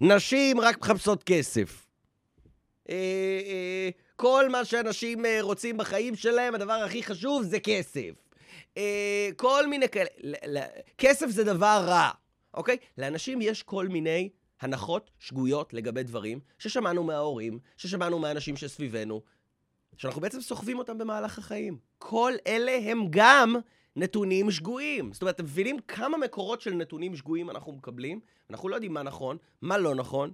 נשים 0.00 0.60
רק 0.60 0.78
מחפשות 0.80 1.24
כסף. 1.24 1.86
אה, 2.88 2.94
אה, 3.46 3.88
כל 4.16 4.48
מה 4.48 4.64
שאנשים 4.64 5.26
אה, 5.26 5.38
רוצים 5.40 5.76
בחיים 5.76 6.16
שלהם, 6.16 6.54
הדבר 6.54 6.72
הכי 6.72 7.02
חשוב 7.02 7.42
זה 7.42 7.60
כסף. 7.60 8.10
כל 9.36 9.66
מיני 9.66 9.86
כאלה. 9.88 10.66
כסף 10.98 11.26
זה 11.28 11.44
דבר 11.44 11.84
רע, 11.86 12.10
אוקיי? 12.54 12.76
לאנשים 12.98 13.42
יש 13.42 13.62
כל 13.62 13.88
מיני 13.88 14.28
הנחות 14.60 15.10
שגויות 15.18 15.74
לגבי 15.74 16.02
דברים 16.02 16.40
ששמענו 16.58 17.04
מההורים, 17.04 17.58
ששמענו 17.76 18.18
מהאנשים 18.18 18.56
שסביבנו, 18.56 19.22
שאנחנו 19.96 20.20
בעצם 20.20 20.40
סוחבים 20.40 20.78
אותם 20.78 20.98
במהלך 20.98 21.38
החיים. 21.38 21.78
כל 21.98 22.32
אלה 22.46 22.78
הם 22.90 23.06
גם 23.10 23.56
נתונים 23.96 24.50
שגויים. 24.50 25.12
זאת 25.12 25.22
אומרת, 25.22 25.34
אתם 25.34 25.44
מבינים 25.44 25.78
כמה 25.88 26.18
מקורות 26.18 26.60
של 26.60 26.74
נתונים 26.74 27.16
שגויים 27.16 27.50
אנחנו 27.50 27.72
מקבלים? 27.72 28.20
אנחנו 28.50 28.68
לא 28.68 28.74
יודעים 28.74 28.92
מה 28.92 29.02
נכון, 29.02 29.36
מה 29.62 29.78
לא 29.78 29.94
נכון. 29.94 30.32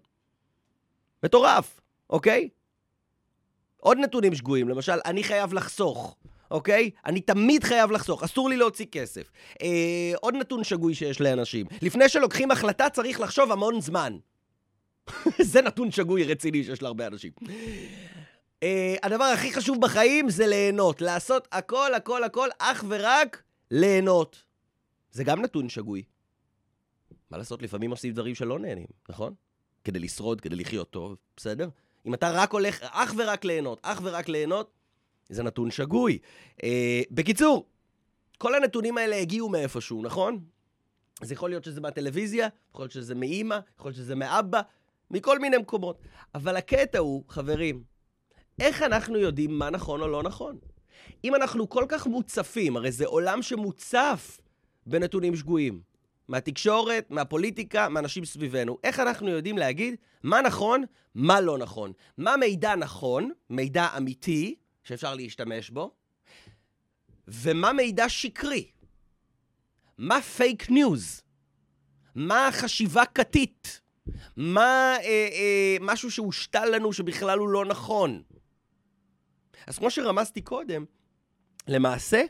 מטורף, 1.23 1.81
אוקיי? 2.11 2.49
עוד 3.77 3.99
נתונים 3.99 4.35
שגויים, 4.35 4.69
למשל, 4.69 4.99
אני 5.05 5.25
חייב 5.25 5.53
לחסוך. 5.53 6.17
אוקיי? 6.51 6.91
אני 7.07 7.21
תמיד 7.21 7.65
חייב 7.65 7.91
לחסוך, 7.91 8.23
אסור 8.23 8.49
לי 8.49 8.57
להוציא 8.57 8.87
כסף. 8.93 9.31
אה, 9.63 10.13
עוד 10.21 10.35
נתון 10.35 10.65
שגוי 10.65 10.95
שיש 10.95 11.21
לאנשים. 11.21 11.67
לפני 11.83 12.09
שלוקחים 12.09 12.51
החלטה 12.51 12.91
צריך 12.91 13.21
לחשוב 13.21 13.53
המון 13.53 13.81
זמן. 13.81 14.17
זה 15.53 15.63
נתון 15.63 15.91
שגוי 15.91 16.25
רציני 16.25 16.65
שיש 16.65 16.83
להרבה 16.83 17.07
אנשים. 17.07 17.33
אה, 18.63 18.97
הדבר 19.03 19.25
הכי 19.25 19.53
חשוב 19.53 19.81
בחיים 19.81 20.31
זה 20.31 20.47
ליהנות. 20.47 21.01
לעשות 21.01 21.49
הכל, 21.53 21.95
הכל, 21.95 22.25
הכל, 22.25 22.49
אך 22.59 22.85
ורק 22.89 23.43
ליהנות. 23.71 24.45
זה 25.11 25.25
גם 25.25 25.43
נתון 25.43 25.69
שגוי. 25.69 26.03
מה 27.31 27.39
לעשות, 27.39 27.63
לפעמים 27.63 27.91
עושים 27.91 28.13
דברים 28.13 28.35
שלא 28.35 28.59
נהנים, 28.59 28.87
נכון? 29.09 29.35
כדי 29.85 29.99
לשרוד, 29.99 30.41
כדי 30.41 30.57
לחיות 30.57 30.91
טוב, 30.91 31.17
בסדר? 31.37 31.69
אם 32.07 32.15
אתה 32.15 32.31
רק 32.31 32.53
הולך 32.53 32.83
אך 32.83 33.15
ורק 33.17 33.45
ליהנות, 33.45 33.79
אך 33.83 34.01
ורק 34.03 34.29
ליהנות, 34.29 34.71
זה 35.29 35.43
נתון 35.43 35.71
שגוי. 35.71 36.19
אה, 36.63 37.03
בקיצור, 37.11 37.67
כל 38.39 38.55
הנתונים 38.55 38.99
האלה 38.99 39.17
הגיעו 39.17 39.49
מאיפשהו, 39.49 40.03
נכון? 40.03 40.45
אז 41.21 41.33
יכול 41.33 41.51
להיות 41.51 41.65
שזה 41.65 41.81
מהטלוויזיה, 41.81 42.49
יכול 42.71 42.83
להיות 42.83 42.93
שזה 42.93 43.15
מאימא, 43.15 43.59
יכול 43.79 43.89
להיות 43.89 43.97
שזה 43.97 44.15
מאבא, 44.15 44.61
מכל 45.11 45.39
מיני 45.39 45.59
מקומות. 45.59 45.99
אבל 46.35 46.57
הקטע 46.57 46.99
הוא, 46.99 47.25
חברים, 47.29 47.85
איך 48.61 48.83
אנחנו 48.83 49.19
יודעים 49.19 49.59
מה 49.59 49.71
נכון 49.71 50.01
או 50.01 50.09
לא 50.09 50.23
נכון? 50.23 50.59
אם 51.25 51.35
אנחנו 51.35 51.69
כל 51.69 51.85
כך 51.89 52.07
מוצפים, 52.07 52.77
הרי 52.77 52.93
זה 52.93 53.07
עולם 53.07 53.43
שמוצף 53.43 54.41
בנתונים 54.87 55.37
שגויים. 55.37 55.81
מהתקשורת, 56.29 57.11
מהפוליטיקה, 57.11 57.89
מאנשים 57.89 58.25
סביבנו. 58.25 58.79
איך 58.85 59.01
אנחנו 59.01 59.29
יודעים 59.29 59.59
להגיד 59.59 59.95
מה 60.23 60.41
נכון, 60.41 60.85
מה 61.15 61.41
לא 61.41 61.59
נכון? 61.59 61.93
מה 62.19 62.37
מידע 62.37 62.77
נכון, 62.77 63.31
מידע 63.51 63.87
אמיתי, 63.97 64.55
שאפשר 64.85 65.15
להשתמש 65.15 65.71
בו, 65.71 65.95
ומה 67.29 67.73
מידע 67.73 68.09
שקרי? 68.09 68.71
מה 69.99 70.23
פייק 70.23 70.71
ניוז? 70.71 71.23
מה 72.15 72.49
חשיבה 72.53 73.07
כתית? 73.07 73.81
מה 74.37 74.97
אה, 75.03 75.29
אה, 75.33 75.77
משהו 75.81 76.11
שהושתל 76.11 76.65
לנו 76.65 76.93
שבכלל 76.93 77.39
הוא 77.39 77.49
לא 77.49 77.65
נכון? 77.65 78.23
אז 79.71 79.79
כמו 79.79 79.91
שרמזתי 79.91 80.43
קודם, 80.43 80.85
למעשה 81.69 82.23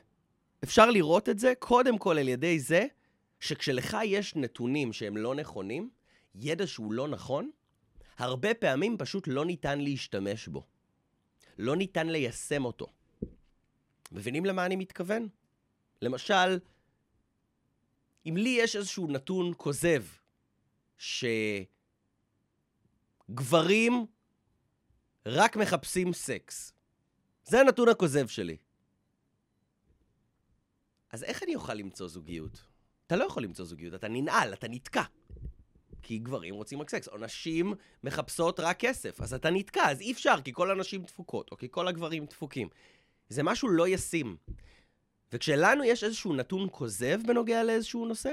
אפשר 0.65 0.91
לראות 0.91 1.29
את 1.29 1.39
זה 1.39 1.53
קודם 1.59 1.99
כל 1.99 2.19
על 2.19 2.29
ידי 2.29 2.61
זה 2.61 2.87
שכשלך 3.41 3.97
יש 4.05 4.37
נתונים 4.37 4.93
שהם 4.93 5.17
לא 5.17 5.35
נכונים, 5.35 5.91
ידע 6.35 6.67
שהוא 6.67 6.93
לא 6.93 7.09
נכון, 7.09 7.51
הרבה 8.19 8.55
פעמים 8.55 8.99
פשוט 8.99 9.29
לא 9.29 9.45
ניתן 9.45 9.81
להשתמש 9.81 10.49
בו. 10.49 10.67
לא 11.59 11.77
ניתן 11.77 12.09
ליישם 12.09 12.65
אותו. 12.65 12.87
מבינים 14.13 14.45
למה 14.45 14.67
אני 14.67 14.77
מתכוון? 14.77 15.29
למשל, 16.03 16.59
אם 18.27 18.37
לי 18.37 18.57
יש 18.61 18.77
איזשהו 18.77 19.07
נתון 19.07 19.53
כוזב, 19.57 20.05
שגברים 23.29 24.07
רק 25.27 25.57
מחפשים 25.57 26.13
סקס, 26.13 26.73
זה 27.51 27.61
הנתון 27.61 27.89
הכוזב 27.89 28.29
שלי. 28.29 28.57
אז 31.11 31.25
איך 31.25 31.43
אני 31.43 31.55
אוכל 31.55 31.75
למצוא 31.75 32.09
זוגיות? 32.09 32.65
אתה 33.07 33.17
לא 33.17 33.25
יכול 33.25 33.43
למצוא 33.43 33.65
זוגיות, 33.65 33.95
אתה 33.95 34.09
ננעל, 34.09 34.53
אתה 34.53 34.69
נתקע. 34.69 35.03
כי 36.03 36.19
גברים 36.19 36.55
רוצים 36.55 36.81
רק 36.81 36.91
סקס, 36.91 37.09
או 37.09 37.19
נשים 37.19 37.75
מחפשות 38.05 38.61
רק 38.61 38.79
כסף, 38.79 39.21
אז 39.21 39.35
אתה 39.35 39.51
נתקע, 39.51 39.91
אז 39.91 40.01
אי 40.01 40.13
אפשר, 40.13 40.35
כי 40.45 40.53
כל 40.53 40.71
הנשים 40.71 41.03
דפוקות, 41.03 41.51
או 41.51 41.57
כי 41.57 41.69
כל 41.71 41.89
הגברים 41.89 42.27
דפוקים. 42.27 42.69
זה 43.29 43.43
משהו 43.43 43.69
לא 43.69 43.89
ישים. 43.89 44.37
וכשלנו 45.33 45.85
יש 45.85 46.05
איזשהו 46.05 46.35
נתון 46.35 46.69
כוזב 46.73 47.21
בנוגע 47.27 47.65
לאיזשהו 47.65 48.07
נושא, 48.07 48.33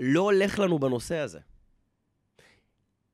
לא 0.00 0.20
הולך 0.20 0.58
לנו 0.58 0.78
בנושא 0.78 1.18
הזה. 1.18 1.40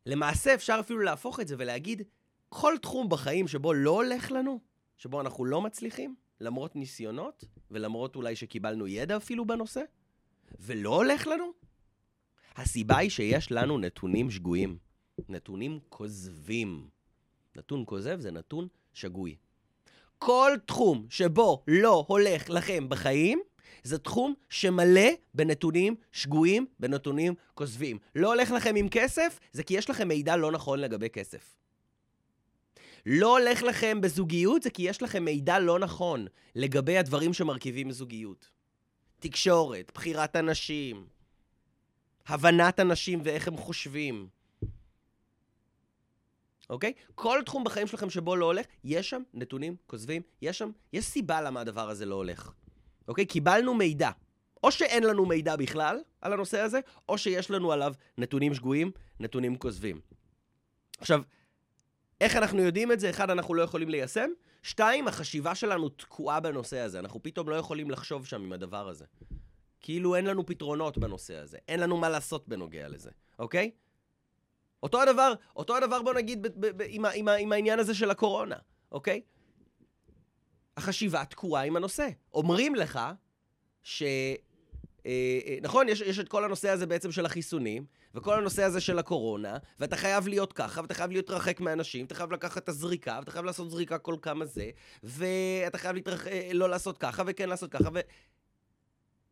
למעשה 0.06 0.54
אפשר 0.54 0.76
אפילו 0.80 1.00
להפוך 1.00 1.40
את 1.40 1.48
זה 1.48 1.54
ולהגיד, 1.58 2.02
כל 2.48 2.74
תחום 2.82 3.08
בחיים 3.08 3.48
שבו 3.48 3.72
לא 3.72 3.90
הולך 3.90 4.32
לנו, 4.32 4.60
שבו 4.96 5.20
אנחנו 5.20 5.44
לא 5.44 5.60
מצליחים, 5.60 6.14
למרות 6.40 6.76
ניסיונות, 6.76 7.44
ולמרות 7.70 8.16
אולי 8.16 8.36
שקיבלנו 8.36 8.86
ידע 8.86 9.16
אפילו 9.16 9.46
בנושא, 9.46 9.82
ולא 10.60 10.96
הולך 10.96 11.26
לנו, 11.26 11.52
הסיבה 12.56 12.96
היא 12.98 13.10
שיש 13.10 13.52
לנו 13.52 13.78
נתונים 13.78 14.30
שגויים. 14.30 14.78
נתונים 15.28 15.78
כוזבים. 15.88 16.88
נתון 17.56 17.84
כוזב 17.86 18.20
זה 18.20 18.30
נתון 18.30 18.68
שגוי. 18.92 19.36
כל 20.18 20.52
תחום 20.66 21.06
שבו 21.10 21.64
לא 21.68 22.04
הולך 22.08 22.50
לכם 22.50 22.88
בחיים, 22.88 23.40
זה 23.82 23.98
תחום 23.98 24.34
שמלא 24.48 25.08
בנתונים 25.34 25.94
שגויים, 26.12 26.66
בנתונים 26.80 27.34
כוזבים. 27.54 27.98
לא 28.14 28.28
הולך 28.28 28.50
לכם 28.50 28.74
עם 28.76 28.88
כסף, 28.88 29.40
זה 29.52 29.62
כי 29.62 29.74
יש 29.74 29.90
לכם 29.90 30.08
מידע 30.08 30.36
לא 30.36 30.52
נכון 30.52 30.78
לגבי 30.78 31.10
כסף. 31.10 31.54
לא 33.10 33.38
הולך 33.38 33.62
לכם 33.62 34.00
בזוגיות, 34.00 34.62
זה 34.62 34.70
כי 34.70 34.82
יש 34.82 35.02
לכם 35.02 35.24
מידע 35.24 35.58
לא 35.58 35.78
נכון 35.78 36.26
לגבי 36.54 36.98
הדברים 36.98 37.32
שמרכיבים 37.32 37.90
זוגיות. 37.90 38.50
תקשורת, 39.18 39.92
בחירת 39.94 40.36
אנשים, 40.36 41.06
הבנת 42.26 42.80
אנשים 42.80 43.20
ואיך 43.24 43.48
הם 43.48 43.56
חושבים. 43.56 44.28
אוקיי? 46.70 46.92
כל 47.14 47.40
תחום 47.46 47.64
בחיים 47.64 47.86
שלכם 47.86 48.10
שבו 48.10 48.36
לא 48.36 48.46
הולך, 48.46 48.66
יש 48.84 49.10
שם 49.10 49.22
נתונים 49.34 49.76
כוזבים, 49.86 50.22
יש 50.42 50.58
שם, 50.58 50.70
יש 50.92 51.04
סיבה 51.04 51.40
למה 51.40 51.60
הדבר 51.60 51.90
הזה 51.90 52.06
לא 52.06 52.14
הולך. 52.14 52.52
אוקיי? 53.08 53.26
קיבלנו 53.26 53.74
מידע. 53.74 54.10
או 54.62 54.72
שאין 54.72 55.04
לנו 55.04 55.26
מידע 55.26 55.56
בכלל 55.56 56.00
על 56.20 56.32
הנושא 56.32 56.60
הזה, 56.60 56.80
או 57.08 57.18
שיש 57.18 57.50
לנו 57.50 57.72
עליו 57.72 57.94
נתונים 58.18 58.54
שגויים, 58.54 58.90
נתונים 59.20 59.56
כוזבים. 59.56 60.00
עכשיו, 60.98 61.22
איך 62.20 62.36
אנחנו 62.36 62.62
יודעים 62.62 62.92
את 62.92 63.00
זה? 63.00 63.10
אחד, 63.10 63.30
אנחנו 63.30 63.54
לא 63.54 63.62
יכולים 63.62 63.88
ליישם. 63.88 64.30
שתיים, 64.62 65.08
החשיבה 65.08 65.54
שלנו 65.54 65.88
תקועה 65.88 66.40
בנושא 66.40 66.78
הזה. 66.78 66.98
אנחנו 66.98 67.22
פתאום 67.22 67.48
לא 67.48 67.54
יכולים 67.54 67.90
לחשוב 67.90 68.26
שם 68.26 68.42
עם 68.42 68.52
הדבר 68.52 68.88
הזה. 68.88 69.04
כאילו 69.80 70.16
אין 70.16 70.24
לנו 70.24 70.46
פתרונות 70.46 70.98
בנושא 70.98 71.34
הזה. 71.36 71.58
אין 71.68 71.80
לנו 71.80 71.96
מה 71.96 72.08
לעשות 72.08 72.48
בנוגע 72.48 72.88
לזה, 72.88 73.10
אוקיי? 73.38 73.70
אותו 74.82 75.02
הדבר, 75.02 75.34
אותו 75.56 75.76
הדבר 75.76 76.02
בוא 76.02 76.14
נגיד 76.14 76.42
ב- 76.42 76.48
ב- 76.66 76.82
ב- 76.82 76.86
עם, 76.88 77.04
ה- 77.04 77.10
עם, 77.10 77.28
ה- 77.28 77.36
עם 77.36 77.52
העניין 77.52 77.78
הזה 77.78 77.94
של 77.94 78.10
הקורונה, 78.10 78.56
אוקיי? 78.92 79.20
החשיבה 80.76 81.24
תקועה 81.24 81.62
עם 81.62 81.76
הנושא. 81.76 82.08
אומרים 82.34 82.74
לך 82.74 83.00
ש... 83.82 84.02
אה, 84.02 85.38
אה, 85.46 85.56
נכון, 85.62 85.88
יש, 85.88 86.00
יש 86.00 86.18
את 86.18 86.28
כל 86.28 86.44
הנושא 86.44 86.70
הזה 86.70 86.86
בעצם 86.86 87.12
של 87.12 87.26
החיסונים, 87.26 87.86
וכל 88.18 88.38
הנושא 88.38 88.62
הזה 88.62 88.80
של 88.80 88.98
הקורונה, 88.98 89.56
ואתה 89.80 89.96
חייב 89.96 90.28
להיות 90.28 90.52
ככה, 90.52 90.80
ואתה 90.80 90.94
חייב 90.94 91.10
להתרחק 91.10 91.60
מאנשים, 91.60 92.06
אתה 92.06 92.14
חייב 92.14 92.32
לקחת 92.32 92.62
את 92.62 92.68
הזריקה, 92.68 93.16
ואתה 93.20 93.30
חייב 93.30 93.44
לעשות 93.44 93.70
זריקה 93.70 93.98
כל 93.98 94.16
כמה 94.22 94.44
זה, 94.44 94.70
ואתה 95.02 95.78
חייב 95.78 95.94
להתרח... 95.94 96.26
אה, 96.26 96.50
לא 96.52 96.68
לעשות 96.68 96.98
ככה, 96.98 97.22
וכן 97.26 97.48
לעשות 97.48 97.70
ככה, 97.70 97.88
ו... 97.94 98.00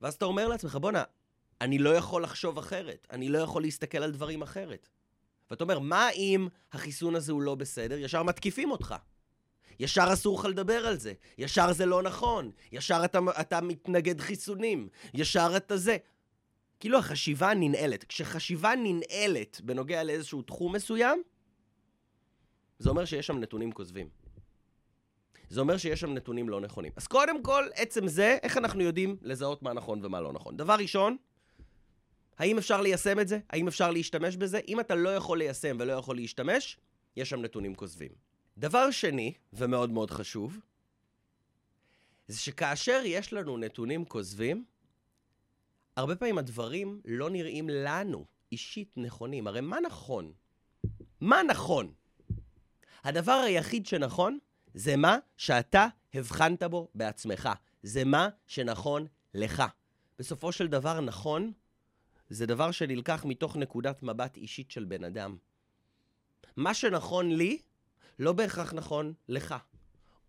ואז 0.01 0.15
אתה 0.15 0.25
אומר 0.25 0.49
לעצמך, 0.49 0.77
בואנה, 0.77 1.03
אני 1.61 1.79
לא 1.79 1.91
יכול 1.91 2.23
לחשוב 2.23 2.59
אחרת, 2.59 3.07
אני 3.11 3.29
לא 3.29 3.39
יכול 3.39 3.63
להסתכל 3.63 3.99
על 3.99 4.11
דברים 4.13 4.43
אחרת. 4.43 4.89
ואתה 5.51 5.65
אומר, 5.65 5.79
מה 5.79 6.11
אם 6.11 6.49
החיסון 6.73 7.15
הזה 7.15 7.33
הוא 7.33 7.43
לא 7.43 7.55
בסדר? 7.55 7.99
ישר 7.99 8.23
מתקיפים 8.23 8.71
אותך. 8.71 8.95
ישר 9.81 10.13
אסור 10.13 10.39
לך 10.39 10.45
לדבר 10.45 10.87
על 10.87 10.99
זה. 10.99 11.13
ישר 11.39 11.73
זה 11.73 11.87
לא 11.87 12.03
נכון. 12.03 12.51
ישר 12.73 13.05
אתה, 13.05 13.19
אתה 13.41 13.61
מתנגד 13.61 14.21
חיסונים. 14.21 14.89
ישר 15.15 15.53
אתה 15.57 15.77
זה. 15.77 15.97
כאילו 16.81 16.99
החשיבה 16.99 17.55
ננעלת. 17.55 18.05
כשחשיבה 18.05 18.73
ננעלת 18.85 19.61
בנוגע 19.65 20.03
לאיזשהו 20.03 20.43
תחום 20.43 20.75
מסוים, 20.75 21.23
זה 22.79 22.91
אומר 22.91 23.05
שיש 23.05 23.27
שם 23.27 23.39
נתונים 23.39 23.73
כוזבים. 23.73 24.09
זה 25.49 25.61
אומר 25.61 25.77
שיש 25.77 26.01
שם 26.01 26.15
נתונים 26.15 26.49
לא 26.49 26.61
נכונים. 26.61 26.93
אז 26.97 27.07
קודם 27.07 27.43
כל, 27.43 27.65
עצם 27.75 28.09
זה, 28.09 28.39
איך 28.43 28.57
אנחנו 28.57 28.83
יודעים 28.83 29.17
לזהות 29.23 29.63
מה 29.63 29.73
נכון 29.73 30.05
ומה 30.05 30.21
לא 30.21 30.33
נכון. 30.33 30.57
דבר 30.57 30.75
ראשון, 30.75 31.17
האם 32.39 32.59
אפשר 32.59 32.81
ליישם 32.81 33.21
את 33.21 33.29
זה? 33.29 33.39
האם 33.51 33.69
אפשר 33.69 33.91
להשתמש 33.91 34.37
בזה? 34.37 34.61
אם 34.69 34.81
אתה 34.81 34.95
לא 34.95 35.17
יכול 35.17 35.39
ליישם 35.39 35.77
ולא 35.81 35.93
יכול 35.93 36.17
להשתמש, 36.17 36.79
יש 37.17 37.31
שם 37.31 37.43
נתונים 37.43 37.75
כוזבים. 37.75 38.11
דבר 38.59 38.91
שני, 38.91 39.33
ומאוד 39.53 39.91
מאוד 39.91 40.11
חשוב, 40.11 40.59
זה 42.29 42.41
שכאשר 42.41 43.03
יש 43.05 43.33
לנו 43.33 43.59
נתונים 43.59 44.05
כוזבים, 44.05 44.65
הרבה 45.97 46.17
פעמים 46.17 46.39
הדברים 46.39 47.01
לא 47.05 47.31
נראים 47.31 47.69
לנו 47.69 48.25
אישית 48.53 48.93
נכונים. 48.97 49.47
הרי 49.47 49.61
מה 49.61 49.81
נכון? 49.81 50.33
מה 51.21 51.43
נכון? 51.43 51.93
הדבר 53.05 53.33
היחיד 53.33 53.87
שנכון 53.87 54.39
זה 54.75 54.97
מה 54.97 55.19
שאתה 55.37 55.87
הבחנת 56.15 56.63
בו 56.63 56.89
בעצמך. 56.95 57.49
זה 57.83 58.05
מה 58.05 58.29
שנכון 58.47 59.07
לך. 59.35 59.63
בסופו 60.19 60.53
של 60.53 60.67
דבר, 60.67 61.01
נכון 61.01 61.53
זה 62.31 62.47
דבר 62.47 62.71
שנלקח 62.71 63.25
מתוך 63.25 63.57
נקודת 63.57 64.03
מבט 64.03 64.37
אישית 64.37 64.71
של 64.71 64.85
בן 64.85 65.05
אדם. 65.05 65.37
מה 66.57 66.75
שנכון 66.75 67.31
לי, 67.31 67.59
לא 68.19 68.33
בהכרח 68.33 68.73
נכון 68.73 69.13
לך, 69.29 69.55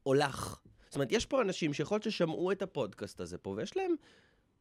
או 0.06 0.14
לך. 0.14 0.60
זאת 0.86 0.96
אומרת, 0.96 1.12
יש 1.12 1.26
פה 1.26 1.42
אנשים 1.42 1.74
שיכול 1.74 1.96
להיות 1.96 2.04
ששמעו 2.04 2.52
את 2.52 2.62
הפודקאסט 2.62 3.20
הזה 3.20 3.38
פה, 3.38 3.50
ויש 3.50 3.78
להם 3.78 3.96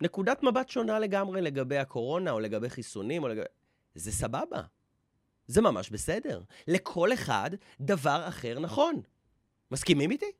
נקודת 0.00 0.42
מבט 0.42 0.68
שונה 0.68 0.98
לגמרי 0.98 1.42
לגבי 1.42 1.78
הקורונה, 1.78 2.30
או 2.30 2.40
לגבי 2.40 2.70
חיסונים, 2.70 3.22
או 3.22 3.28
לגבי... 3.28 3.46
זה 3.94 4.12
סבבה. 4.12 4.62
זה 5.46 5.62
ממש 5.62 5.90
בסדר. 5.90 6.42
לכל 6.68 7.12
אחד 7.12 7.50
דבר 7.80 8.24
אחר 8.28 8.58
נכון. 8.58 9.00
מסכימים 9.70 10.10
איתי? 10.10 10.32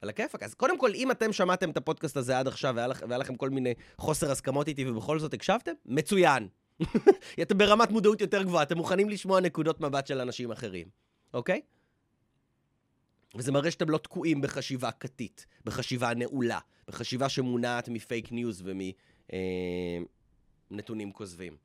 על 0.00 0.08
הכיפאק. 0.08 0.42
אז 0.42 0.54
קודם 0.54 0.78
כל, 0.78 0.90
אם 0.94 1.10
אתם 1.10 1.32
שמעתם 1.32 1.70
את 1.70 1.76
הפודקאסט 1.76 2.16
הזה 2.16 2.38
עד 2.38 2.48
עכשיו, 2.48 2.74
והיה, 2.76 2.88
לכ... 2.88 3.02
והיה 3.08 3.18
לכם 3.18 3.36
כל 3.36 3.50
מיני 3.50 3.74
חוסר 3.98 4.30
הסכמות 4.30 4.68
איתי, 4.68 4.90
ובכל 4.90 5.18
זאת 5.18 5.34
הקשבתם, 5.34 5.72
מצוין. 5.86 6.48
אתם 7.42 7.58
ברמת 7.58 7.90
מודעות 7.90 8.20
יותר 8.20 8.42
גבוהה, 8.42 8.62
אתם 8.62 8.76
מוכנים 8.76 9.08
לשמוע 9.08 9.40
נקודות 9.40 9.80
מבט 9.80 10.06
של 10.06 10.20
אנשים 10.20 10.50
אחרים, 10.50 10.88
אוקיי? 11.34 11.60
וזה 13.34 13.52
מראה 13.52 13.70
שאתם 13.70 13.90
לא 13.90 13.98
תקועים 13.98 14.40
בחשיבה 14.40 14.90
כתית, 14.90 15.46
בחשיבה 15.64 16.14
נעולה, 16.14 16.58
בחשיבה 16.90 17.28
שמונעת 17.28 17.88
מפייק 17.88 18.32
ניוז 18.32 18.62
ומנתונים 20.70 21.08
אה, 21.08 21.12
כוזבים. 21.12 21.56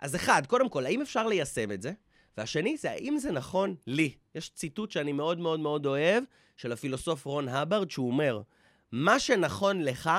אז 0.00 0.16
אחד, 0.16 0.42
קודם 0.46 0.68
כל, 0.68 0.86
האם 0.86 1.00
אפשר 1.00 1.26
ליישם 1.26 1.72
את 1.72 1.82
זה? 1.82 1.92
והשני 2.36 2.76
זה 2.76 2.90
האם 2.90 3.18
זה 3.18 3.32
נכון 3.32 3.74
לי. 3.86 4.14
יש 4.34 4.50
ציטוט 4.50 4.90
שאני 4.90 5.12
מאוד 5.12 5.38
מאוד 5.38 5.60
מאוד 5.60 5.86
אוהב, 5.86 6.24
של 6.56 6.72
הפילוסוף 6.72 7.24
רון 7.24 7.48
האברד, 7.48 7.90
שהוא 7.90 8.06
אומר, 8.10 8.42
מה 8.92 9.18
שנכון 9.18 9.82
לך, 9.82 10.10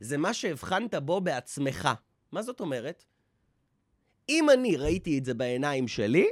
זה 0.00 0.18
מה 0.18 0.34
שהבחנת 0.34 0.94
בו 0.94 1.20
בעצמך. 1.20 1.88
מה 2.32 2.42
זאת 2.42 2.60
אומרת? 2.60 3.04
אם 4.28 4.50
אני 4.50 4.76
ראיתי 4.76 5.18
את 5.18 5.24
זה 5.24 5.34
בעיניים 5.34 5.88
שלי, 5.88 6.26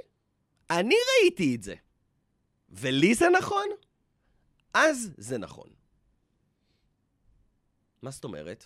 אני 0.70 0.94
ראיתי 1.22 1.54
את 1.54 1.62
זה. 1.62 1.74
ולי 2.70 3.14
זה 3.14 3.28
נכון? 3.38 3.66
אז 4.74 5.10
זה 5.16 5.38
נכון. 5.38 5.79
מה 8.02 8.10
זאת 8.10 8.24
אומרת? 8.24 8.64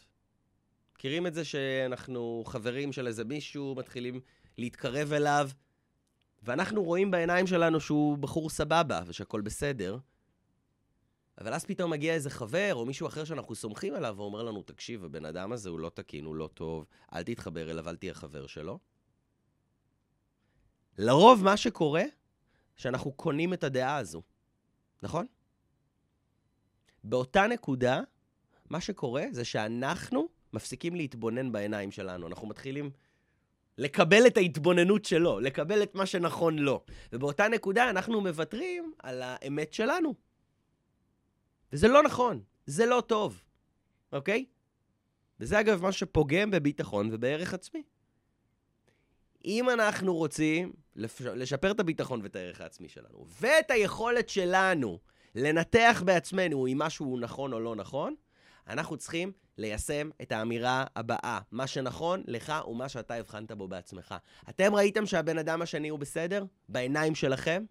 מכירים 0.95 1.27
את 1.27 1.35
זה 1.35 1.45
שאנחנו 1.45 2.43
חברים 2.47 2.93
של 2.93 3.07
איזה 3.07 3.25
מישהו, 3.25 3.75
מתחילים 3.79 4.21
להתקרב 4.59 5.13
אליו, 5.13 5.51
ואנחנו 6.43 6.83
רואים 6.83 7.11
בעיניים 7.11 7.47
שלנו 7.47 7.81
שהוא 7.81 8.19
בחור 8.19 8.51
סבבה 8.51 9.03
ושהכול 9.07 9.41
בסדר, 9.41 9.99
אבל 11.39 11.55
אז 11.55 11.65
פתאום 11.65 11.91
מגיע 11.91 12.15
איזה 12.15 12.31
חבר 12.31 12.75
או 12.75 12.87
מישהו 12.87 13.07
אחר 13.07 13.25
שאנחנו 13.25 13.55
סומכים 13.55 13.95
עליו 13.95 14.15
ואומר 14.17 14.43
לנו, 14.43 14.63
תקשיב, 14.63 15.05
הבן 15.05 15.25
אדם 15.25 15.53
הזה 15.53 15.71
הוא 15.71 15.81
לא 15.81 15.89
תקין, 15.89 16.25
הוא 16.25 16.37
לא 16.37 16.51
טוב, 16.55 16.87
אל 17.13 17.23
תתחבר 17.23 17.71
אליו, 17.71 17.89
אל 17.89 17.97
תהיה 17.97 18.15
חבר 18.15 18.47
שלו. 18.47 18.79
לרוב 20.99 21.45
מה 21.45 21.57
שקורה, 21.57 22.03
שאנחנו 22.77 23.13
קונים 23.13 23.53
את 23.53 23.65
הדעה 23.65 23.97
הזו, 23.97 24.23
נכון? 25.03 25.27
באותה 27.05 27.47
נקודה, 27.47 28.01
מה 28.75 28.81
שקורה 28.81 29.25
זה 29.31 29.45
שאנחנו 29.45 30.29
מפסיקים 30.53 30.95
להתבונן 30.95 31.53
בעיניים 31.53 31.91
שלנו. 31.91 32.27
אנחנו 32.27 32.47
מתחילים 32.47 32.91
לקבל 33.79 34.27
את 34.27 34.37
ההתבוננות 34.37 35.05
שלו, 35.05 35.41
לקבל 35.41 35.83
את 35.83 35.95
מה 35.95 36.07
שנכון 36.07 36.59
לו. 36.59 36.85
ובאותה 37.13 37.49
נקודה 37.49 37.91
אנחנו 37.91 38.21
מוותרים 38.21 38.93
על 38.99 39.23
האמת 39.23 39.73
שלנו. 39.73 40.15
וזה 41.73 41.89
לא 41.89 42.03
נכון, 42.03 42.43
זה 42.67 42.87
לא 42.87 43.03
טוב, 43.07 43.43
אוקיי? 44.13 44.45
וזה 45.41 45.61
אגב 45.61 45.83
מה 45.83 45.93
שפוגם 45.93 46.51
בביטחון 46.51 47.09
ובערך 47.13 47.55
עצמי. 47.55 47.83
אם 49.45 49.71
אנחנו 49.71 50.15
רוצים 50.15 50.73
לשפר 50.97 51.71
את 51.71 51.81
הביטחון 51.81 52.21
ואת 52.23 52.37
הערך 52.37 52.61
העצמי 52.61 52.89
שלנו, 52.89 53.27
ואת 53.41 53.71
היכולת 53.71 54.29
שלנו 54.29 54.99
לנתח 55.35 56.03
בעצמנו 56.05 56.67
אם 56.67 56.79
משהו 56.79 57.19
נכון 57.19 57.53
או 57.53 57.61
לא 57.61 57.77
נכון, 57.77 58.15
אנחנו 58.69 58.97
צריכים 58.97 59.33
ליישם 59.59 60.11
את 60.23 60.33
האמירה 60.33 60.85
הבאה, 60.97 61.41
מה 61.53 61.67
שנכון 61.67 62.23
לך 62.27 62.53
ומה 62.69 62.89
שאתה 62.89 63.15
הבחנת 63.15 63.53
בו 63.53 63.69
בעצמך. 63.69 64.15
אתם 64.49 64.75
ראיתם 64.75 65.07
שהבן 65.07 65.39
אדם 65.39 65.63
השני 65.63 65.89
הוא 65.89 65.99
בסדר? 65.99 66.45
בעיניים 66.69 67.15
שלכם? 67.15 67.65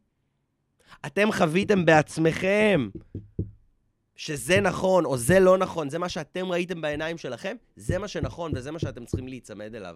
אתם 1.05 1.31
חוויתם 1.31 1.85
בעצמכם 1.85 2.89
שזה 4.15 4.61
נכון 4.61 5.05
או 5.05 5.17
זה 5.17 5.39
לא 5.39 5.57
נכון, 5.57 5.89
זה 5.89 5.99
מה 5.99 6.09
שאתם 6.09 6.51
ראיתם 6.51 6.81
בעיניים 6.81 7.17
שלכם, 7.17 7.55
זה 7.75 7.97
מה 7.97 8.07
שנכון 8.07 8.51
וזה 8.55 8.71
מה 8.71 8.79
שאתם 8.79 9.05
צריכים 9.05 9.27
להיצמד 9.27 9.75
אליו. 9.75 9.95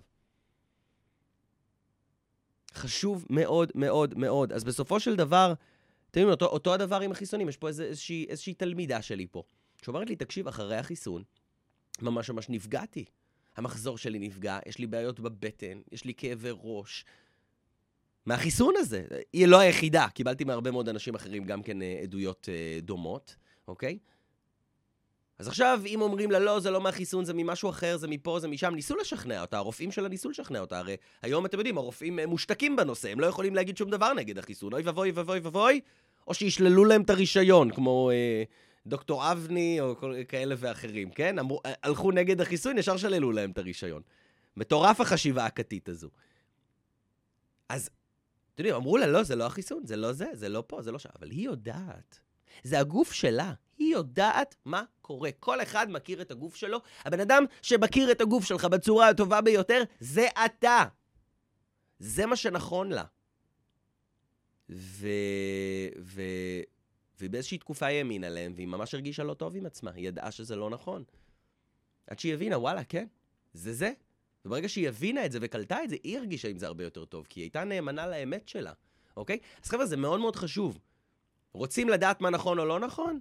חשוב 2.74 3.26
מאוד 3.30 3.72
מאוד 3.76 4.18
מאוד. 4.18 4.52
אז 4.52 4.64
בסופו 4.64 5.00
של 5.00 5.16
דבר, 5.16 5.54
אתם 6.12 6.20
יודעים, 6.20 6.30
אותו, 6.30 6.46
אותו 6.46 6.74
הדבר 6.74 7.02
עם 7.02 7.12
החיסונים, 7.12 7.50
יש 7.50 7.58
פה 7.58 7.68
איזו, 7.68 7.84
איזושהי, 7.84 8.26
איזושהי 8.30 8.54
תלמידה 8.54 9.02
שלי 9.02 9.28
פה, 9.32 9.44
שאומרת 9.82 10.10
לי, 10.10 10.16
תקשיב, 10.16 10.48
אחרי 10.48 10.78
החיסון, 10.78 11.24
ממש 12.02 12.30
ממש 12.30 12.50
נפגעתי. 12.50 13.06
המחזור 13.58 13.98
שלי 13.98 14.20
נפגע, 14.20 14.60
יש 14.66 14.78
לי 14.78 14.88
בעיות 14.88 15.20
בבטן, 15.20 15.82
יש 15.92 16.06
לי 16.06 16.14
כאבי 16.14 16.50
ראש. 16.64 17.06
מהחיסון 18.26 18.74
הזה. 18.78 19.06
היא 19.34 19.48
לא 19.48 19.60
היחידה, 19.60 20.08
קיבלתי 20.14 20.44
מהרבה 20.44 20.72
מאוד 20.72 20.90
אנשים 20.90 21.16
אחרים 21.16 21.44
גם 21.44 21.64
כן 21.64 21.82
אה, 21.82 22.00
עדויות 22.04 22.50
אה, 22.52 22.80
דומות, 22.82 23.36
אוקיי? 23.68 23.98
אז 25.40 25.48
עכשיו, 25.48 25.82
אם 25.86 26.02
אומרים 26.02 26.32
לה, 26.32 26.40
לא, 26.40 26.60
זה 26.60 26.72
לא 26.72 26.82
מהחיסון, 26.82 27.26
זה 27.26 27.34
ממשהו 27.34 27.70
אחר, 27.70 27.98
זה 27.98 28.08
מפה, 28.08 28.40
זה 28.40 28.48
משם, 28.48 28.76
ניסו 28.76 28.96
לשכנע 28.96 29.42
אותה, 29.42 29.58
הרופאים 29.58 29.92
שלה 29.92 30.08
ניסו 30.08 30.30
לשכנע 30.30 30.60
אותה. 30.60 30.80
הרי 30.80 30.96
היום, 31.22 31.46
אתם 31.46 31.58
יודעים, 31.58 31.78
הרופאים 31.78 32.20
מושתקים 32.28 32.76
בנושא, 32.76 33.12
הם 33.12 33.20
לא 33.20 33.26
יכולים 33.26 33.56
להגיד 33.56 33.78
שום 33.78 33.90
דבר 33.90 34.14
נגד 34.14 34.38
החיסון. 34.38 34.74
אוי 34.74 34.82
ואבוי 34.82 35.12
ואבוי 35.12 35.40
ואבוי, 35.40 35.82
או 36.28 36.34
שישללו 36.34 36.86
להם 36.86 37.02
את 37.02 37.10
הרישיון, 37.10 37.72
כמו 37.72 38.12
אה, 38.12 38.44
דוקטור 38.88 39.32
אבני 39.32 39.82
או 39.82 39.96
כאלה 40.28 40.56
ואחרים, 40.58 41.12
כן? 41.12 41.40
אמרו, 41.40 41.62
אה, 41.66 41.74
הלכו 41.84 42.12
נגד 42.12 42.42
החיסון, 42.42 42.78
ישר 42.78 42.98
שללו 42.98 43.32
להם 43.32 43.52
את 43.52 43.58
הרישיון. 43.58 44.02
מטורף 44.58 45.02
החשיבה 45.02 45.46
הכתית 45.46 45.90
הזו. 45.90 46.10
אז, 47.70 47.90
אתם 48.54 48.64
יודעים, 48.64 48.76
אמרו 48.76 48.98
לה, 48.98 49.08
לא, 49.08 49.24
זה 49.24 49.36
לא 49.36 49.46
החיסון, 49.46 49.86
זה 49.86 49.96
לא 49.96 50.14
זה, 50.14 50.26
זה 50.34 50.50
לא 50.50 50.64
פה, 50.68 50.82
זה 50.82 50.92
לא 50.92 51.00
שם. 51.00 51.10
אבל 51.20 51.32
היא 51.32 51.46
יודעת. 51.46 52.20
זה 52.64 52.80
הגוף 52.80 53.12
שלה. 53.12 53.54
היא 53.78 53.94
יודעת 53.94 54.56
מה 54.66 54.84
קורה. 55.02 55.30
כל 55.40 55.62
אחד 55.62 55.88
מכיר 55.90 56.22
את 56.22 56.32
הגוף 56.32 56.56
שלו. 56.56 56.80
הבן 57.06 57.20
אדם 57.20 57.46
שמכיר 57.62 58.12
את 58.12 58.22
הגוף 58.22 58.46
שלך 58.46 58.66
בצורה 58.66 59.10
הטובה 59.10 59.42
ביותר, 59.42 59.84
זה 60.00 60.28
אתה. 60.46 60.84
זה 62.00 62.26
מה 62.26 62.36
שנכון 62.36 62.90
לה. 62.90 63.04
ו... 64.70 65.08
ו... 66.00 66.22
והיא 67.20 67.30
באיזושהי 67.30 67.58
תקופה 67.58 67.86
האמינה 67.86 68.30
להם, 68.30 68.54
והיא 68.56 68.68
ממש 68.68 68.94
הרגישה 68.94 69.24
לא 69.24 69.34
טוב 69.34 69.56
עם 69.56 69.66
עצמה. 69.66 69.92
היא 69.92 70.08
ידעה 70.08 70.32
שזה 70.32 70.56
לא 70.56 70.70
נכון. 70.70 71.04
עד 72.08 72.20
שהיא 72.20 72.34
הבינה, 72.34 72.58
וואלה, 72.58 72.84
כן, 72.84 73.08
זה 73.54 73.74
זה. 73.74 73.92
וברגע 74.46 74.70
שהיא 74.70 74.88
הבינה 74.88 75.26
את 75.26 75.32
זה 75.32 75.40
וקלטה 75.42 75.84
את 75.84 75.90
זה, 75.90 75.96
היא 76.04 76.18
הרגישה 76.18 76.48
עם 76.48 76.58
זה 76.58 76.68
הרבה 76.68 76.84
יותר 76.84 77.06
טוב, 77.06 77.26
כי 77.30 77.40
היא 77.40 77.44
הייתה 77.44 77.64
נאמנה 77.64 78.08
לאמת 78.08 78.48
שלה, 78.48 78.74
אוקיי? 79.18 79.40
אז 79.64 79.70
חבר'ה, 79.70 79.86
זה 79.86 79.98
מאוד 79.98 80.20
מאוד 80.20 80.36
חשוב. 80.36 80.80
רוצים 81.54 81.90
לדעת 81.90 82.22
מה 82.22 82.30
נכון 82.30 82.60
או 82.60 82.66
לא 82.66 82.80
נכון? 82.80 83.20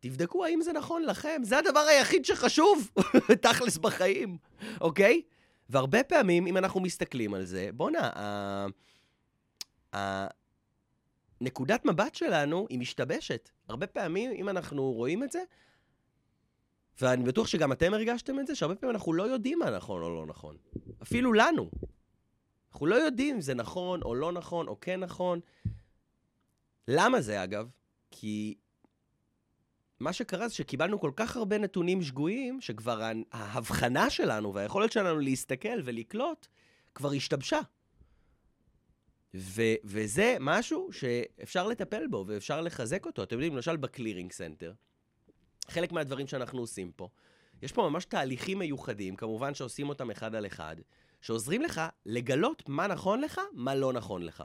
תבדקו 0.00 0.44
האם 0.44 0.60
זה 0.62 0.72
נכון 0.72 1.02
לכם. 1.02 1.40
זה 1.44 1.58
הדבר 1.58 1.80
היחיד 1.80 2.24
שחשוב, 2.24 2.90
תכלס 3.42 3.78
בחיים, 3.78 4.38
אוקיי? 4.80 5.22
והרבה 5.68 6.02
פעמים, 6.02 6.46
אם 6.46 6.56
אנחנו 6.56 6.80
מסתכלים 6.80 7.34
על 7.34 7.44
זה, 7.44 7.70
בואנה, 7.72 8.10
נקודת 11.40 11.84
מבט 11.84 12.14
שלנו 12.14 12.66
היא 12.70 12.78
משתבשת. 12.78 13.50
הרבה 13.68 13.86
פעמים, 13.86 14.30
אם 14.30 14.48
אנחנו 14.48 14.92
רואים 14.92 15.24
את 15.24 15.32
זה, 15.32 15.42
ואני 17.00 17.24
בטוח 17.24 17.46
שגם 17.46 17.72
אתם 17.72 17.94
הרגשתם 17.94 18.40
את 18.40 18.46
זה, 18.46 18.54
שהרבה 18.54 18.74
פעמים 18.74 18.96
אנחנו 18.96 19.12
לא 19.12 19.22
יודעים 19.22 19.58
מה 19.58 19.70
נכון 19.70 20.02
או 20.02 20.10
לא 20.10 20.26
נכון. 20.26 20.56
אפילו 21.02 21.32
לנו. 21.32 21.70
אנחנו 22.72 22.86
לא 22.86 22.94
יודעים 22.94 23.34
אם 23.34 23.40
זה 23.40 23.54
נכון 23.54 24.02
או 24.02 24.14
לא 24.14 24.32
נכון 24.32 24.68
או 24.68 24.80
כן 24.80 25.00
נכון. 25.00 25.40
למה 26.88 27.20
זה, 27.20 27.44
אגב? 27.44 27.68
כי 28.10 28.54
מה 30.00 30.12
שקרה 30.12 30.48
זה 30.48 30.54
שקיבלנו 30.54 31.00
כל 31.00 31.10
כך 31.16 31.36
הרבה 31.36 31.58
נתונים 31.58 32.02
שגויים, 32.02 32.60
שכבר 32.60 33.02
ההבחנה 33.32 34.10
שלנו 34.10 34.54
והיכולת 34.54 34.92
שלנו 34.92 35.18
להסתכל 35.18 35.80
ולקלוט 35.84 36.46
כבר 36.94 37.12
השתבשה. 37.12 37.60
ו- 39.34 39.74
וזה 39.84 40.36
משהו 40.40 40.88
שאפשר 40.92 41.66
לטפל 41.66 42.06
בו 42.06 42.24
ואפשר 42.28 42.60
לחזק 42.60 43.06
אותו. 43.06 43.22
אתם 43.22 43.34
יודעים, 43.36 43.54
למשל 43.54 43.76
ב 43.76 43.82
Clearing 43.82 44.32
Center, 44.32 44.72
חלק 45.68 45.92
מהדברים 45.92 46.26
שאנחנו 46.26 46.60
עושים 46.60 46.92
פה, 46.96 47.08
יש 47.62 47.72
פה 47.72 47.88
ממש 47.90 48.04
תהליכים 48.04 48.58
מיוחדים, 48.58 49.16
כמובן 49.16 49.54
שעושים 49.54 49.88
אותם 49.88 50.10
אחד 50.10 50.34
על 50.34 50.46
אחד, 50.46 50.76
שעוזרים 51.20 51.62
לך 51.62 51.80
לגלות 52.06 52.68
מה 52.68 52.86
נכון 52.86 53.20
לך, 53.20 53.40
מה 53.52 53.74
לא 53.74 53.92
נכון 53.92 54.22
לך. 54.22 54.44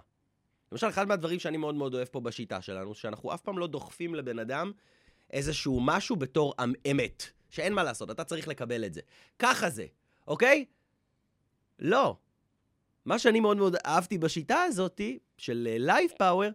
למשל, 0.72 0.90
אחד 0.90 1.08
מהדברים 1.08 1.40
שאני 1.40 1.58
מאוד 1.58 1.76
מאוד 1.76 1.94
אוהב 1.94 2.08
פה 2.08 2.20
בשיטה 2.20 2.62
שלנו, 2.62 2.96
שאנחנו 2.96 3.34
אף 3.34 3.42
פעם 3.42 3.58
לא 3.58 3.68
דוחפים 3.68 4.16
לבן 4.16 4.40
אדם 4.40 4.72
איזשהו 5.32 5.80
משהו 5.82 6.16
בתור 6.16 6.54
אמ, 6.64 6.74
אמת, 6.92 7.24
שאין 7.50 7.74
מה 7.74 7.84
לעשות, 7.84 8.12
אתה 8.12 8.24
צריך 8.24 8.48
לקבל 8.48 8.86
את 8.86 8.94
זה. 8.94 9.02
ככה 9.40 9.70
זה, 9.70 9.86
אוקיי? 10.28 10.66
לא. 11.80 12.18
מה 13.10 13.20
שאני 13.20 13.40
מאוד 13.40 13.58
מאוד 13.58 13.76
אהבתי 13.86 14.18
בשיטה 14.18 14.62
הזאת 14.62 15.02
של 15.38 15.68
Live 15.80 16.12
Power, 16.18 16.50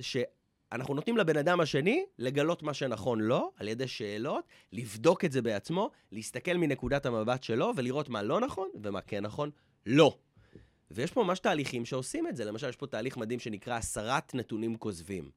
שאנחנו 0.00 0.94
נותנים 0.94 1.16
לבן 1.16 1.36
אדם 1.36 1.60
השני 1.60 2.04
לגלות 2.18 2.62
מה 2.62 2.74
שנכון 2.74 3.20
לו, 3.20 3.52
על 3.56 3.68
ידי 3.68 3.88
שאלות, 3.88 4.44
לבדוק 4.72 5.24
את 5.24 5.32
זה 5.32 5.42
בעצמו, 5.42 5.90
להסתכל 6.12 6.54
מנקודת 6.54 7.06
המבט 7.06 7.42
שלו 7.42 7.72
ולראות 7.76 8.08
מה 8.08 8.22
לא 8.22 8.40
נכון 8.40 8.68
ומה 8.82 9.00
כן 9.00 9.24
נכון 9.24 9.50
לו. 9.86 10.16
ויש 10.90 11.12
פה 11.12 11.22
ממש 11.22 11.38
תהליכים 11.38 11.84
שעושים 11.84 12.26
את 12.26 12.36
זה. 12.36 12.44
למשל, 12.44 12.68
יש 12.68 12.76
פה 12.76 12.86
תהליך 12.86 13.16
מדהים 13.16 13.40
שנקרא 13.40 13.74
הסרת 13.74 14.34
נתונים 14.34 14.76
כוזבים. 14.76 15.30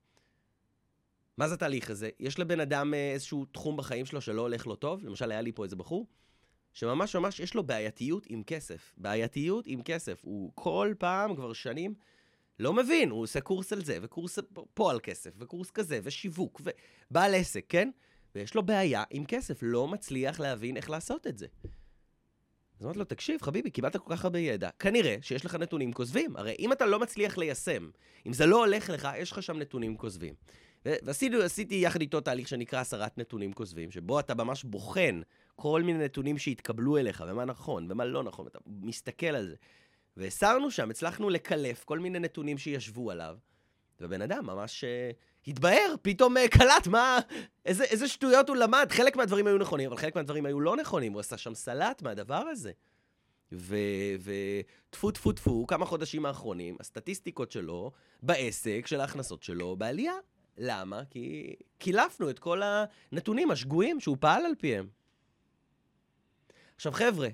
מה 1.37 1.47
זה 1.47 1.53
התהליך 1.53 1.89
הזה? 1.89 2.09
יש 2.19 2.39
לבן 2.39 2.59
אדם 2.59 2.93
אה, 2.93 3.11
איזשהו 3.13 3.45
תחום 3.45 3.77
בחיים 3.77 4.05
שלו 4.05 4.21
שלא 4.21 4.41
הולך 4.41 4.67
לו 4.67 4.75
טוב, 4.75 5.03
למשל 5.03 5.31
היה 5.31 5.41
לי 5.41 5.51
פה 5.51 5.63
איזה 5.63 5.75
בחור, 5.75 6.05
שממש 6.73 7.15
ממש 7.15 7.39
יש 7.39 7.53
לו 7.53 7.63
בעייתיות 7.63 8.25
עם 8.29 8.43
כסף. 8.43 8.93
בעייתיות 8.97 9.67
עם 9.67 9.81
כסף. 9.81 10.21
הוא 10.23 10.51
כל 10.55 10.93
פעם, 10.97 11.35
כבר 11.35 11.53
שנים, 11.53 11.93
לא 12.59 12.73
מבין, 12.73 13.09
הוא 13.09 13.21
עושה 13.21 13.41
קורס 13.41 13.73
על 13.73 13.85
זה, 13.85 13.97
וקורס 14.01 14.39
פה 14.73 14.91
על 14.91 14.99
כסף, 15.03 15.31
וקורס 15.37 15.71
כזה, 15.71 15.99
ושיווק, 16.03 16.61
ובעל 17.11 17.35
עסק, 17.35 17.65
כן? 17.69 17.89
ויש 18.35 18.55
לו 18.55 18.63
בעיה 18.63 19.03
עם 19.09 19.25
כסף, 19.25 19.59
לא 19.61 19.87
מצליח 19.87 20.39
להבין 20.39 20.77
איך 20.77 20.89
לעשות 20.89 21.27
את 21.27 21.37
זה. 21.37 21.47
אז 22.79 22.85
אמרתי 22.85 22.99
לו, 22.99 23.05
תקשיב, 23.05 23.41
חביבי, 23.41 23.69
קיבלת 23.69 23.97
כל 23.97 24.15
כך 24.15 24.23
הרבה 24.23 24.39
ידע. 24.39 24.69
כנראה 24.79 25.15
שיש 25.21 25.45
לך 25.45 25.55
נתונים 25.55 25.93
כוזבים. 25.93 26.35
הרי 26.35 26.55
אם 26.59 26.71
אתה 26.71 26.85
לא 26.85 26.99
מצליח 26.99 27.37
ליישם, 27.37 27.89
אם 28.27 28.33
זה 28.33 28.45
לא 28.45 28.65
הולך 28.65 28.89
לך, 28.89 29.09
יש 29.17 29.31
לך 29.31 29.43
שם 29.43 29.57
נתונים 29.57 29.97
כוזבים. 29.97 30.33
ועשיתי 30.85 31.75
יחד 31.75 32.01
איתו 32.01 32.21
תהליך 32.21 32.47
שנקרא 32.47 32.79
הסרת 32.79 33.17
נתונים 33.17 33.53
כוזבים, 33.53 33.91
שבו 33.91 34.19
אתה 34.19 34.35
ממש 34.35 34.63
בוחן 34.63 35.21
כל 35.61 35.81
מיני 35.83 36.03
נתונים 36.05 36.37
שהתקבלו 36.37 36.97
אליך, 36.97 37.23
ומה 37.27 37.45
נכון 37.45 37.91
ומה 37.91 38.05
לא 38.05 38.23
נכון, 38.23 38.47
אתה 38.47 38.59
מסתכל 38.67 39.25
על 39.25 39.47
זה. 39.47 39.55
והסרנו 40.17 40.71
שם, 40.71 40.89
הצלחנו 40.89 41.29
לקלף 41.29 41.83
כל 41.83 41.99
מיני 41.99 42.19
נתונים 42.19 42.57
שישבו 42.57 43.11
עליו, 43.11 43.37
ובן 43.99 44.21
אדם 44.21 44.45
ממש 44.45 44.83
uh, 44.83 45.47
התבהר, 45.47 45.95
פתאום 46.01 46.37
uh, 46.37 46.39
קלט 46.47 46.87
מה, 46.87 47.19
איזה, 47.65 47.83
איזה 47.83 48.07
שטויות 48.07 48.49
הוא 48.49 48.57
למד. 48.57 48.87
חלק 48.91 49.15
מהדברים 49.15 49.47
היו 49.47 49.57
נכונים, 49.57 49.87
אבל 49.87 49.97
חלק 49.97 50.15
מהדברים 50.15 50.45
היו 50.45 50.59
לא 50.59 50.75
נכונים, 50.75 51.13
הוא 51.13 51.19
עשה 51.19 51.37
שם 51.37 51.53
סלט 51.53 52.01
מהדבר 52.01 52.43
הזה. 52.51 52.71
וטפו 53.51 55.11
טפו 55.11 55.31
טפו, 55.31 55.67
כמה 55.67 55.85
חודשים 55.85 56.25
האחרונים, 56.25 56.77
הסטטיסטיקות 56.79 57.51
שלו 57.51 57.91
בעסק, 58.23 58.83
של 58.85 59.01
ההכנסות 59.01 59.43
שלו, 59.43 59.75
בעלייה. 59.75 60.13
למה? 60.57 61.01
כי 61.09 61.55
קילפנו 61.77 62.29
את 62.29 62.39
כל 62.39 62.61
הנתונים 62.63 63.51
השגויים 63.51 63.99
שהוא 63.99 64.17
פעל 64.19 64.45
על 64.45 64.53
פיהם. 64.59 65.00
עכשיו, 66.81 66.93
חבר'ה, 66.93 67.27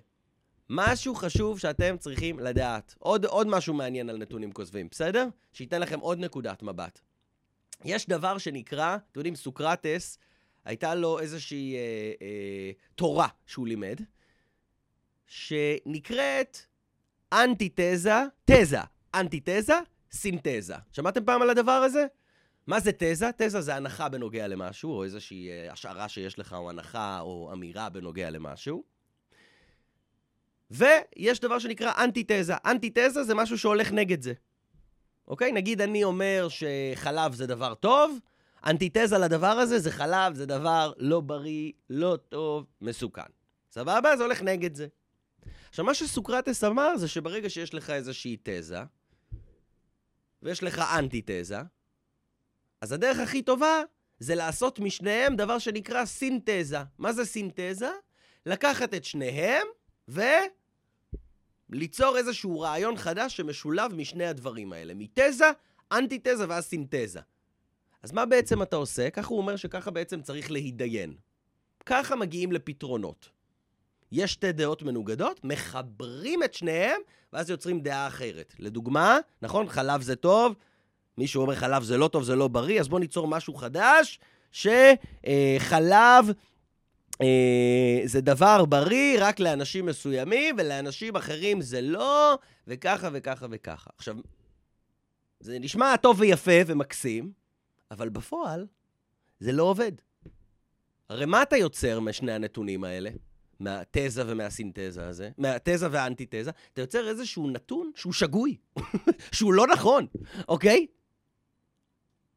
משהו 0.70 1.16
חשוב 1.16 1.60
שאתם 1.60 1.98
צריכים 1.98 2.40
לדעת. 2.40 2.96
עוד, 3.00 3.26
עוד 3.26 3.48
משהו 3.48 3.74
מעניין 3.74 4.10
על 4.10 4.18
נתונים 4.18 4.52
כוזבים, 4.52 4.88
בסדר? 4.92 5.28
שייתן 5.54 5.82
לכם 5.82 6.00
עוד 6.00 6.20
נקודת 6.20 6.64
מבט. 6.64 7.00
יש 7.86 8.08
דבר 8.08 8.38
שנקרא, 8.38 8.98
אתם 9.12 9.20
יודעים, 9.20 9.36
סוקרטס, 9.36 10.18
הייתה 10.66 10.96
לו 10.96 11.20
איזושהי 11.20 11.76
אה, 11.76 11.80
אה, 12.22 12.72
תורה 12.96 13.28
שהוא 13.46 13.68
לימד, 13.68 14.02
שנקראת 15.28 16.58
אנטיתזה, 17.34 18.24
תזה, 18.46 18.80
אנטיתזה, 19.16 19.80
סינתזה. 20.12 20.76
שמעתם 20.92 21.26
פעם 21.26 21.42
על 21.42 21.50
הדבר 21.50 21.72
הזה? 21.72 22.06
מה 22.68 22.80
זה 22.80 22.92
תזה? 22.98 23.30
תזה 23.38 23.62
זה 23.62 23.76
הנחה 23.76 24.10
בנוגע 24.10 24.48
למשהו, 24.48 24.92
או 24.92 25.04
איזושהי 25.04 25.50
אה, 25.50 25.72
השערה 25.72 26.10
שיש 26.10 26.40
לך, 26.40 26.54
או 26.54 26.70
הנחה, 26.70 27.20
או 27.20 27.50
אמירה 27.54 27.90
בנוגע 27.90 28.30
למשהו. 28.30 28.97
ויש 30.72 31.40
דבר 31.40 31.60
שנקרא 31.60 31.92
אנטיתזה. 32.04 32.54
אנטיתזה 32.66 33.24
זה 33.24 33.36
משהו 33.36 33.58
שהולך 33.58 33.92
נגד 33.92 34.22
זה. 34.22 34.34
אוקיי? 35.28 35.52
נגיד 35.52 35.82
אני 35.82 36.04
אומר 36.04 36.48
שחלב 36.50 37.34
זה 37.34 37.48
דבר 37.48 37.74
טוב, 37.74 38.20
אנטיתזה 38.66 39.18
לדבר 39.18 39.48
הזה 39.48 39.80
זה 39.80 39.92
חלב, 39.92 40.34
זה 40.34 40.46
דבר 40.46 40.94
לא 40.98 41.20
בריא, 41.22 41.72
לא 41.90 42.18
טוב, 42.30 42.66
מסוכן. 42.82 43.22
סבבה? 43.72 44.18
זה 44.18 44.24
הולך 44.24 44.42
נגד 44.42 44.76
זה. 44.76 44.88
עכשיו, 45.70 45.86
מה 45.86 45.94
שסוקרטס 45.94 46.64
אמר 46.64 46.98
זה 46.98 47.08
שברגע 47.08 47.50
שיש 47.50 47.74
לך 47.74 47.90
איזושהי 47.90 48.38
תזה, 48.44 48.80
ויש 50.44 50.64
לך 50.64 50.80
אנטיתזה, 50.80 51.58
אז 52.82 52.92
הדרך 52.92 53.20
הכי 53.20 53.42
טובה 53.42 53.82
זה 54.20 54.36
לעשות 54.36 54.80
משניהם 54.80 55.36
דבר 55.36 55.60
שנקרא 55.60 56.06
סינתזה. 56.06 56.78
מה 56.98 57.14
זה 57.14 57.26
סינתזה? 57.26 57.92
לקחת 58.46 58.94
את 58.94 59.04
שניהם 59.04 59.68
וליצור 61.70 62.18
איזשהו 62.18 62.60
רעיון 62.60 62.98
חדש 62.98 63.38
שמשולב 63.38 63.94
משני 63.96 64.26
הדברים 64.26 64.74
האלה. 64.74 64.94
מתזה, 64.96 65.52
אנטיתזה 65.92 66.46
ואז 66.50 66.66
סינתזה. 66.66 67.20
אז 68.04 68.12
מה 68.12 68.26
בעצם 68.26 68.62
אתה 68.62 68.76
עושה? 68.76 69.10
ככה 69.10 69.28
הוא 69.28 69.38
אומר 69.38 69.56
שככה 69.56 69.92
בעצם 69.92 70.22
צריך 70.22 70.52
להידיין. 70.52 71.14
ככה 71.86 72.16
מגיעים 72.16 72.52
לפתרונות. 72.52 73.30
יש 74.12 74.34
שתי 74.34 74.52
דעות 74.52 74.84
מנוגדות, 74.84 75.40
מחברים 75.44 76.44
את 76.44 76.54
שניהם, 76.54 77.02
ואז 77.34 77.50
יוצרים 77.50 77.80
דעה 77.80 78.08
אחרת. 78.08 78.54
לדוגמה, 78.60 79.18
נכון, 79.42 79.70
חלב 79.70 80.02
זה 80.02 80.16
טוב, 80.16 80.56
מישהו 81.18 81.42
אומר 81.42 81.56
חלב 81.56 81.84
זה 81.84 81.98
לא 81.98 82.08
טוב, 82.08 82.24
זה 82.24 82.36
לא 82.36 82.48
בריא, 82.48 82.80
אז 82.80 82.88
בואו 82.88 83.00
ניצור 83.00 83.28
משהו 83.28 83.54
חדש, 83.54 84.20
שחלב 84.52 86.26
אה, 86.28 86.34
זה 88.06 88.22
דבר 88.22 88.66
בריא 88.66 89.18
רק 89.20 89.40
לאנשים 89.40 89.86
מסוימים, 89.86 90.56
ולאנשים 90.58 91.16
אחרים 91.16 91.62
זה 91.62 91.82
לא, 91.82 92.38
וככה 92.68 93.10
וככה 93.14 93.46
וככה. 93.52 93.90
עכשיו, 93.98 94.16
זה 95.40 95.60
נשמע 95.60 95.98
טוב 95.98 96.20
ויפה 96.20 96.52
ומקסים, 96.68 97.32
אבל 97.92 98.10
בפועל 98.10 98.68
זה 99.40 99.52
לא 99.52 99.64
עובד. 99.64 99.92
הרי 101.10 101.26
מה 101.26 101.42
אתה 101.42 101.58
יוצר 101.58 102.00
משני 102.00 102.32
הנתונים 102.32 102.84
האלה? 102.84 103.10
מהתזה 103.60 104.24
ומהסינתזה 104.28 105.08
הזה, 105.08 105.30
מהתזה 105.38 105.88
והאנטיתזה, 105.92 106.52
אתה 106.74 106.82
יוצר 106.82 107.10
איזשהו 107.10 107.50
נתון 107.50 107.92
שהוא 107.96 108.14
שגוי, 108.14 108.58
שהוא 109.36 109.54
לא 109.54 109.68
נכון, 109.68 110.06
אוקיי? 110.48 110.86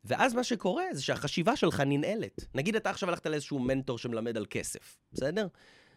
ואז 0.04 0.34
מה 0.34 0.44
שקורה 0.44 0.84
זה 0.92 1.02
שהחשיבה 1.02 1.56
שלך 1.56 1.82
ננעלת. 1.86 2.44
נגיד 2.54 2.76
אתה 2.76 2.90
עכשיו 2.90 3.08
הלכת 3.08 3.26
לאיזשהו 3.26 3.58
מנטור 3.58 3.98
שמלמד 3.98 4.36
על 4.36 4.46
כסף, 4.50 4.96
בסדר? 5.12 5.46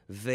ו... 0.09 0.31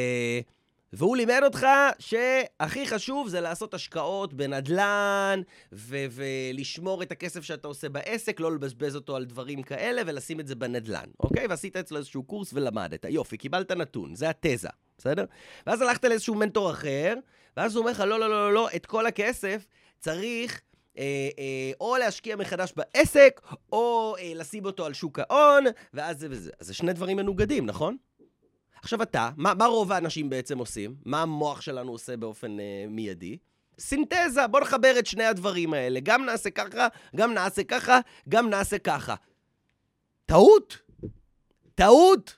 והוא 0.92 1.16
לימד 1.16 1.40
אותך 1.44 1.66
שהכי 1.98 2.86
חשוב 2.86 3.28
זה 3.28 3.40
לעשות 3.40 3.74
השקעות 3.74 4.34
בנדלן, 4.34 5.40
ו- 5.72 6.06
ולשמור 6.10 7.02
את 7.02 7.12
הכסף 7.12 7.44
שאתה 7.44 7.68
עושה 7.68 7.88
בעסק, 7.88 8.40
לא 8.40 8.52
לבזבז 8.52 8.96
אותו 8.96 9.16
על 9.16 9.24
דברים 9.24 9.62
כאלה, 9.62 10.02
ולשים 10.06 10.40
את 10.40 10.46
זה 10.46 10.54
בנדלן, 10.54 11.06
אוקיי? 11.20 11.46
ועשית 11.46 11.76
אצלו 11.76 11.98
איזשהו 11.98 12.22
קורס 12.22 12.52
ולמדת. 12.52 13.04
יופי, 13.08 13.36
קיבלת 13.36 13.72
נתון, 13.72 14.14
זה 14.14 14.28
התזה, 14.28 14.68
בסדר? 14.98 15.24
ואז 15.66 15.82
הלכת 15.82 16.04
לאיזשהו 16.04 16.34
מנטור 16.34 16.70
אחר, 16.70 17.14
ואז 17.56 17.76
הוא 17.76 17.80
אומר 17.80 17.92
לך, 17.92 18.00
לא, 18.00 18.06
לא, 18.06 18.18
לא, 18.18 18.30
לא, 18.30 18.52
לא, 18.52 18.68
את 18.76 18.86
כל 18.86 19.06
הכסף 19.06 19.66
צריך 19.98 20.60
אה, 20.98 21.28
אה, 21.38 21.72
או 21.80 21.96
להשקיע 21.96 22.36
מחדש 22.36 22.72
בעסק, 22.76 23.40
או 23.72 24.14
אה, 24.18 24.32
לשים 24.34 24.64
אותו 24.64 24.86
על 24.86 24.92
שוק 24.92 25.18
ההון, 25.18 25.64
ואז 25.94 26.18
זה 26.18 26.26
וזה. 26.30 26.50
אז 26.60 26.66
זה 26.66 26.74
שני 26.74 26.92
דברים 26.92 27.16
מנוגדים, 27.16 27.66
נכון? 27.66 27.96
עכשיו 28.82 29.02
אתה, 29.02 29.30
מה, 29.36 29.54
מה 29.54 29.66
רוב 29.66 29.92
האנשים 29.92 30.30
בעצם 30.30 30.58
עושים? 30.58 30.94
מה 31.04 31.22
המוח 31.22 31.60
שלנו 31.60 31.92
עושה 31.92 32.16
באופן 32.16 32.60
אה, 32.60 32.84
מיידי? 32.88 33.38
סינתזה, 33.78 34.46
בוא 34.46 34.60
נחבר 34.60 34.98
את 34.98 35.06
שני 35.06 35.24
הדברים 35.24 35.74
האלה. 35.74 36.00
גם 36.02 36.24
נעשה 36.24 36.50
ככה, 36.50 36.88
גם 37.16 37.34
נעשה 37.34 37.64
ככה, 37.64 38.00
גם 38.28 38.50
נעשה 38.50 38.78
ככה. 38.78 39.14
טעות. 40.26 40.78
טעות. 41.74 42.36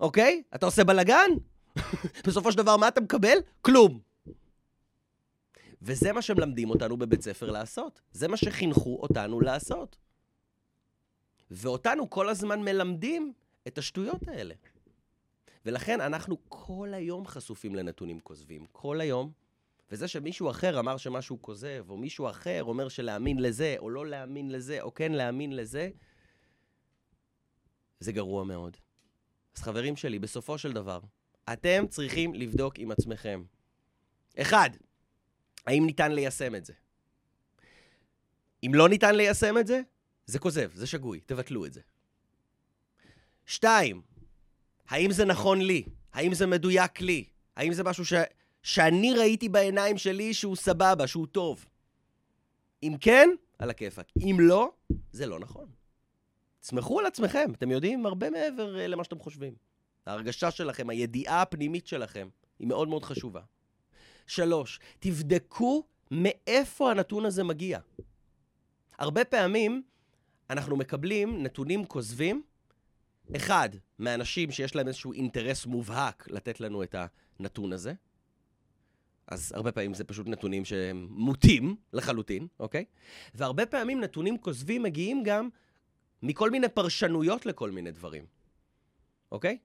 אוקיי? 0.00 0.42
אתה 0.54 0.66
עושה 0.66 0.84
בלאגן? 0.84 1.30
בסופו 2.26 2.52
של 2.52 2.58
דבר, 2.58 2.76
מה 2.76 2.88
אתה 2.88 3.00
מקבל? 3.00 3.38
כלום. 3.60 4.13
וזה 5.84 6.12
מה 6.12 6.22
שמלמדים 6.22 6.70
אותנו 6.70 6.96
בבית 6.96 7.22
ספר 7.22 7.50
לעשות. 7.50 8.00
זה 8.12 8.28
מה 8.28 8.36
שחינכו 8.36 8.98
אותנו 9.02 9.40
לעשות. 9.40 9.96
ואותנו 11.50 12.10
כל 12.10 12.28
הזמן 12.28 12.60
מלמדים 12.60 13.32
את 13.66 13.78
השטויות 13.78 14.28
האלה. 14.28 14.54
ולכן 15.66 16.00
אנחנו 16.00 16.36
כל 16.48 16.94
היום 16.94 17.26
חשופים 17.26 17.74
לנתונים 17.74 18.20
כוזבים. 18.20 18.66
כל 18.72 19.00
היום. 19.00 19.32
וזה 19.90 20.08
שמישהו 20.08 20.50
אחר 20.50 20.80
אמר 20.80 20.96
שמשהו 20.96 21.42
כוזב, 21.42 21.86
או 21.88 21.96
מישהו 21.96 22.30
אחר 22.30 22.64
אומר 22.64 22.88
שלהאמין 22.88 23.38
לזה, 23.38 23.74
או 23.78 23.90
לא 23.90 24.06
להאמין 24.06 24.50
לזה, 24.50 24.82
או 24.82 24.94
כן 24.94 25.12
להאמין 25.12 25.56
לזה, 25.56 25.90
זה 28.00 28.12
גרוע 28.12 28.44
מאוד. 28.44 28.76
אז 29.56 29.62
חברים 29.62 29.96
שלי, 29.96 30.18
בסופו 30.18 30.58
של 30.58 30.72
דבר, 30.72 31.00
אתם 31.52 31.86
צריכים 31.88 32.34
לבדוק 32.34 32.78
עם 32.78 32.90
עצמכם. 32.90 33.42
אחד, 34.38 34.70
האם 35.66 35.86
ניתן 35.86 36.12
ליישם 36.12 36.54
את 36.54 36.64
זה? 36.64 36.72
אם 38.66 38.70
לא 38.74 38.88
ניתן 38.88 39.14
ליישם 39.14 39.58
את 39.58 39.66
זה, 39.66 39.80
זה 40.26 40.38
כוזב, 40.38 40.70
זה 40.74 40.86
שגוי, 40.86 41.20
תבטלו 41.20 41.66
את 41.66 41.72
זה. 41.72 41.80
שתיים, 43.46 44.02
האם 44.88 45.12
זה 45.12 45.24
נכון 45.24 45.60
לי? 45.60 45.84
האם 46.12 46.34
זה 46.34 46.46
מדויק 46.46 47.00
לי? 47.00 47.24
האם 47.56 47.72
זה 47.72 47.84
משהו 47.84 48.04
ש... 48.04 48.12
שאני 48.62 49.14
ראיתי 49.14 49.48
בעיניים 49.48 49.98
שלי 49.98 50.34
שהוא 50.34 50.56
סבבה, 50.56 51.06
שהוא 51.06 51.26
טוב? 51.26 51.66
אם 52.82 52.96
כן, 53.00 53.28
על 53.58 53.70
הכיפאק. 53.70 54.06
אם 54.20 54.36
לא, 54.40 54.72
זה 55.12 55.26
לא 55.26 55.38
נכון. 55.38 55.68
תסמכו 56.60 57.00
על 57.00 57.06
עצמכם, 57.06 57.52
אתם 57.52 57.70
יודעים 57.70 58.06
הרבה 58.06 58.30
מעבר 58.30 58.76
uh, 58.76 58.88
למה 58.88 59.04
שאתם 59.04 59.18
חושבים. 59.18 59.54
ההרגשה 60.06 60.50
שלכם, 60.50 60.90
הידיעה 60.90 61.42
הפנימית 61.42 61.86
שלכם, 61.86 62.28
היא 62.58 62.68
מאוד 62.68 62.88
מאוד 62.88 63.04
חשובה. 63.04 63.40
שלוש, 64.26 64.80
תבדקו 64.98 65.84
מאיפה 66.10 66.90
הנתון 66.90 67.24
הזה 67.24 67.44
מגיע. 67.44 67.78
הרבה 68.98 69.24
פעמים 69.24 69.82
אנחנו 70.50 70.76
מקבלים 70.76 71.42
נתונים 71.42 71.84
כוזבים 71.84 72.42
אחד, 73.36 73.68
מאנשים 73.98 74.50
שיש 74.50 74.74
להם 74.74 74.88
איזשהו 74.88 75.12
אינטרס 75.12 75.66
מובהק 75.66 76.28
לתת 76.30 76.60
לנו 76.60 76.82
את 76.82 76.94
הנתון 77.40 77.72
הזה. 77.72 77.92
אז 79.26 79.52
הרבה 79.54 79.72
פעמים 79.72 79.94
זה 79.94 80.04
פשוט 80.04 80.26
נתונים 80.26 80.64
שהם 80.64 81.06
מוטים 81.10 81.76
לחלוטין, 81.92 82.46
אוקיי? 82.60 82.84
והרבה 83.34 83.66
פעמים 83.66 84.00
נתונים 84.00 84.38
כוזבים 84.38 84.82
מגיעים 84.82 85.22
גם 85.22 85.48
מכל 86.22 86.50
מיני 86.50 86.68
פרשנויות 86.68 87.46
לכל 87.46 87.70
מיני 87.70 87.90
דברים, 87.90 88.26
אוקיי? 89.32 89.58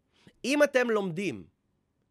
אם 0.46 0.64
אתם 0.64 0.90
לומדים 0.90 1.44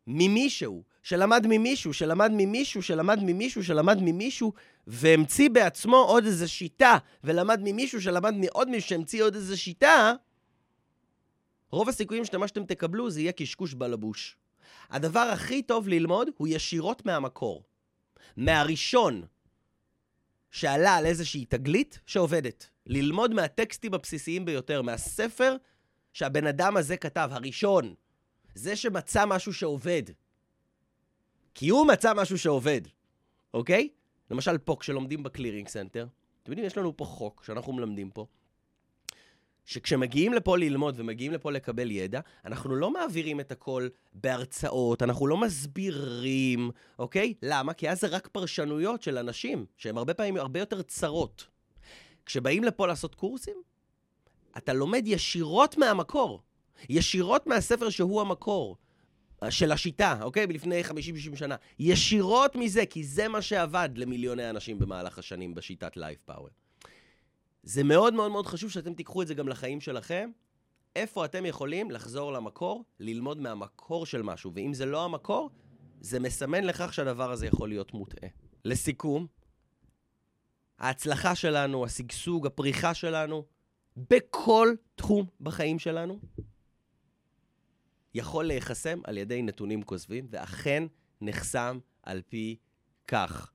ממישהו, 0.06 0.84
שלמד 1.08 1.46
ממישהו, 1.48 1.92
שלמד 1.92 2.32
ממישהו, 2.34 2.82
שלמד 2.82 3.18
ממישהו, 3.22 3.64
שלמד 3.64 3.98
ממישהו, 4.00 4.52
והמציא 4.86 5.50
בעצמו 5.50 5.96
עוד 5.96 6.24
איזו 6.24 6.52
שיטה, 6.52 6.98
ולמד 7.24 7.60
ממישהו 7.62 8.02
שלמד 8.02 8.34
מעוד 8.34 8.68
מישהו 8.68 8.88
שהמציא 8.88 9.22
עוד 9.22 9.34
איזו 9.34 9.60
שיטה, 9.60 10.12
רוב 11.70 11.88
הסיכויים 11.88 12.24
שמה 12.24 12.48
שאתם 12.48 12.64
תקבלו 12.64 13.10
זה 13.10 13.20
יהיה 13.20 13.32
קשקוש 13.32 13.74
בלבוש. 13.74 14.36
הדבר 14.90 15.20
הכי 15.20 15.62
טוב 15.62 15.88
ללמוד 15.88 16.28
הוא 16.36 16.48
ישירות 16.48 17.06
מהמקור. 17.06 17.62
מהראשון 18.36 19.22
שעלה 20.50 20.96
על 20.96 21.06
איזושהי 21.06 21.44
תגלית 21.44 22.00
שעובדת. 22.06 22.70
ללמוד 22.86 23.34
מהטקסטים 23.34 23.94
הבסיסיים 23.94 24.44
ביותר, 24.44 24.82
מהספר 24.82 25.56
שהבן 26.12 26.46
אדם 26.46 26.76
הזה 26.76 26.96
כתב, 26.96 27.28
הראשון. 27.32 27.94
זה 28.54 28.76
שמצא 28.76 29.26
משהו 29.26 29.52
שעובד. 29.52 30.02
כי 31.58 31.68
הוא 31.68 31.86
מצא 31.86 32.14
משהו 32.14 32.38
שעובד, 32.38 32.80
אוקיי? 33.54 33.88
למשל 34.30 34.58
פה, 34.58 34.76
כשלומדים 34.80 35.22
ב 35.22 35.27
Clearing 35.27 35.68
Center, 35.68 36.06
אתם 36.42 36.52
יודעים, 36.52 36.66
יש 36.66 36.78
לנו 36.78 36.96
פה 36.96 37.04
חוק 37.04 37.44
שאנחנו 37.44 37.72
מלמדים 37.72 38.10
פה, 38.10 38.26
שכשמגיעים 39.64 40.32
לפה 40.32 40.58
ללמוד 40.58 40.94
ומגיעים 41.00 41.32
לפה 41.32 41.52
לקבל 41.52 41.90
ידע, 41.90 42.20
אנחנו 42.44 42.74
לא 42.74 42.90
מעבירים 42.90 43.40
את 43.40 43.52
הכל 43.52 43.88
בהרצאות, 44.12 45.02
אנחנו 45.02 45.26
לא 45.26 45.36
מסבירים, 45.36 46.70
אוקיי? 46.98 47.34
למה? 47.42 47.72
כי 47.72 47.90
אז 47.90 48.00
זה 48.00 48.06
רק 48.06 48.28
פרשנויות 48.28 49.02
של 49.02 49.18
אנשים, 49.18 49.66
שהן 49.76 49.96
הרבה 49.96 50.14
פעמים 50.14 50.36
הרבה 50.36 50.60
יותר 50.60 50.82
צרות. 50.82 51.46
כשבאים 52.26 52.64
לפה 52.64 52.86
לעשות 52.86 53.14
קורסים, 53.14 53.56
אתה 54.56 54.72
לומד 54.72 55.02
ישירות 55.06 55.78
מהמקור, 55.78 56.42
ישירות 56.88 57.46
מהספר 57.46 57.90
שהוא 57.90 58.20
המקור. 58.20 58.76
של 59.50 59.72
השיטה, 59.72 60.18
אוקיי? 60.22 60.46
לפני 60.46 60.82
50-60 60.84 61.36
שנה. 61.36 61.56
ישירות 61.78 62.56
מזה, 62.56 62.86
כי 62.86 63.04
זה 63.04 63.28
מה 63.28 63.42
שעבד 63.42 63.88
למיליוני 63.96 64.50
אנשים 64.50 64.78
במהלך 64.78 65.18
השנים 65.18 65.54
בשיטת 65.54 65.96
Live 65.96 66.18
Power. 66.24 66.48
זה 67.62 67.84
מאוד 67.84 68.14
מאוד 68.14 68.32
מאוד 68.32 68.46
חשוב 68.46 68.70
שאתם 68.70 68.94
תיקחו 68.94 69.22
את 69.22 69.26
זה 69.26 69.34
גם 69.34 69.48
לחיים 69.48 69.80
שלכם. 69.80 70.30
איפה 70.96 71.24
אתם 71.24 71.46
יכולים 71.46 71.90
לחזור 71.90 72.32
למקור, 72.32 72.84
ללמוד 73.00 73.40
מהמקור 73.40 74.06
של 74.06 74.22
משהו, 74.22 74.52
ואם 74.54 74.74
זה 74.74 74.86
לא 74.86 75.04
המקור, 75.04 75.50
זה 76.00 76.20
מסמן 76.20 76.64
לכך 76.64 76.94
שהדבר 76.94 77.30
הזה 77.30 77.46
יכול 77.46 77.68
להיות 77.68 77.94
מוטעה. 77.94 78.30
לסיכום, 78.64 79.26
ההצלחה 80.78 81.34
שלנו, 81.34 81.84
השגשוג, 81.84 82.46
הפריחה 82.46 82.94
שלנו, 82.94 83.44
בכל 83.96 84.74
תחום 84.94 85.26
בחיים 85.40 85.78
שלנו, 85.78 86.20
יכול 88.18 88.44
להיחסם 88.44 89.00
על 89.04 89.18
ידי 89.18 89.42
נתונים 89.42 89.82
כוזבים, 89.82 90.26
ואכן 90.30 90.84
נחסם 91.20 91.78
על 92.02 92.22
פי 92.28 92.56
כך. 93.08 93.52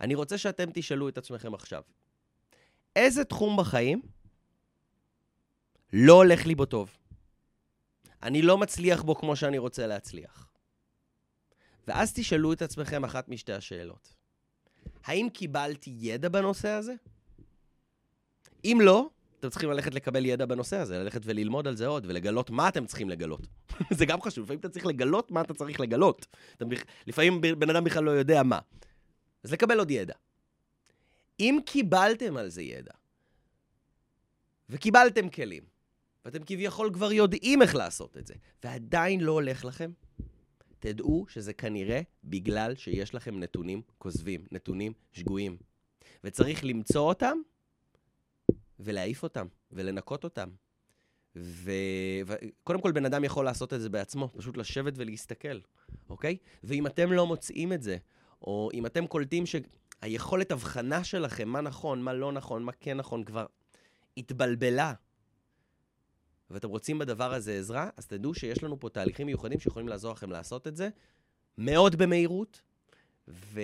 אני 0.00 0.14
רוצה 0.14 0.38
שאתם 0.38 0.70
תשאלו 0.74 1.08
את 1.08 1.18
עצמכם 1.18 1.54
עכשיו, 1.54 1.82
איזה 2.96 3.24
תחום 3.24 3.56
בחיים 3.56 4.02
לא 5.92 6.12
הולך 6.12 6.46
לי 6.46 6.54
בו 6.54 6.64
טוב? 6.64 6.98
אני 8.22 8.42
לא 8.42 8.58
מצליח 8.58 9.02
בו 9.02 9.14
כמו 9.14 9.36
שאני 9.36 9.58
רוצה 9.58 9.86
להצליח. 9.86 10.50
ואז 11.88 12.12
תשאלו 12.12 12.52
את 12.52 12.62
עצמכם 12.62 13.04
אחת 13.04 13.28
משתי 13.28 13.52
השאלות. 13.52 14.14
האם 15.04 15.28
קיבלתי 15.32 15.96
ידע 16.00 16.28
בנושא 16.28 16.68
הזה? 16.68 16.94
אם 18.64 18.78
לא, 18.82 19.10
אתם 19.46 19.50
צריכים 19.52 19.70
ללכת 19.70 19.94
לקבל 19.94 20.26
ידע 20.26 20.46
בנושא 20.46 20.76
הזה, 20.76 20.98
ללכת 20.98 21.20
וללמוד 21.24 21.68
על 21.68 21.76
זה 21.76 21.86
עוד, 21.86 22.06
ולגלות 22.08 22.50
מה 22.50 22.68
אתם 22.68 22.86
צריכים 22.86 23.10
לגלות. 23.10 23.46
זה 23.98 24.06
גם 24.06 24.22
חשוב, 24.22 24.44
לפעמים 24.44 24.60
אתה 24.60 24.68
צריך 24.68 24.86
לגלות 24.86 25.30
מה 25.30 25.40
אתה 25.40 25.54
צריך 25.54 25.80
לגלות. 25.80 26.26
אתה, 26.56 26.64
לפעמים 27.06 27.40
בן 27.40 27.70
אדם 27.70 27.84
בכלל 27.84 28.04
לא 28.04 28.10
יודע 28.10 28.42
מה. 28.42 28.58
אז 29.44 29.52
לקבל 29.52 29.78
עוד 29.78 29.90
ידע. 29.90 30.14
אם 31.40 31.58
קיבלתם 31.66 32.36
על 32.36 32.48
זה 32.48 32.62
ידע, 32.62 32.92
וקיבלתם 34.70 35.28
כלים, 35.28 35.62
ואתם 36.24 36.44
כביכול 36.46 36.90
כבר 36.94 37.12
יודעים 37.12 37.62
איך 37.62 37.74
לעשות 37.74 38.16
את 38.16 38.26
זה, 38.26 38.34
ועדיין 38.64 39.20
לא 39.20 39.32
הולך 39.32 39.64
לכם, 39.64 39.90
תדעו 40.78 41.26
שזה 41.28 41.52
כנראה 41.52 42.00
בגלל 42.24 42.74
שיש 42.74 43.14
לכם 43.14 43.40
נתונים 43.40 43.82
כוזבים, 43.98 44.46
נתונים 44.52 44.92
שגויים. 45.12 45.56
וצריך 46.24 46.64
למצוא 46.64 47.08
אותם 47.08 47.38
ולהעיף 48.80 49.22
אותם, 49.22 49.46
ולנקות 49.72 50.24
אותם. 50.24 50.48
וקודם 51.36 52.80
כל, 52.80 52.92
בן 52.92 53.04
אדם 53.04 53.24
יכול 53.24 53.44
לעשות 53.44 53.72
את 53.72 53.80
זה 53.80 53.88
בעצמו, 53.88 54.28
פשוט 54.36 54.56
לשבת 54.56 54.92
ולהסתכל, 54.96 55.60
אוקיי? 56.10 56.36
ואם 56.64 56.86
אתם 56.86 57.12
לא 57.12 57.26
מוצאים 57.26 57.72
את 57.72 57.82
זה, 57.82 57.96
או 58.42 58.70
אם 58.74 58.86
אתם 58.86 59.06
קולטים 59.06 59.44
שהיכולת 59.46 60.50
הבחנה 60.50 61.04
שלכם, 61.04 61.48
מה 61.48 61.60
נכון, 61.60 62.02
מה 62.02 62.12
לא 62.12 62.32
נכון, 62.32 62.62
מה 62.62 62.72
כן 62.72 62.96
נכון, 62.96 63.24
כבר 63.24 63.46
התבלבלה, 64.16 64.92
ואתם 66.50 66.68
רוצים 66.68 66.98
בדבר 66.98 67.34
הזה 67.34 67.58
עזרה, 67.58 67.90
אז 67.96 68.06
תדעו 68.06 68.34
שיש 68.34 68.62
לנו 68.62 68.80
פה 68.80 68.88
תהליכים 68.88 69.26
מיוחדים 69.26 69.60
שיכולים 69.60 69.88
לעזור 69.88 70.12
לכם 70.12 70.30
לעשות 70.30 70.66
את 70.66 70.76
זה 70.76 70.88
מאוד 71.58 71.96
במהירות, 71.96 72.60
ו... 73.28 73.60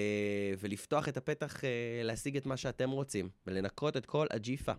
ולפתוח 0.59 1.09
את 1.09 1.17
הפתח 1.17 1.61
uh, 1.61 1.65
להשיג 2.05 2.37
את 2.37 2.47
מה 2.47 2.57
שאתם 2.57 2.91
רוצים, 2.91 3.29
ולנקות 3.47 3.97
את 3.97 4.07
כל 4.07 4.27
הג'יפה. 4.31 4.73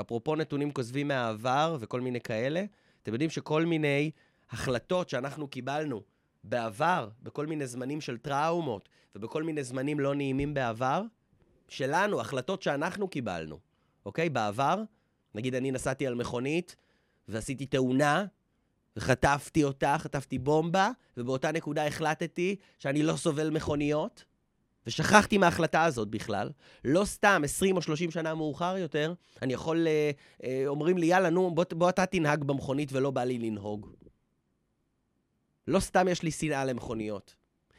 אפרופו 0.00 0.36
נתונים 0.36 0.72
כוזבים 0.72 1.08
מהעבר 1.08 1.76
וכל 1.80 2.00
מיני 2.00 2.20
כאלה, 2.20 2.64
אתם 3.02 3.12
יודעים 3.12 3.30
שכל 3.30 3.66
מיני 3.66 4.10
החלטות 4.50 5.08
שאנחנו 5.08 5.48
קיבלנו 5.48 6.02
בעבר, 6.44 7.08
בכל 7.22 7.46
מיני 7.46 7.66
זמנים 7.66 8.00
של 8.00 8.18
טראומות, 8.18 8.88
ובכל 9.14 9.42
מיני 9.42 9.64
זמנים 9.64 10.00
לא 10.00 10.14
נעימים 10.14 10.54
בעבר, 10.54 11.02
שלנו, 11.68 12.20
החלטות 12.20 12.62
שאנחנו 12.62 13.08
קיבלנו, 13.08 13.58
אוקיי? 14.06 14.28
בעבר, 14.28 14.82
נגיד 15.34 15.54
אני 15.54 15.70
נסעתי 15.70 16.06
על 16.06 16.14
מכונית, 16.14 16.76
ועשיתי 17.28 17.66
תאונה, 17.66 18.24
וחטפתי 18.96 19.64
אותה, 19.64 19.96
חטפתי 19.98 20.38
בומבה, 20.38 20.90
ובאותה 21.16 21.52
נקודה 21.52 21.86
החלטתי 21.86 22.56
שאני 22.78 23.02
לא 23.02 23.16
סובל 23.16 23.50
מכוניות, 23.50 24.24
ושכחתי 24.86 25.38
מההחלטה 25.38 25.84
הזאת 25.84 26.08
בכלל. 26.08 26.50
לא 26.84 27.04
סתם 27.04 27.42
20 27.44 27.76
או 27.76 27.82
30 27.82 28.10
שנה 28.10 28.34
מאוחר 28.34 28.76
יותר, 28.78 29.14
אני 29.42 29.52
יכול, 29.52 29.86
אה, 29.86 30.10
אה, 30.44 30.64
אומרים 30.66 30.98
לי, 30.98 31.06
יאללה, 31.06 31.30
נו, 31.30 31.54
בוא, 31.54 31.64
בוא 31.74 31.88
אתה 31.88 32.06
תנהג 32.06 32.44
במכונית 32.44 32.92
ולא 32.92 33.10
בא 33.10 33.24
לי 33.24 33.38
לנהוג. 33.38 33.90
לא 35.68 35.80
סתם 35.80 36.08
יש 36.08 36.22
לי 36.22 36.30
שנאה 36.30 36.64
למכוניות. 36.64 37.34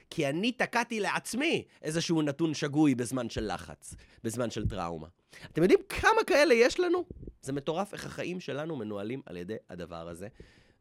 כי 0.10 0.30
אני 0.30 0.52
תקעתי 0.52 1.00
לעצמי 1.00 1.64
איזשהו 1.82 2.22
נתון 2.22 2.54
שגוי 2.54 2.96
בזמן 2.96 3.30
של 3.30 3.54
לחץ, 3.54 3.96
בזמן 4.24 4.52
של 4.52 4.68
טראומה. 4.68 5.08
אתם 5.52 5.62
יודעים 5.62 5.80
כמה 5.90 6.24
כאלה 6.28 6.54
יש 6.54 6.80
לנו? 6.80 7.06
זה 7.42 7.54
מטורף 7.54 7.94
איך 7.94 8.06
החיים 8.06 8.40
שלנו 8.40 8.76
מנוהלים 8.76 9.22
על 9.26 9.38
ידי 9.38 9.56
הדבר 9.70 10.10
הזה. 10.10 10.28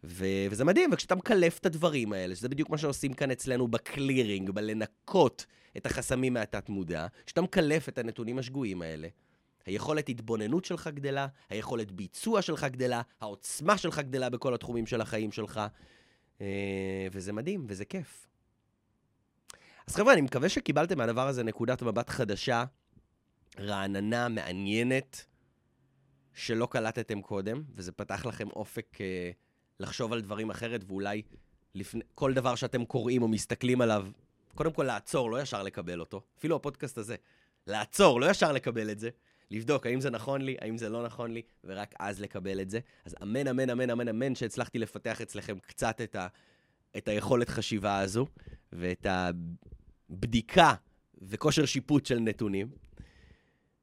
ו- 0.05 0.47
וזה 0.51 0.65
מדהים, 0.65 0.91
וכשאתה 0.93 1.15
מקלף 1.15 1.59
את 1.59 1.67
הדברים 1.67 2.13
האלה, 2.13 2.37
שזה 2.37 2.49
בדיוק 2.49 2.71
מה 2.71 2.79
שעושים 2.79 3.13
כאן 3.13 3.31
אצלנו 3.31 3.69
בקלירינג, 3.69 4.51
בלנקות 4.51 5.47
את 5.77 5.87
החסמים 5.87 6.35
מהתת-מודע, 6.35 7.07
כשאתה 7.27 7.41
מקלף 7.41 7.89
את 7.89 7.99
הנתונים 7.99 8.39
השגויים 8.39 8.83
האלה, 8.83 9.09
היכולת 9.67 10.09
התבוננות 10.09 10.65
שלך 10.65 10.87
גדלה, 10.95 11.27
היכולת 11.51 11.93
ביצוע 11.93 12.43
שלך 12.43 12.65
גדלה, 12.65 13.03
העוצמה 13.21 13.79
שלך 13.79 13.99
גדלה 13.99 14.31
בכל 14.31 14.55
התחומים 14.55 14.87
של 14.87 15.01
החיים 15.01 15.33
שלך, 15.33 15.61
אה, 16.41 17.07
וזה 17.13 17.33
מדהים, 17.33 17.65
וזה 17.69 17.85
כיף. 17.85 18.27
אז 19.87 19.97
חבר'ה, 19.97 20.13
אני 20.13 20.21
מקווה 20.21 20.49
שקיבלתם 20.49 20.99
מהדבר 20.99 21.29
הזה 21.29 21.43
נקודת 21.43 21.83
מבט 21.83 22.09
חדשה, 22.11 22.65
רעננה, 23.59 24.29
מעניינת, 24.29 25.27
שלא 26.35 26.67
קלטתם 26.67 27.23
קודם, 27.23 27.63
וזה 27.75 27.93
פתח 27.93 28.27
לכם 28.27 28.49
אופק 28.51 29.01
אה, 29.01 29.31
לחשוב 29.81 30.13
על 30.13 30.21
דברים 30.21 30.51
אחרת, 30.51 30.85
ואולי 30.87 31.23
לפני, 31.75 32.03
כל 32.15 32.35
דבר 32.35 32.55
שאתם 32.55 32.85
קוראים 32.85 33.23
או 33.23 33.29
מסתכלים 33.29 33.81
עליו, 33.81 34.07
קודם 34.55 34.73
כל 34.73 34.83
לעצור, 34.83 35.31
לא 35.31 35.43
ישר 35.43 35.63
לקבל 35.63 36.01
אותו. 36.01 36.21
אפילו 36.39 36.57
הפודקאסט 36.57 36.99
הזה. 36.99 37.17
לעצור, 37.67 38.21
לא 38.21 38.31
ישר 38.31 38.53
לקבל 38.53 38.91
את 38.91 38.99
זה. 38.99 39.11
לבדוק 39.51 39.87
האם 39.87 40.01
זה 40.01 40.11
נכון 40.11 40.41
לי, 40.41 40.57
האם 40.61 40.79
זה 40.79 40.89
לא 40.89 41.05
נכון 41.05 41.31
לי, 41.31 41.43
ורק 41.65 41.95
אז 41.99 42.21
לקבל 42.21 42.61
את 42.61 42.71
זה. 42.71 42.81
אז 43.05 43.15
אמן, 43.23 43.49
אמן, 43.49 43.71
אמן, 43.71 43.91
אמן, 43.91 44.09
אמן, 44.09 44.35
שהצלחתי 44.35 44.79
לפתח 44.79 45.21
אצלכם 45.21 45.59
קצת 45.59 46.01
את, 46.01 46.17
ה, 46.17 46.27
את 46.97 47.09
היכולת 47.09 47.49
חשיבה 47.49 47.99
הזו, 47.99 48.27
ואת 48.73 49.07
הבדיקה 49.09 50.75
וכושר 51.23 51.65
שיפוט 51.67 52.07
של 52.07 52.19
נתונים. 52.19 52.69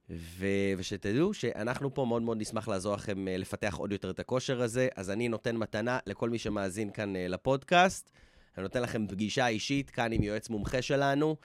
ו... 0.09 0.45
ושתדעו 0.77 1.33
שאנחנו 1.33 1.93
פה 1.93 2.05
מאוד 2.05 2.21
מאוד 2.21 2.41
נשמח 2.41 2.67
לעזור 2.67 2.93
לכם 2.93 3.27
אה, 3.27 3.37
לפתח 3.37 3.75
עוד 3.75 3.91
יותר 3.91 4.09
את 4.09 4.19
הכושר 4.19 4.61
הזה. 4.61 4.87
אז 4.95 5.09
אני 5.09 5.27
נותן 5.27 5.55
מתנה 5.55 5.99
לכל 6.05 6.29
מי 6.29 6.39
שמאזין 6.39 6.91
כאן 6.91 7.15
אה, 7.15 7.27
לפודקאסט. 7.27 8.09
אני 8.57 8.63
נותן 8.63 8.81
לכם 8.81 9.07
פגישה 9.07 9.47
אישית 9.47 9.89
כאן 9.89 10.11
עם 10.11 10.23
יועץ 10.23 10.49
מומחה 10.49 10.81
שלנו, 10.81 11.35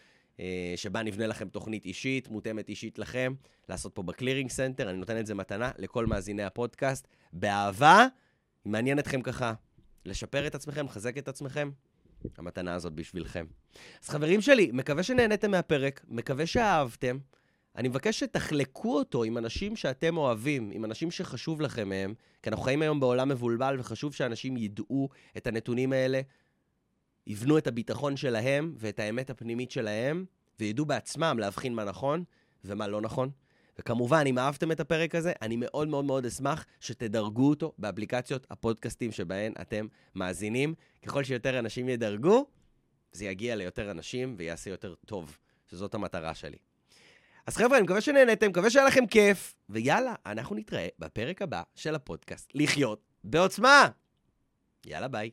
אה, 0.41 0.73
שבה 0.77 1.03
נבנה 1.03 1.27
לכם 1.27 1.49
תוכנית 1.49 1.85
אישית, 1.85 2.29
מותאמת 2.29 2.69
אישית 2.69 2.99
לכם, 2.99 3.35
לעשות 3.69 3.95
פה 3.95 4.03
ב 4.03 4.08
Clearing 4.08 4.51
Center. 4.51 4.91
אני 4.91 4.99
נותן 4.99 5.19
את 5.21 5.27
זה 5.27 5.35
מתנה 5.35 5.71
לכל 5.79 6.07
מאזיני 6.07 6.43
הפודקאסט. 6.43 7.09
באהבה, 7.33 8.07
אם 8.67 8.73
מעניין 8.73 8.99
אתכם 8.99 9.23
ככה 9.23 9.55
לשפר 10.05 10.47
את 10.47 10.55
עצמכם, 10.55 10.87
לחזק 10.87 11.19
את 11.19 11.29
עצמכם, 11.29 11.71
המתנה 12.39 12.75
הזאת 12.75 12.93
בשבילכם. 12.93 13.47
אז 14.03 14.09
חברים 14.09 14.41
שלי, 14.41 14.71
מקווה 14.73 15.03
שנהניתם 15.03 15.51
מהפרק, 15.51 16.05
מקווה 16.09 16.47
שאהבתם. 16.47 17.19
אני 17.77 17.89
מבקש 17.89 18.21
שתחלקו 18.21 18.99
אותו 18.99 19.25
עם 19.25 19.39
אנשים 19.39 19.77
שאתם 19.77 20.17
אוהבים, 20.17 20.71
עם 20.73 20.85
אנשים 20.85 21.11
שחשוב 21.11 21.61
לכם 21.61 21.89
מהם, 21.89 22.15
כי 22.43 22.51
אנחנו 22.51 22.65
חיים 22.65 22.83
היום 22.83 23.01
בעולם 23.01 23.29
מבולבל, 23.29 23.77
וחשוב 23.81 24.15
שאנשים 24.15 24.57
ידעו 24.57 25.09
את 25.37 25.47
הנתונים 25.47 25.93
האלה, 25.93 26.21
יבנו 27.27 27.59
את 27.59 27.67
הביטחון 27.67 28.17
שלהם 28.17 28.75
ואת 28.79 28.99
האמת 28.99 29.31
הפנימית 29.31 29.71
שלהם, 29.71 30.25
וידעו 30.61 30.87
בעצמם 30.87 31.37
להבחין 31.41 31.75
מה 31.75 31.85
נכון 31.85 32.25
ומה 32.65 32.89
לא 32.89 33.01
נכון. 33.01 33.31
וכמובן, 33.79 34.25
אם 34.27 34.39
אהבתם 34.39 34.73
את 34.73 34.81
הפרק 34.81 35.15
הזה, 35.15 35.33
אני 35.43 35.57
מאוד 35.57 35.89
מאוד 35.89 36.05
מאוד 36.05 36.27
אשמח 36.27 36.65
שתדרגו 36.81 37.51
אותו 37.51 37.73
באפליקציות 37.79 38.47
הפודקאסטים 38.51 39.13
שבהן 39.13 39.53
אתם 39.61 39.87
מאזינים. 40.15 40.75
ככל 41.03 41.25
שיותר 41.25 41.59
אנשים 41.59 41.89
ידרגו, 41.89 42.47
זה 43.13 43.25
יגיע 43.25 43.57
ליותר 43.57 43.91
אנשים 43.91 44.35
ויעשה 44.39 44.71
יותר 44.71 44.95
טוב, 45.07 45.39
שזאת 45.71 45.95
המטרה 45.95 46.35
שלי. 46.35 46.57
אז 47.47 47.57
חבר'ה, 47.57 47.77
אני 47.77 47.85
מקווה 47.85 48.01
שנהנתם, 48.01 48.49
מקווה 48.49 48.71
שהיה 48.71 48.87
לכם 48.87 49.07
כיף, 49.07 49.55
ויאללה, 49.69 50.15
אנחנו 50.27 50.57
נתראה 50.57 50.89
בפרק 50.99 51.43
הבא 51.43 51.63
של 51.75 51.95
הפודקאסט 51.95 52.51
לחיות 52.55 53.01
בעוצמה. 53.25 53.89
יאללה, 54.87 55.09
ביי. 55.09 55.31